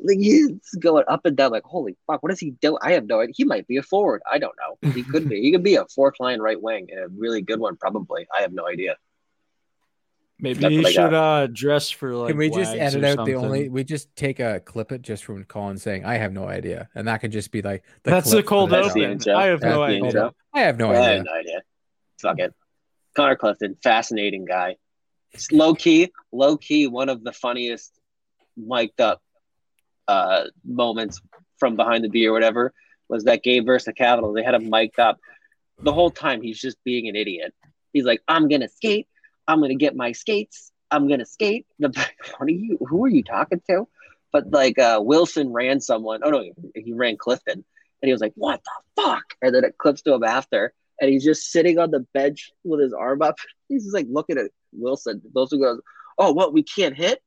[0.03, 3.05] like he's going up and down like holy fuck what is he doing i have
[3.05, 5.63] no idea he might be a forward i don't know he could be he could
[5.63, 8.67] be a fourth line right wing and a really good one probably i have no
[8.67, 8.97] idea
[10.41, 13.35] Maybe That's he should uh dress for like Can we just edit or out the
[13.35, 13.67] only?
[13.67, 17.07] We just take a clip it just from Colin saying, "I have no idea," and
[17.09, 19.31] that could just be like the That's clip the cold for the That's the show.
[19.31, 19.35] open.
[19.35, 20.05] I have That's no idea.
[20.05, 20.35] intro.
[20.53, 21.03] I have no I idea.
[21.17, 21.61] have no idea
[22.21, 22.53] fuck it
[23.15, 24.75] connor clifton fascinating guy
[25.31, 27.91] It's low key low key one of the funniest
[28.57, 29.21] mic'd up
[30.07, 31.21] uh moments
[31.59, 32.73] from behind the B or whatever
[33.09, 35.17] was that game versus the capitals they had him mic'd up
[35.81, 37.53] the whole time he's just being an idiot
[37.93, 39.07] he's like i'm gonna skate
[39.49, 40.71] i'm gonna get my skates.
[40.91, 41.65] I'm gonna skate.
[41.79, 41.89] The
[42.37, 43.87] what are you who are you talking to?
[44.31, 46.21] But like uh wilson ran someone.
[46.23, 46.43] Oh no
[46.75, 47.65] he ran clifton.
[48.01, 49.23] And he was like what the fuck?
[49.41, 50.73] And then it clips to him after.
[51.01, 53.37] And he's just sitting on the bench with his arm up.
[53.69, 55.21] He's just like looking at wilson.
[55.33, 55.81] Wilson goes
[56.17, 57.21] oh what we can't hit?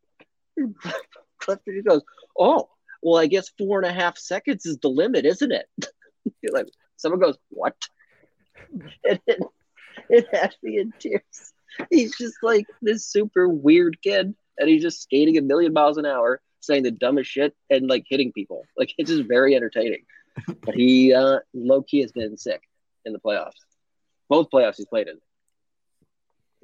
[1.38, 2.02] Clifton goes
[2.38, 2.68] oh
[3.02, 5.66] well i guess four and a half seconds is the limit isn't it?
[6.52, 7.76] Like someone goes what?
[9.04, 9.40] And it,
[10.08, 11.52] it had me in tears
[11.90, 16.06] he's just like this super weird kid and he's just skating a million miles an
[16.06, 20.04] hour saying the dumbest shit and like hitting people like it's just very entertaining
[20.64, 22.62] but he uh low-key has been sick
[23.04, 23.52] in the playoffs
[24.28, 25.18] both playoffs he's played in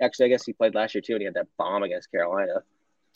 [0.01, 2.63] actually i guess he played last year too and he had that bomb against carolina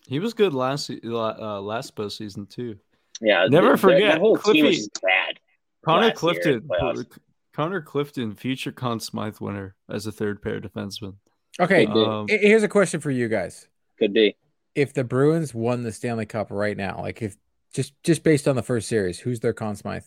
[0.06, 2.78] He was good last uh, last postseason too.
[3.20, 5.38] yeah Never that- forget, that whole team was bad
[5.84, 7.06] Connor Last year in Clifton.
[7.52, 11.14] Connor Clifton, future Conn Smythe winner as a third pair defenseman.
[11.60, 13.68] Okay, Um, here's a question for you guys:
[13.98, 14.36] could be
[14.74, 17.36] If the Bruins won the Stanley Cup right now, like if
[17.74, 20.04] just just based on the first series, who's their Conn Smythe?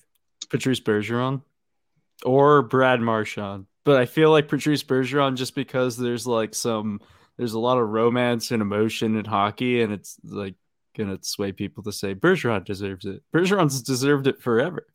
[0.49, 1.41] Patrice Bergeron
[2.23, 3.65] or Brad Marchand.
[3.83, 6.99] But I feel like Patrice Bergeron just because there's like some
[7.37, 10.55] there's a lot of romance and emotion in hockey and it's like
[10.97, 13.21] gonna sway people to say Bergeron deserves it.
[13.33, 14.85] Bergeron's deserved it forever.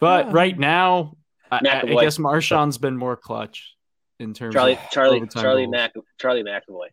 [0.00, 0.32] But Yeah.
[0.32, 1.16] right now,
[1.50, 3.74] I, I- I guess Marchand's been more clutch
[4.22, 5.72] in terms charlie of charlie overtime charlie goals.
[5.72, 6.86] Mac charlie mcavoy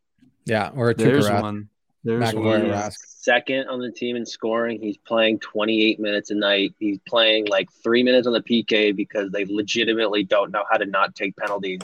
[0.45, 1.41] Yeah, or a There's Tuukka Rask.
[1.41, 1.69] one.
[2.03, 2.61] There's McAvoy one.
[2.61, 2.95] or He's Rask.
[3.22, 4.80] second on the team in scoring.
[4.81, 6.73] He's playing 28 minutes a night.
[6.80, 10.85] He's playing like three minutes on the PK because they legitimately don't know how to
[10.85, 11.81] not take penalties.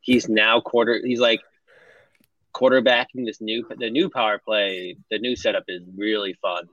[0.00, 1.00] He's now quarter.
[1.02, 1.40] He's like
[2.54, 4.96] quarterbacking this new the new power play.
[5.10, 6.68] The new setup is really fun.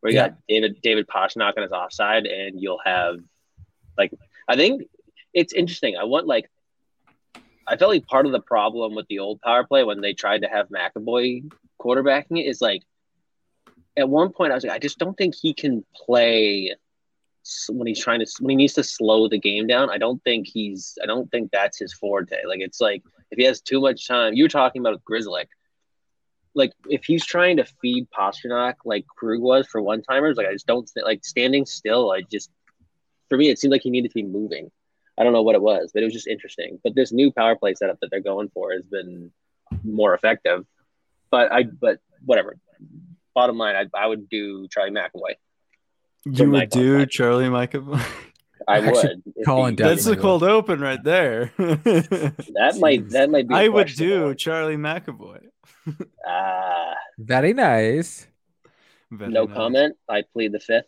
[0.00, 0.28] Where you Yeah.
[0.28, 3.16] got David David Pastrnak on his offside, and you'll have
[3.98, 4.12] like
[4.46, 4.84] I think
[5.34, 5.96] it's interesting.
[5.96, 6.48] I want like
[7.68, 10.42] I felt like part of the problem with the old power play when they tried
[10.42, 12.82] to have McAvoy quarterbacking it is like
[13.96, 16.74] at one point I was like, I just don't think he can play
[17.68, 19.90] when he's trying to when he needs to slow the game down.
[19.90, 22.44] I don't think he's I don't think that's his forte.
[22.46, 25.44] Like it's like if he has too much time, you were talking about Grizzly.
[26.54, 30.52] Like if he's trying to feed Pastrnak like Krug was for one timers, like I
[30.52, 32.10] just don't like standing still.
[32.10, 32.50] I just
[33.28, 34.70] for me it seemed like he needed to be moving.
[35.18, 36.78] I don't know what it was, but it was just interesting.
[36.84, 39.32] But this new power play setup that they're going for has been
[39.84, 40.64] more effective.
[41.30, 42.56] But I but whatever.
[43.34, 45.34] Bottom line, I, I would do Charlie McAvoy.
[46.24, 47.12] You would do contact.
[47.12, 48.04] Charlie McAvoy.
[48.66, 49.22] I Actually, would.
[49.36, 51.52] if Colin he- That's the cold open right there.
[51.56, 53.54] That might that might be.
[53.54, 54.30] I would questionable.
[54.30, 55.40] do Charlie McAvoy.
[56.26, 58.26] Ah, Very nice.
[59.10, 59.56] Very no nice.
[59.56, 59.96] comment.
[60.08, 60.84] I plead the fifth.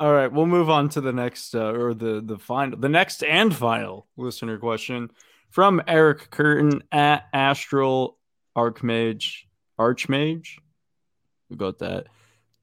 [0.00, 3.24] All right, we'll move on to the next uh, or the the final, the next
[3.24, 5.10] and final listener question
[5.50, 8.16] from Eric Curtin at Astral
[8.56, 9.44] Archmage
[9.78, 10.58] Archmage.
[11.50, 12.06] We got that.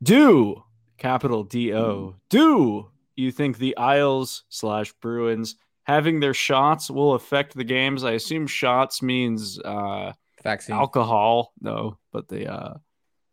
[0.01, 0.63] Do
[0.97, 2.15] capital D O.
[2.29, 8.03] Do you think the Isles slash Bruins having their shots will affect the games?
[8.03, 10.13] I assume shots means uh,
[10.43, 10.75] Vaccine.
[10.75, 12.75] alcohol no but the uh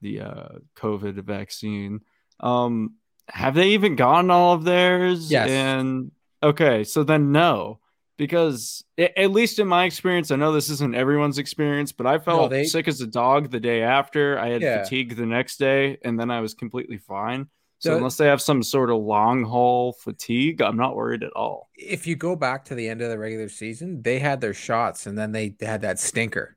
[0.01, 2.01] the uh covid vaccine
[2.41, 2.95] um
[3.29, 5.49] have they even gotten all of theirs Yes.
[5.49, 6.11] and
[6.43, 7.79] okay so then no
[8.19, 12.51] because at least in my experience i know this isn't everyone's experience but i felt
[12.51, 14.83] they- sick as a dog the day after i had Yeah.
[14.83, 18.43] fatigue the next day and then i was completely fine so The- unless they have
[18.43, 22.65] some sort of long haul fatigue i'm not worried at all if you go back
[22.67, 25.81] to the end of the regular season, they had their shots and then they had
[25.81, 26.57] that stinker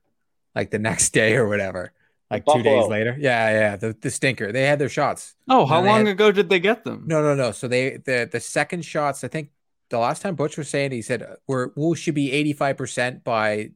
[0.54, 1.92] like the next day or whatever.
[2.32, 3.16] Like two days later.
[3.20, 3.76] Yeah, yeah.
[3.76, 4.52] The, the stinker.
[4.52, 5.36] They had their shots.
[5.50, 7.52] oh how long had- ago did they get them No, no, no.
[7.52, 9.50] So they the the second shots, I think
[9.90, 13.72] the last time Butch was saying he said uh, we're we should be 85% by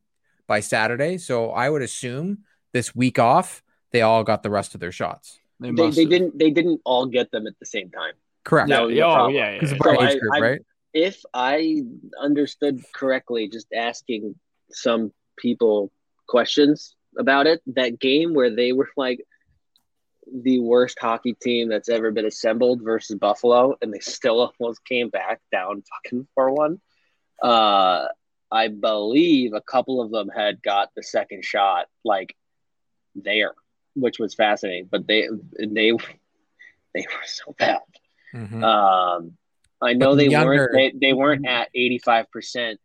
[0.47, 1.17] by Saturday.
[1.19, 2.39] So I would assume
[2.73, 3.61] this week off,
[3.91, 5.39] they all got the rest of their shots.
[5.59, 8.13] They, they, they didn't they didn't all get them at the same time.
[8.45, 8.69] Correct.
[8.69, 9.35] No, Yeah, oh, problem.
[9.35, 9.77] yeah, yeah, Because yeah.
[9.77, 10.61] of So I- group, I- right?
[10.91, 11.83] If I
[12.19, 14.33] understood correctly, just asking
[14.71, 15.91] some people
[16.27, 19.19] questions about it, that game where they were like
[20.31, 25.09] the worst hockey team that's ever been assembled versus Buffalo, and they still almost came
[25.09, 26.79] back down fucking four one.
[27.41, 28.07] Uh,
[28.51, 32.35] I believe a couple of them had got the second shot like
[33.15, 33.53] there,
[33.95, 34.87] which was fascinating.
[34.91, 35.27] But they
[35.59, 35.91] they
[36.93, 37.79] they were so bad.
[38.33, 38.63] Mhm.
[38.63, 39.37] Um,
[39.81, 42.79] I know But they younger- weren't they, they weren't at eighty five percent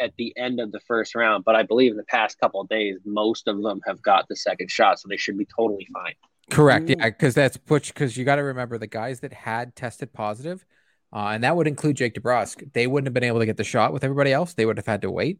[0.00, 2.68] at the end of the first round, but I believe in the past couple of
[2.68, 6.14] days, most of them have got the second shot, so they should be totally fine.
[6.50, 6.88] Correct.
[6.88, 10.64] Yeah, because that's which because you got to remember the guys that had tested positive,
[11.12, 12.72] uh, and that would include Jake DeBrusk.
[12.72, 14.54] They wouldn't have been able to get the shot with everybody else.
[14.54, 15.38] They would have had to wait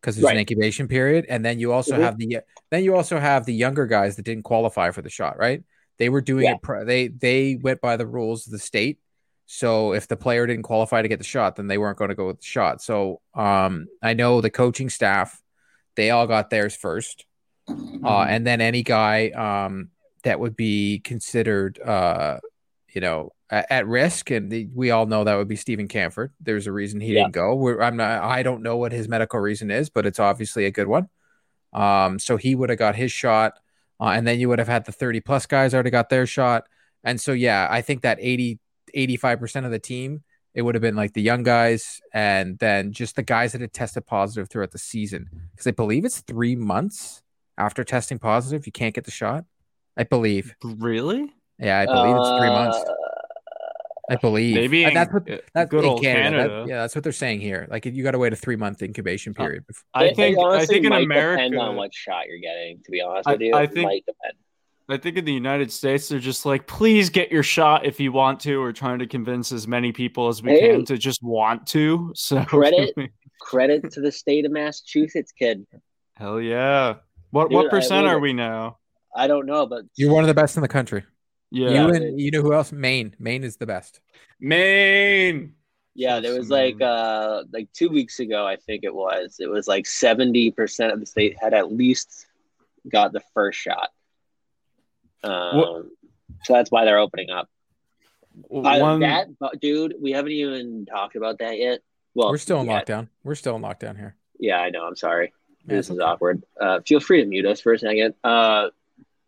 [0.00, 2.00] because there's an incubation period, and then you also Mhm.
[2.02, 2.38] have the
[2.70, 5.36] then you also have the younger guys that didn't qualify for the shot.
[5.38, 5.64] Right?
[5.98, 6.54] They were doing Yeah.
[6.54, 6.62] it.
[6.62, 9.00] Pro- they they went by the rules of the state.
[9.52, 12.14] So if the player didn't qualify to get the shot, then they weren't going to
[12.14, 12.80] go with the shot.
[12.80, 15.42] So um, I know the coaching staff,
[15.96, 17.26] they all got theirs first
[17.68, 19.90] uh, and then any guy um,
[20.22, 22.38] that would be considered, uh,
[22.94, 26.30] you know, at, at risk, and the, we all know that would be Steven Kampfer.
[26.40, 27.22] There's a reason he Yeah.
[27.22, 27.54] didn't go.
[27.56, 28.22] We're, I'm not.
[28.22, 31.08] I don't know what his medical reason is, but it's obviously a good one.
[31.72, 33.54] Um, so he would have got his shot,
[34.00, 36.64] uh, and then you would have had the 30 plus guys already got their shot,
[37.04, 38.58] and so yeah, I think that 80,
[38.94, 40.22] 85 percent of the team.
[40.54, 43.72] It would have been like the young guys, and then just the guys that had
[43.72, 47.22] tested positive throughout the season, because I believe it's three months
[47.56, 49.44] after testing positive, you can't get the shot.
[49.96, 50.54] I believe.
[50.64, 51.32] Really?
[51.58, 52.78] Yeah, I believe it's three months.
[52.78, 52.94] Uh,
[54.10, 54.54] I believe.
[54.56, 56.36] Maybe Uh, in, that's what uh, that's good in old Canada.
[56.38, 56.54] Canada.
[56.62, 57.68] That- yeah, that's what they're saying here.
[57.70, 59.64] Like you got to wait a three month incubation Uh, period.
[59.70, 62.38] bef- I it- it think I think in might America, depend on what shot you're
[62.40, 62.80] getting.
[62.84, 64.34] To be honest I- with you, I It think- might depend.
[64.92, 68.12] I think in the United States, they're just like, please get your shot if you
[68.12, 68.60] want to.
[68.60, 70.70] We're trying to convince as many people as we Hey.
[70.70, 72.12] can to just want to.
[72.16, 72.94] So Credit-
[73.40, 75.66] Credit to the state of Massachusetts, kid.
[76.14, 76.96] hell yeah.
[77.30, 78.78] What Dude, what I percent would- are we now?
[79.16, 81.04] I don't know, but You're one of the best in the country.
[81.50, 82.70] Yeah, you and you know who else?
[82.70, 83.16] Maine.
[83.18, 84.00] Maine is the best.
[84.38, 85.54] Maine.
[85.96, 89.36] Yeah, there was like uh like two weeks ago, I think it was.
[89.40, 92.26] It was like seventy percent of the state had at least
[92.88, 93.88] got the first shot.
[95.22, 95.90] Um,
[96.44, 97.48] so that's why they're opening up.
[98.52, 99.28] I- One, that
[99.60, 101.80] dude, we haven't even talked about that yet.
[102.14, 102.86] Well, We're still in yet.
[102.86, 103.08] lockdown.
[103.24, 104.16] We're still in lockdown here.
[104.38, 104.84] Yeah, I know.
[104.84, 105.32] I'm sorry.
[105.66, 106.04] Yeah, this it's is okay.
[106.10, 106.42] awkward.
[106.60, 108.14] Uh, feel free to mute us for a second.
[108.24, 108.70] Uh,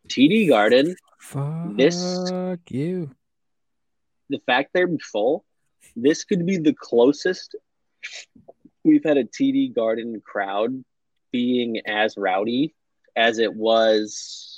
[0.08, 2.30] TD Garden, Fuck This-
[2.70, 3.10] you.
[4.30, 5.44] the fact they're full,
[5.94, 7.54] this could be the closest
[8.84, 10.84] we've had a TD Garden crowd
[11.30, 12.74] being as rowdy
[13.14, 14.51] as it was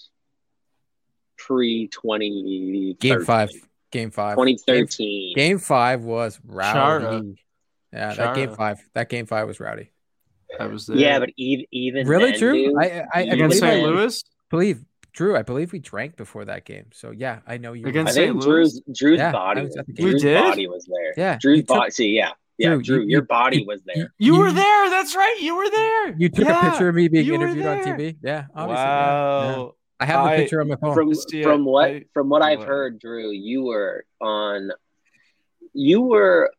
[1.47, 2.97] pre 2013.
[3.01, 3.51] Game five.
[3.91, 4.35] Game five.
[4.37, 5.35] 2013.
[5.37, 6.73] Game, game five was rowdy.
[6.79, 7.23] Chara.
[7.93, 8.79] Yeah, that game five.
[8.95, 9.91] That game five was rowdy.
[10.59, 10.97] I was there.
[10.97, 12.53] yeah, but even, even Really, then, Drew?
[12.55, 13.87] dude, I I, I against believe, St.
[13.87, 14.25] Louis.
[14.51, 15.37] believe Drew.
[15.37, 16.87] I believe we drank before that game.
[16.93, 17.83] So yeah, I know you.
[17.83, 18.27] were Against I there.
[18.33, 18.49] think St.
[18.53, 18.81] Louis?
[18.83, 20.05] Drew's Drew's Yeah, body was was, at the game.
[20.07, 20.43] We Drew's did?
[20.43, 21.15] body was there.
[21.17, 21.91] Yeah, Drew's you took- body.
[21.91, 22.69] See, yeah, yeah.
[22.71, 24.13] Drew, Drew, you- your body you- was there.
[24.19, 24.91] You were there.
[24.91, 25.39] That's right.
[25.41, 26.15] You were there.
[26.17, 27.79] You took a picture of me being interviewed on.
[27.83, 28.17] TV.
[28.23, 28.85] Yeah, obviously.
[28.85, 29.69] yeah, yeah.
[30.01, 30.07] Wow.
[30.07, 30.95] I have a I- picture on my phone.
[30.95, 32.69] from See, from what I- from what I've what?
[32.69, 34.71] heard, Drew, you were on
[35.73, 36.51] you were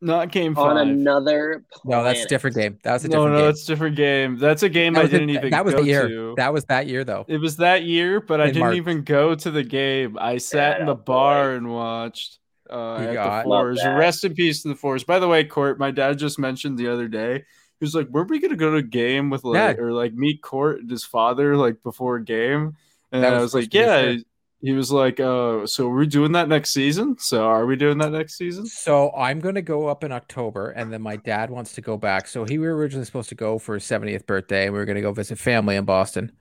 [0.00, 0.64] Not game five.
[0.66, 2.78] on another no, that's a different game.
[2.84, 3.50] That was a no, different no, game.
[3.50, 4.38] it's a different game.
[4.38, 6.08] That's a game That I was didn't even that was go the year.
[6.08, 6.34] to.
[6.36, 7.24] That was that year though.
[7.28, 8.76] It was that year, but I didn't March.
[8.76, 10.16] even go to the game.
[10.20, 11.02] I sat in the Oh, boy.
[11.02, 12.38] bar and watched
[12.70, 13.78] uh, at got- the Love Forge.
[13.78, 13.96] that.
[13.96, 15.06] Rest in peace to the Forge.
[15.06, 17.44] By the way, Court, my dad just mentioned the other day.
[17.80, 19.82] He was like, "Were we gonna go to a game with like, Yeah.
[19.82, 22.76] or like meet Court and his father like before a game?"
[23.12, 24.24] And That I was was like, supposed to be "Yeah." his
[24.62, 27.18] He was like, "Uh, so we're doing that next season.
[27.18, 30.90] So are we doing that next season?" So I'm gonna go up in October, and
[30.92, 32.26] then my dad wants to go back.
[32.26, 35.02] So he were originally supposed to go for his 70th birthday, and we were gonna
[35.02, 36.32] go visit family in Boston.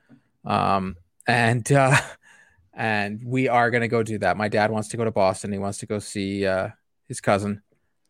[0.46, 0.96] Um,
[1.28, 1.96] and uh,
[2.74, 4.38] and we are gonna go do that.
[4.38, 5.52] My dad wants to go to Boston.
[5.52, 6.70] He wants to go see uh
[7.10, 7.62] his cousin,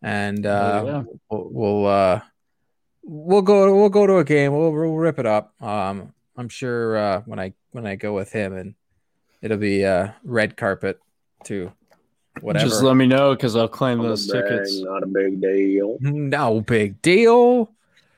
[0.02, 1.04] and uh, yeah.
[1.30, 2.22] we'll, we'll uh
[3.06, 4.54] we'll go we'll go to a game.
[4.54, 5.54] We'll, we'll rip it up.
[5.62, 8.76] Um, I'm sure uh, when I when I go with him, and
[9.42, 11.00] it'll be uh red carpet
[11.44, 11.72] too.
[12.42, 12.66] Whatever.
[12.68, 14.82] Just let me know because I'll claim Not those big- tickets.
[14.82, 15.98] Not a big deal.
[16.02, 17.72] No big deal.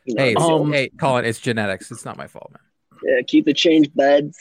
[0.07, 1.91] Not Hey, a big it's- Um, hey, Colin, it's genetics.
[1.91, 2.61] It's not my fault, man.
[3.03, 4.35] yeah, keep the change beds.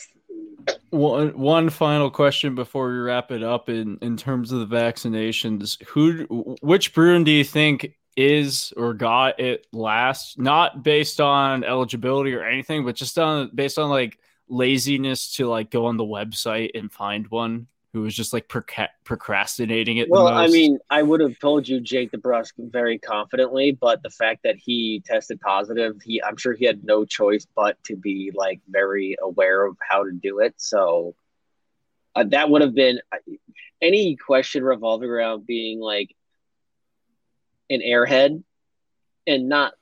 [0.91, 5.81] One one final question before we wrap it up in in terms of the vaccinations.
[5.89, 6.25] Who
[6.63, 10.39] which Bruin do you think is or got it last?
[10.39, 14.19] Not based on eligibility or anything, but just on based on like
[14.49, 17.67] laziness to like go on the website and find one.
[17.97, 20.11] who was just like procrastinating it.
[20.11, 24.43] Well, I mean, I would have told you Jake DeBrusk very confidently, but the fact
[24.45, 28.61] that he tested positive, he I'm sure he had no choice but to be like
[28.69, 30.53] very aware of how to do it.
[30.59, 31.15] So
[32.15, 33.01] uh, that would have been
[33.81, 36.15] any question revolving around being like
[37.71, 38.43] an airhead
[39.27, 39.75] and not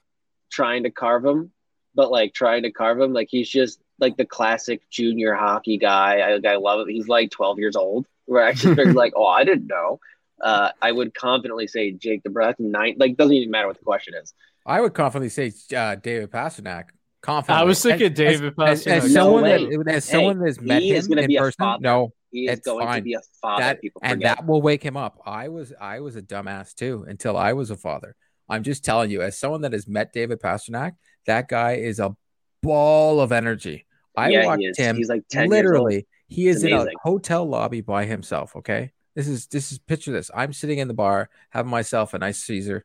[0.51, 1.53] trying to carve him,
[1.95, 3.13] but like trying to carve him.
[3.13, 6.19] Like he's just like the classic junior hockey guy.
[6.21, 6.93] I, I love it.
[6.93, 8.07] He's like 12 years old.
[8.27, 10.01] Where I just figured like, oh, I didn't know.
[10.41, 12.97] Uh, I would confidently say Jake DeBrusk nine.
[12.99, 14.33] Like doesn't even matter what the question is.
[14.67, 16.85] I would confidently say uh, David Pastrnak.
[17.21, 17.61] Confidently.
[17.63, 18.97] I was thinking As- David as, as, Pastrnak.
[19.05, 19.67] as No someone way.
[19.77, 21.57] that as Hey, someone that's met him in person.
[21.59, 21.83] father.
[21.83, 23.63] No, He is It's going to be a father.
[23.63, 25.21] that People and that will wake him up.
[25.25, 28.17] I was I was a dumbass too until I was a father.
[28.49, 30.97] I'm just telling you, as someone that has met David Pastrnak,
[31.27, 32.17] that guy is a
[32.61, 33.87] ball of energy.
[34.17, 36.09] I yeah, watched he him He's like 10 literally.
[36.27, 38.57] He It's is in a hotel lobby by himself.
[38.57, 40.29] Okay, this is this is picture this.
[40.35, 42.85] I'm sitting in the bar, having myself a nice Caesar,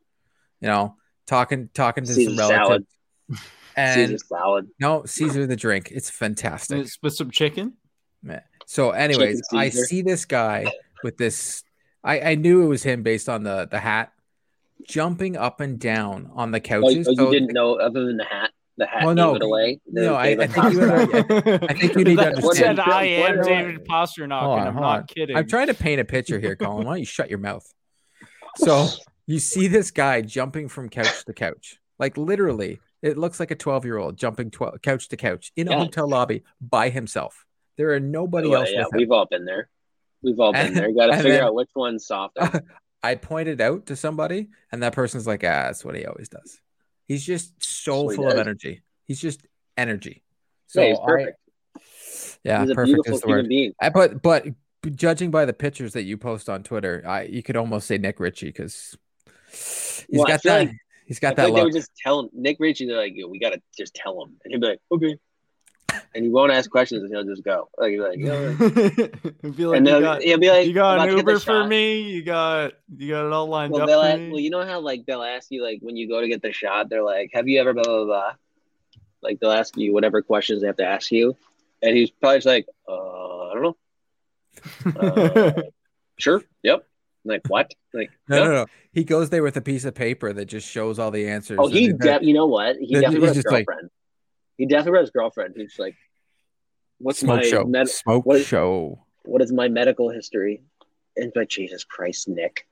[0.61, 0.95] you know,
[1.25, 2.85] talking talking to Caesar some relatives, salad.
[3.75, 4.67] And Caesar salad.
[4.79, 5.89] no Caesar the drink.
[5.91, 6.81] It's fantastic.
[6.81, 7.73] It's with some chicken.
[8.21, 8.41] Yeah.
[8.71, 10.67] So, anyways, I see this guy
[11.03, 11.63] with this.
[12.03, 14.13] I, I knew it was him based on the the hat,
[14.87, 17.07] jumping up and down on the Oh, couches.
[17.07, 18.51] oh, you So- didn't know other than the hat.
[18.77, 19.79] The hat Well, gave no, it away.
[19.91, 21.69] The no, I- I think you Pastrnak.
[21.69, 24.77] I think you need to understand- said, I am David Pastrnak, oh, Hold on, and
[24.77, 25.35] I'm not kidding.
[25.35, 26.85] I'm trying to paint a picture here, Colin.
[26.85, 27.65] Why don't you shut your mouth?
[28.57, 28.87] So
[29.25, 33.55] you see this guy jumping from couch to couch, like literally, it looks like a
[33.55, 37.47] 12 year old jumping 12, couch to couch in a hotel lobby by himself.
[37.79, 39.69] There are nobody Well, else yeah, we've all been there.
[40.21, 40.91] We've all been there.
[40.93, 42.61] Got to figure then- out which one's softer.
[43.03, 46.59] I pointed out to somebody, and that person's like, ah, that's what he always does.
[47.07, 48.81] He's just so he full of energy.
[49.07, 49.41] He's just
[49.77, 50.23] energy.
[50.67, 51.37] So yeah, he's I- perfect.
[52.43, 53.47] yeah, he's a perfect is the word.
[53.47, 53.71] being.
[53.81, 54.45] I, but but
[54.93, 58.19] judging by the pictures that you post on Twitter, I you could almost say Nick
[58.19, 58.97] Ritchie because
[59.49, 60.67] he's Well, got that.
[60.67, 60.75] like-
[61.05, 61.63] he's got that like they look.
[61.71, 62.87] would just tell him, Nick Ritchie.
[62.87, 65.17] They're like, Yo, we got to just tell him, and he'd be like, okay,
[66.15, 67.69] and he won't ask questions, and he'll just go.
[67.77, 69.07] Like, he'll be like, "Yeah."
[69.43, 71.39] I like and you got, he'll be like, you got an to get the Uber
[71.39, 72.01] for me.
[72.01, 74.29] You got you got it all lined Well, up they'll for ask, me.
[74.29, 76.51] well, you know how like they'll ask you like when you go to get the
[76.51, 78.31] shot, they're like, "Have you ever blah blah blah?"
[79.21, 81.35] Like they'll ask you whatever questions they have to ask you,
[81.81, 83.77] and he's probably just like, "Uh, I don't know."
[84.95, 85.61] Uh,
[86.17, 86.41] sure.
[86.63, 86.85] Yep.
[87.25, 87.73] Like what?
[87.93, 88.43] Like no, yeah.
[88.45, 88.65] no, no.
[88.91, 91.57] He goes there with a piece of paper that just shows all the answers.
[91.61, 91.91] Oh, he.
[91.93, 92.77] De- you know what?
[92.77, 93.89] He definitely he's has his just like- girlfriend.
[94.59, 95.55] He definitely has his girlfriend.
[95.57, 95.95] He's like,
[96.99, 97.63] "What's smoke my show.
[97.63, 99.03] med- smoke what is- show.
[99.23, 100.61] what is my medical history?"
[101.15, 102.67] And he's like, "Jesus Christ, Nick."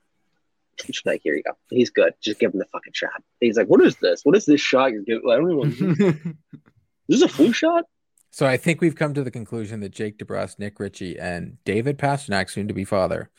[0.84, 1.52] She's like, "Here you go.
[1.70, 2.12] He's good.
[2.20, 4.20] Just give him the fucking shot." He's like, "What is this?
[4.24, 5.28] What is this shot you're giving?
[5.28, 5.96] I don't even.
[5.98, 6.14] know.
[7.08, 7.84] Is this a flu shot?"
[8.30, 11.96] So I think we've come to the conclusion that Jake DeBrusk, Nick Ritchie, and David
[11.98, 13.30] Pastrnak, soon to be father.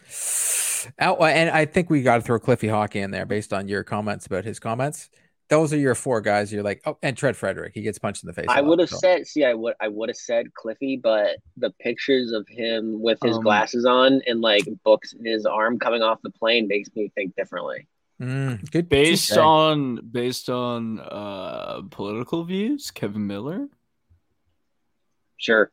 [0.99, 3.83] Oh, and I think we got to throw Cliffy Hockey in there based on your
[3.83, 5.11] comments about his comments.
[5.49, 6.53] Those are your four guys.
[6.53, 8.45] You're like, oh, and Trent Frederic, he gets punched in the face.
[8.47, 8.97] a I lot, would have so.
[8.97, 13.17] said, see, I would, I would have said Cliffy, but the pictures of him with
[13.23, 16.89] his Um, glasses on and like books in his arm coming off the plane makes
[16.95, 17.87] me think differently.
[18.21, 18.89] Mm, good.
[18.89, 19.37] based touche.
[19.37, 23.67] on based on uh political views, Kevan Miller.
[25.37, 25.71] Sure,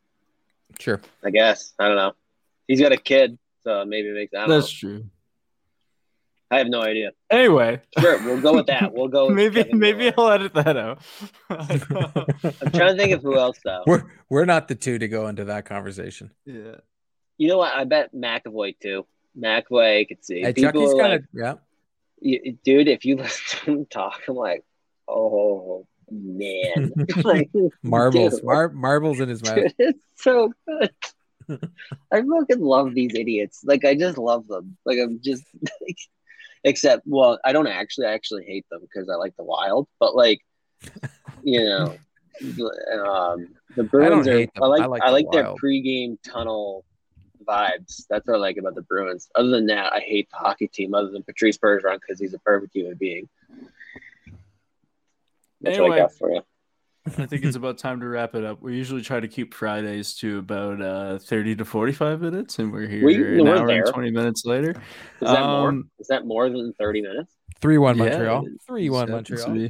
[0.78, 1.00] sure.
[1.24, 1.74] I guess.
[1.78, 2.12] I don't know.
[2.68, 4.32] He's got a kid, so maybe it makes.
[4.32, 4.88] I don't That's know.
[4.90, 5.04] true.
[6.50, 7.10] I have no idea.
[7.30, 8.92] Anyway, Sure, we'll go with that.
[8.94, 9.26] We'll go.
[9.28, 10.14] With maybe Kevan maybe Miller.
[10.18, 11.02] I'll edit that out.
[11.50, 13.82] I'm trying to think of who else though.
[13.86, 16.30] We're we're not the two to go into that conversation.
[16.44, 16.76] yeah.
[17.38, 17.74] You know what?
[17.74, 19.06] I bet McAvoy too.
[19.38, 20.40] McAvoy could see.
[20.40, 21.26] Hey, People Chucky's are got like, it.
[21.34, 21.54] Yeah.
[22.22, 24.64] y- dude, if you listen to him talk, I'm like,
[25.08, 26.92] oh man,
[27.24, 27.50] like
[27.82, 28.44] Marbles, dude.
[28.44, 29.56] mar- marbles in his mouth.
[29.56, 30.90] Dude, it's so good.
[32.10, 33.60] I fucking love these idiots.
[33.64, 34.76] Like I just love them.
[34.86, 35.44] Like I'm just
[35.82, 35.98] like,
[36.66, 40.14] except well, I don't actually I actually hate them because I like the Wild, but
[40.14, 40.40] like
[41.42, 41.96] you know,
[43.02, 44.32] um, the Bruins are.
[44.32, 44.64] hate them.
[44.64, 46.84] I like I I like like, the their pregame tunnel
[47.48, 48.04] vibes.
[48.10, 49.28] That's what I like about the Bruins.
[49.36, 50.92] Other than that, I hate the hockey team.
[50.92, 53.28] Other than Patrice Bergeron because he's a perfect human being.
[55.60, 56.42] That's what I got for you.
[57.06, 58.60] I think it's about time to wrap it up.
[58.62, 62.86] We usually try to keep Fridays to about uh, 30 to 45 minutes, and we're
[62.88, 63.84] here We- an we're hour there.
[63.84, 64.70] and 20 minutes later.
[64.70, 64.76] Is
[65.20, 65.68] that more?
[65.68, 67.32] Um, Is that more than thirty minutes?
[67.60, 68.46] Three one Yeah, Montreal.
[68.46, 69.68] it Three one Montreal.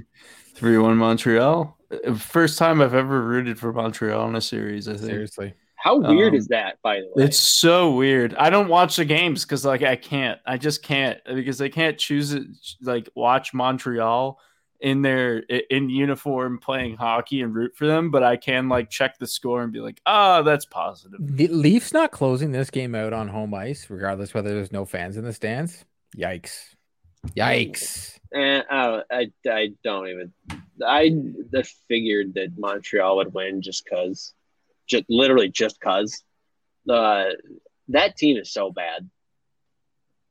[0.55, 1.77] 3 1 Montreal.
[2.17, 5.05] First time I've ever rooted for Montreal in a series, I think.
[5.05, 5.55] Seriously.
[5.77, 7.25] How weird Um, is that, by the way?
[7.27, 8.35] It's so weird.
[8.37, 10.41] I don't watch the games because like I can't.
[10.47, 12.45] I just can't because they can't choose it
[12.81, 14.41] like watch Montreal
[14.81, 19.19] in their in uniform playing hockey and root for them, but I can like check
[19.19, 21.19] the score and be like, ah, oh, that's positive.
[21.21, 25.17] The Leafs not closing this game out on home ice, regardless whether there's no fans
[25.17, 25.85] in the stands.
[26.17, 26.75] Yikes!
[27.29, 28.19] Yikes!
[28.33, 30.33] And I, I, I don't even.
[30.87, 31.13] I,
[31.57, 34.35] I figured that Montreal would win just because,
[34.87, 36.23] just literally just because.
[36.89, 37.31] Uh,
[37.89, 39.09] that team is so bad.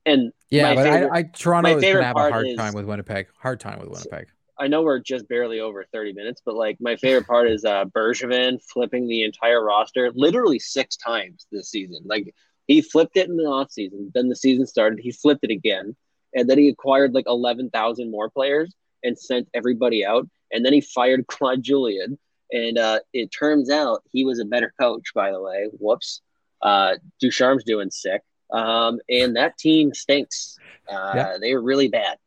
[0.05, 2.85] And yeah, but favorite, I, I Toronto is gonna have a hard is, time with
[2.85, 3.27] Winnipeg.
[3.39, 4.27] Hard time with Winnipeg.
[4.57, 7.85] I know we're just barely over 30 minutes, but like my favorite part is uh
[7.85, 11.99] Bergevin flipping the entire roster literally six times this season.
[12.05, 12.33] Like
[12.67, 15.95] he flipped it in the offseason, then the season started, he flipped it again,
[16.33, 18.73] and then he acquired like 11,000 more players
[19.03, 22.17] and sent everybody out, and then he fired Claude Julien.
[22.51, 25.67] And uh, it turns out he was a better coach, by the way.
[25.79, 26.21] Whoops.
[26.61, 28.21] Uh, Ducharme's doing sick.
[28.51, 30.57] Um, and that team stinks.
[30.87, 31.37] Uh, yeah.
[31.41, 32.17] They were really bad.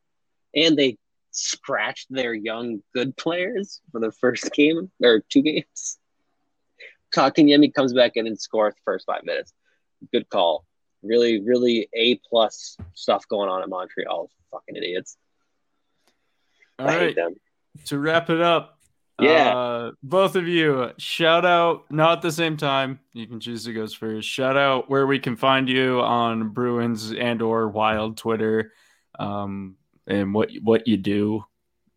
[0.56, 0.98] And they
[1.38, 5.98] scratched their young good players for the first game or two games.
[7.14, 9.52] Kotkaniemi comes back in and scores the first five minutes.
[10.12, 10.64] Good call.
[11.02, 14.30] Really, really A plus stuff going on in Montreal.
[14.50, 15.16] Fucking idiots.
[16.78, 17.16] All right.
[17.86, 18.78] To wrap it up,
[19.20, 19.56] yeah.
[19.56, 23.00] Uh, both of you, shout out, not at the same time.
[23.12, 24.28] You can choose who goes first.
[24.28, 28.72] Shout out where we can find you on Bruins and or Wild Twitter,
[29.18, 29.76] um,
[30.08, 31.44] and what what you do.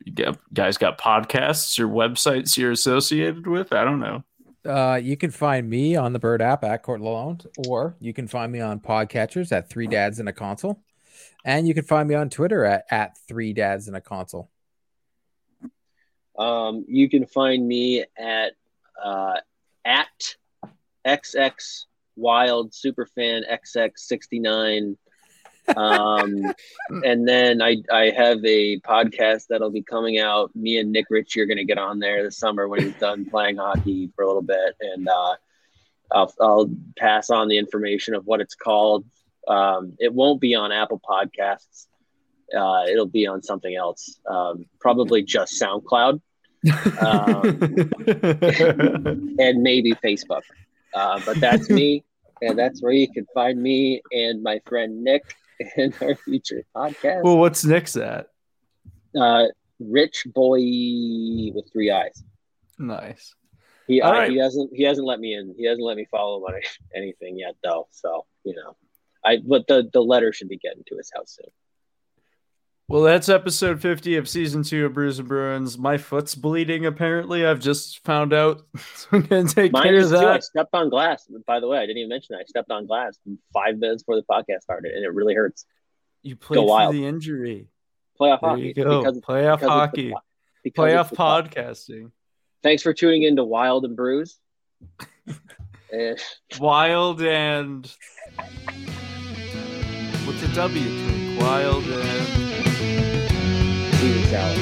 [0.04, 3.72] You get, guys got podcasts or websites you're associated with?
[3.72, 4.24] I don't know.
[4.66, 8.28] Uh, you can find me on the Bird app at Court Lalonde, or you can
[8.28, 10.80] find me on Podcatchers at Three Dads in a Console,
[11.44, 14.50] and you can find me on Twitter at at Three Dads in a Console.
[16.38, 18.54] Um, you can find me at
[19.04, 19.38] uh,
[19.86, 20.36] at
[21.06, 21.86] XX
[22.16, 24.98] Wild Superfan XX sixty nine.
[25.76, 26.54] Um,
[27.04, 30.56] and then I I have a podcast that'll be coming out.
[30.56, 33.26] Me and Nick Ritchie are going to get on there this summer when he's done
[33.26, 35.36] playing hockey for a little bit, and uh,
[36.12, 39.06] I'll I'll pass on the information of what it's called.
[39.48, 41.88] Um, it won't be on Apple Podcasts.
[42.56, 46.20] Uh, it'll be on something else, um, probably just SoundCloud,
[47.02, 47.46] um,
[49.40, 50.42] and maybe Facebook.
[50.94, 52.04] Uh, but that's me,
[52.42, 55.34] and that's where you can find me and my friend Nick
[55.78, 57.24] in our future podcast.
[57.24, 58.28] Well, what's Nick's at?
[59.20, 59.46] Uh,
[59.80, 60.60] Rich Boy
[61.54, 62.24] with three eyes.
[62.78, 63.36] Nice.
[63.88, 64.32] He uh, right.
[64.32, 65.54] he hasn't he hasn't let me in.
[65.58, 66.62] He hasn't let me follow him on
[66.96, 67.88] anything yet, though.
[67.92, 68.76] So you know,
[69.26, 71.52] I but the the letter should be getting to his house soon.
[72.92, 75.78] Well, that's episode 50 of season two of Brews and Bruins.
[75.78, 77.46] My foot's bleeding, apparently.
[77.46, 78.64] I've just found out.
[78.96, 80.20] so I'm going to take Mine care of that.
[80.20, 80.28] Too.
[80.28, 81.26] I stepped on glass.
[81.48, 82.42] By the way, I didn't even mention that.
[82.42, 83.18] I stepped on glass
[83.54, 85.66] five minutes before the podcast started, and it really hurts.
[86.22, 87.70] You played through the injury.
[88.20, 88.62] Playoff there hockey.
[88.64, 89.00] You go.
[89.00, 90.14] Because, Playoff because hockey.
[90.66, 92.12] The, Playoff podcasting.
[92.62, 94.38] Thanks for tuning in to Wild and Brews.
[95.94, 96.16] Eh.
[96.58, 97.92] Wild and.
[100.26, 101.38] What's a W?
[101.38, 102.51] Wild and
[104.32, 104.56] salad.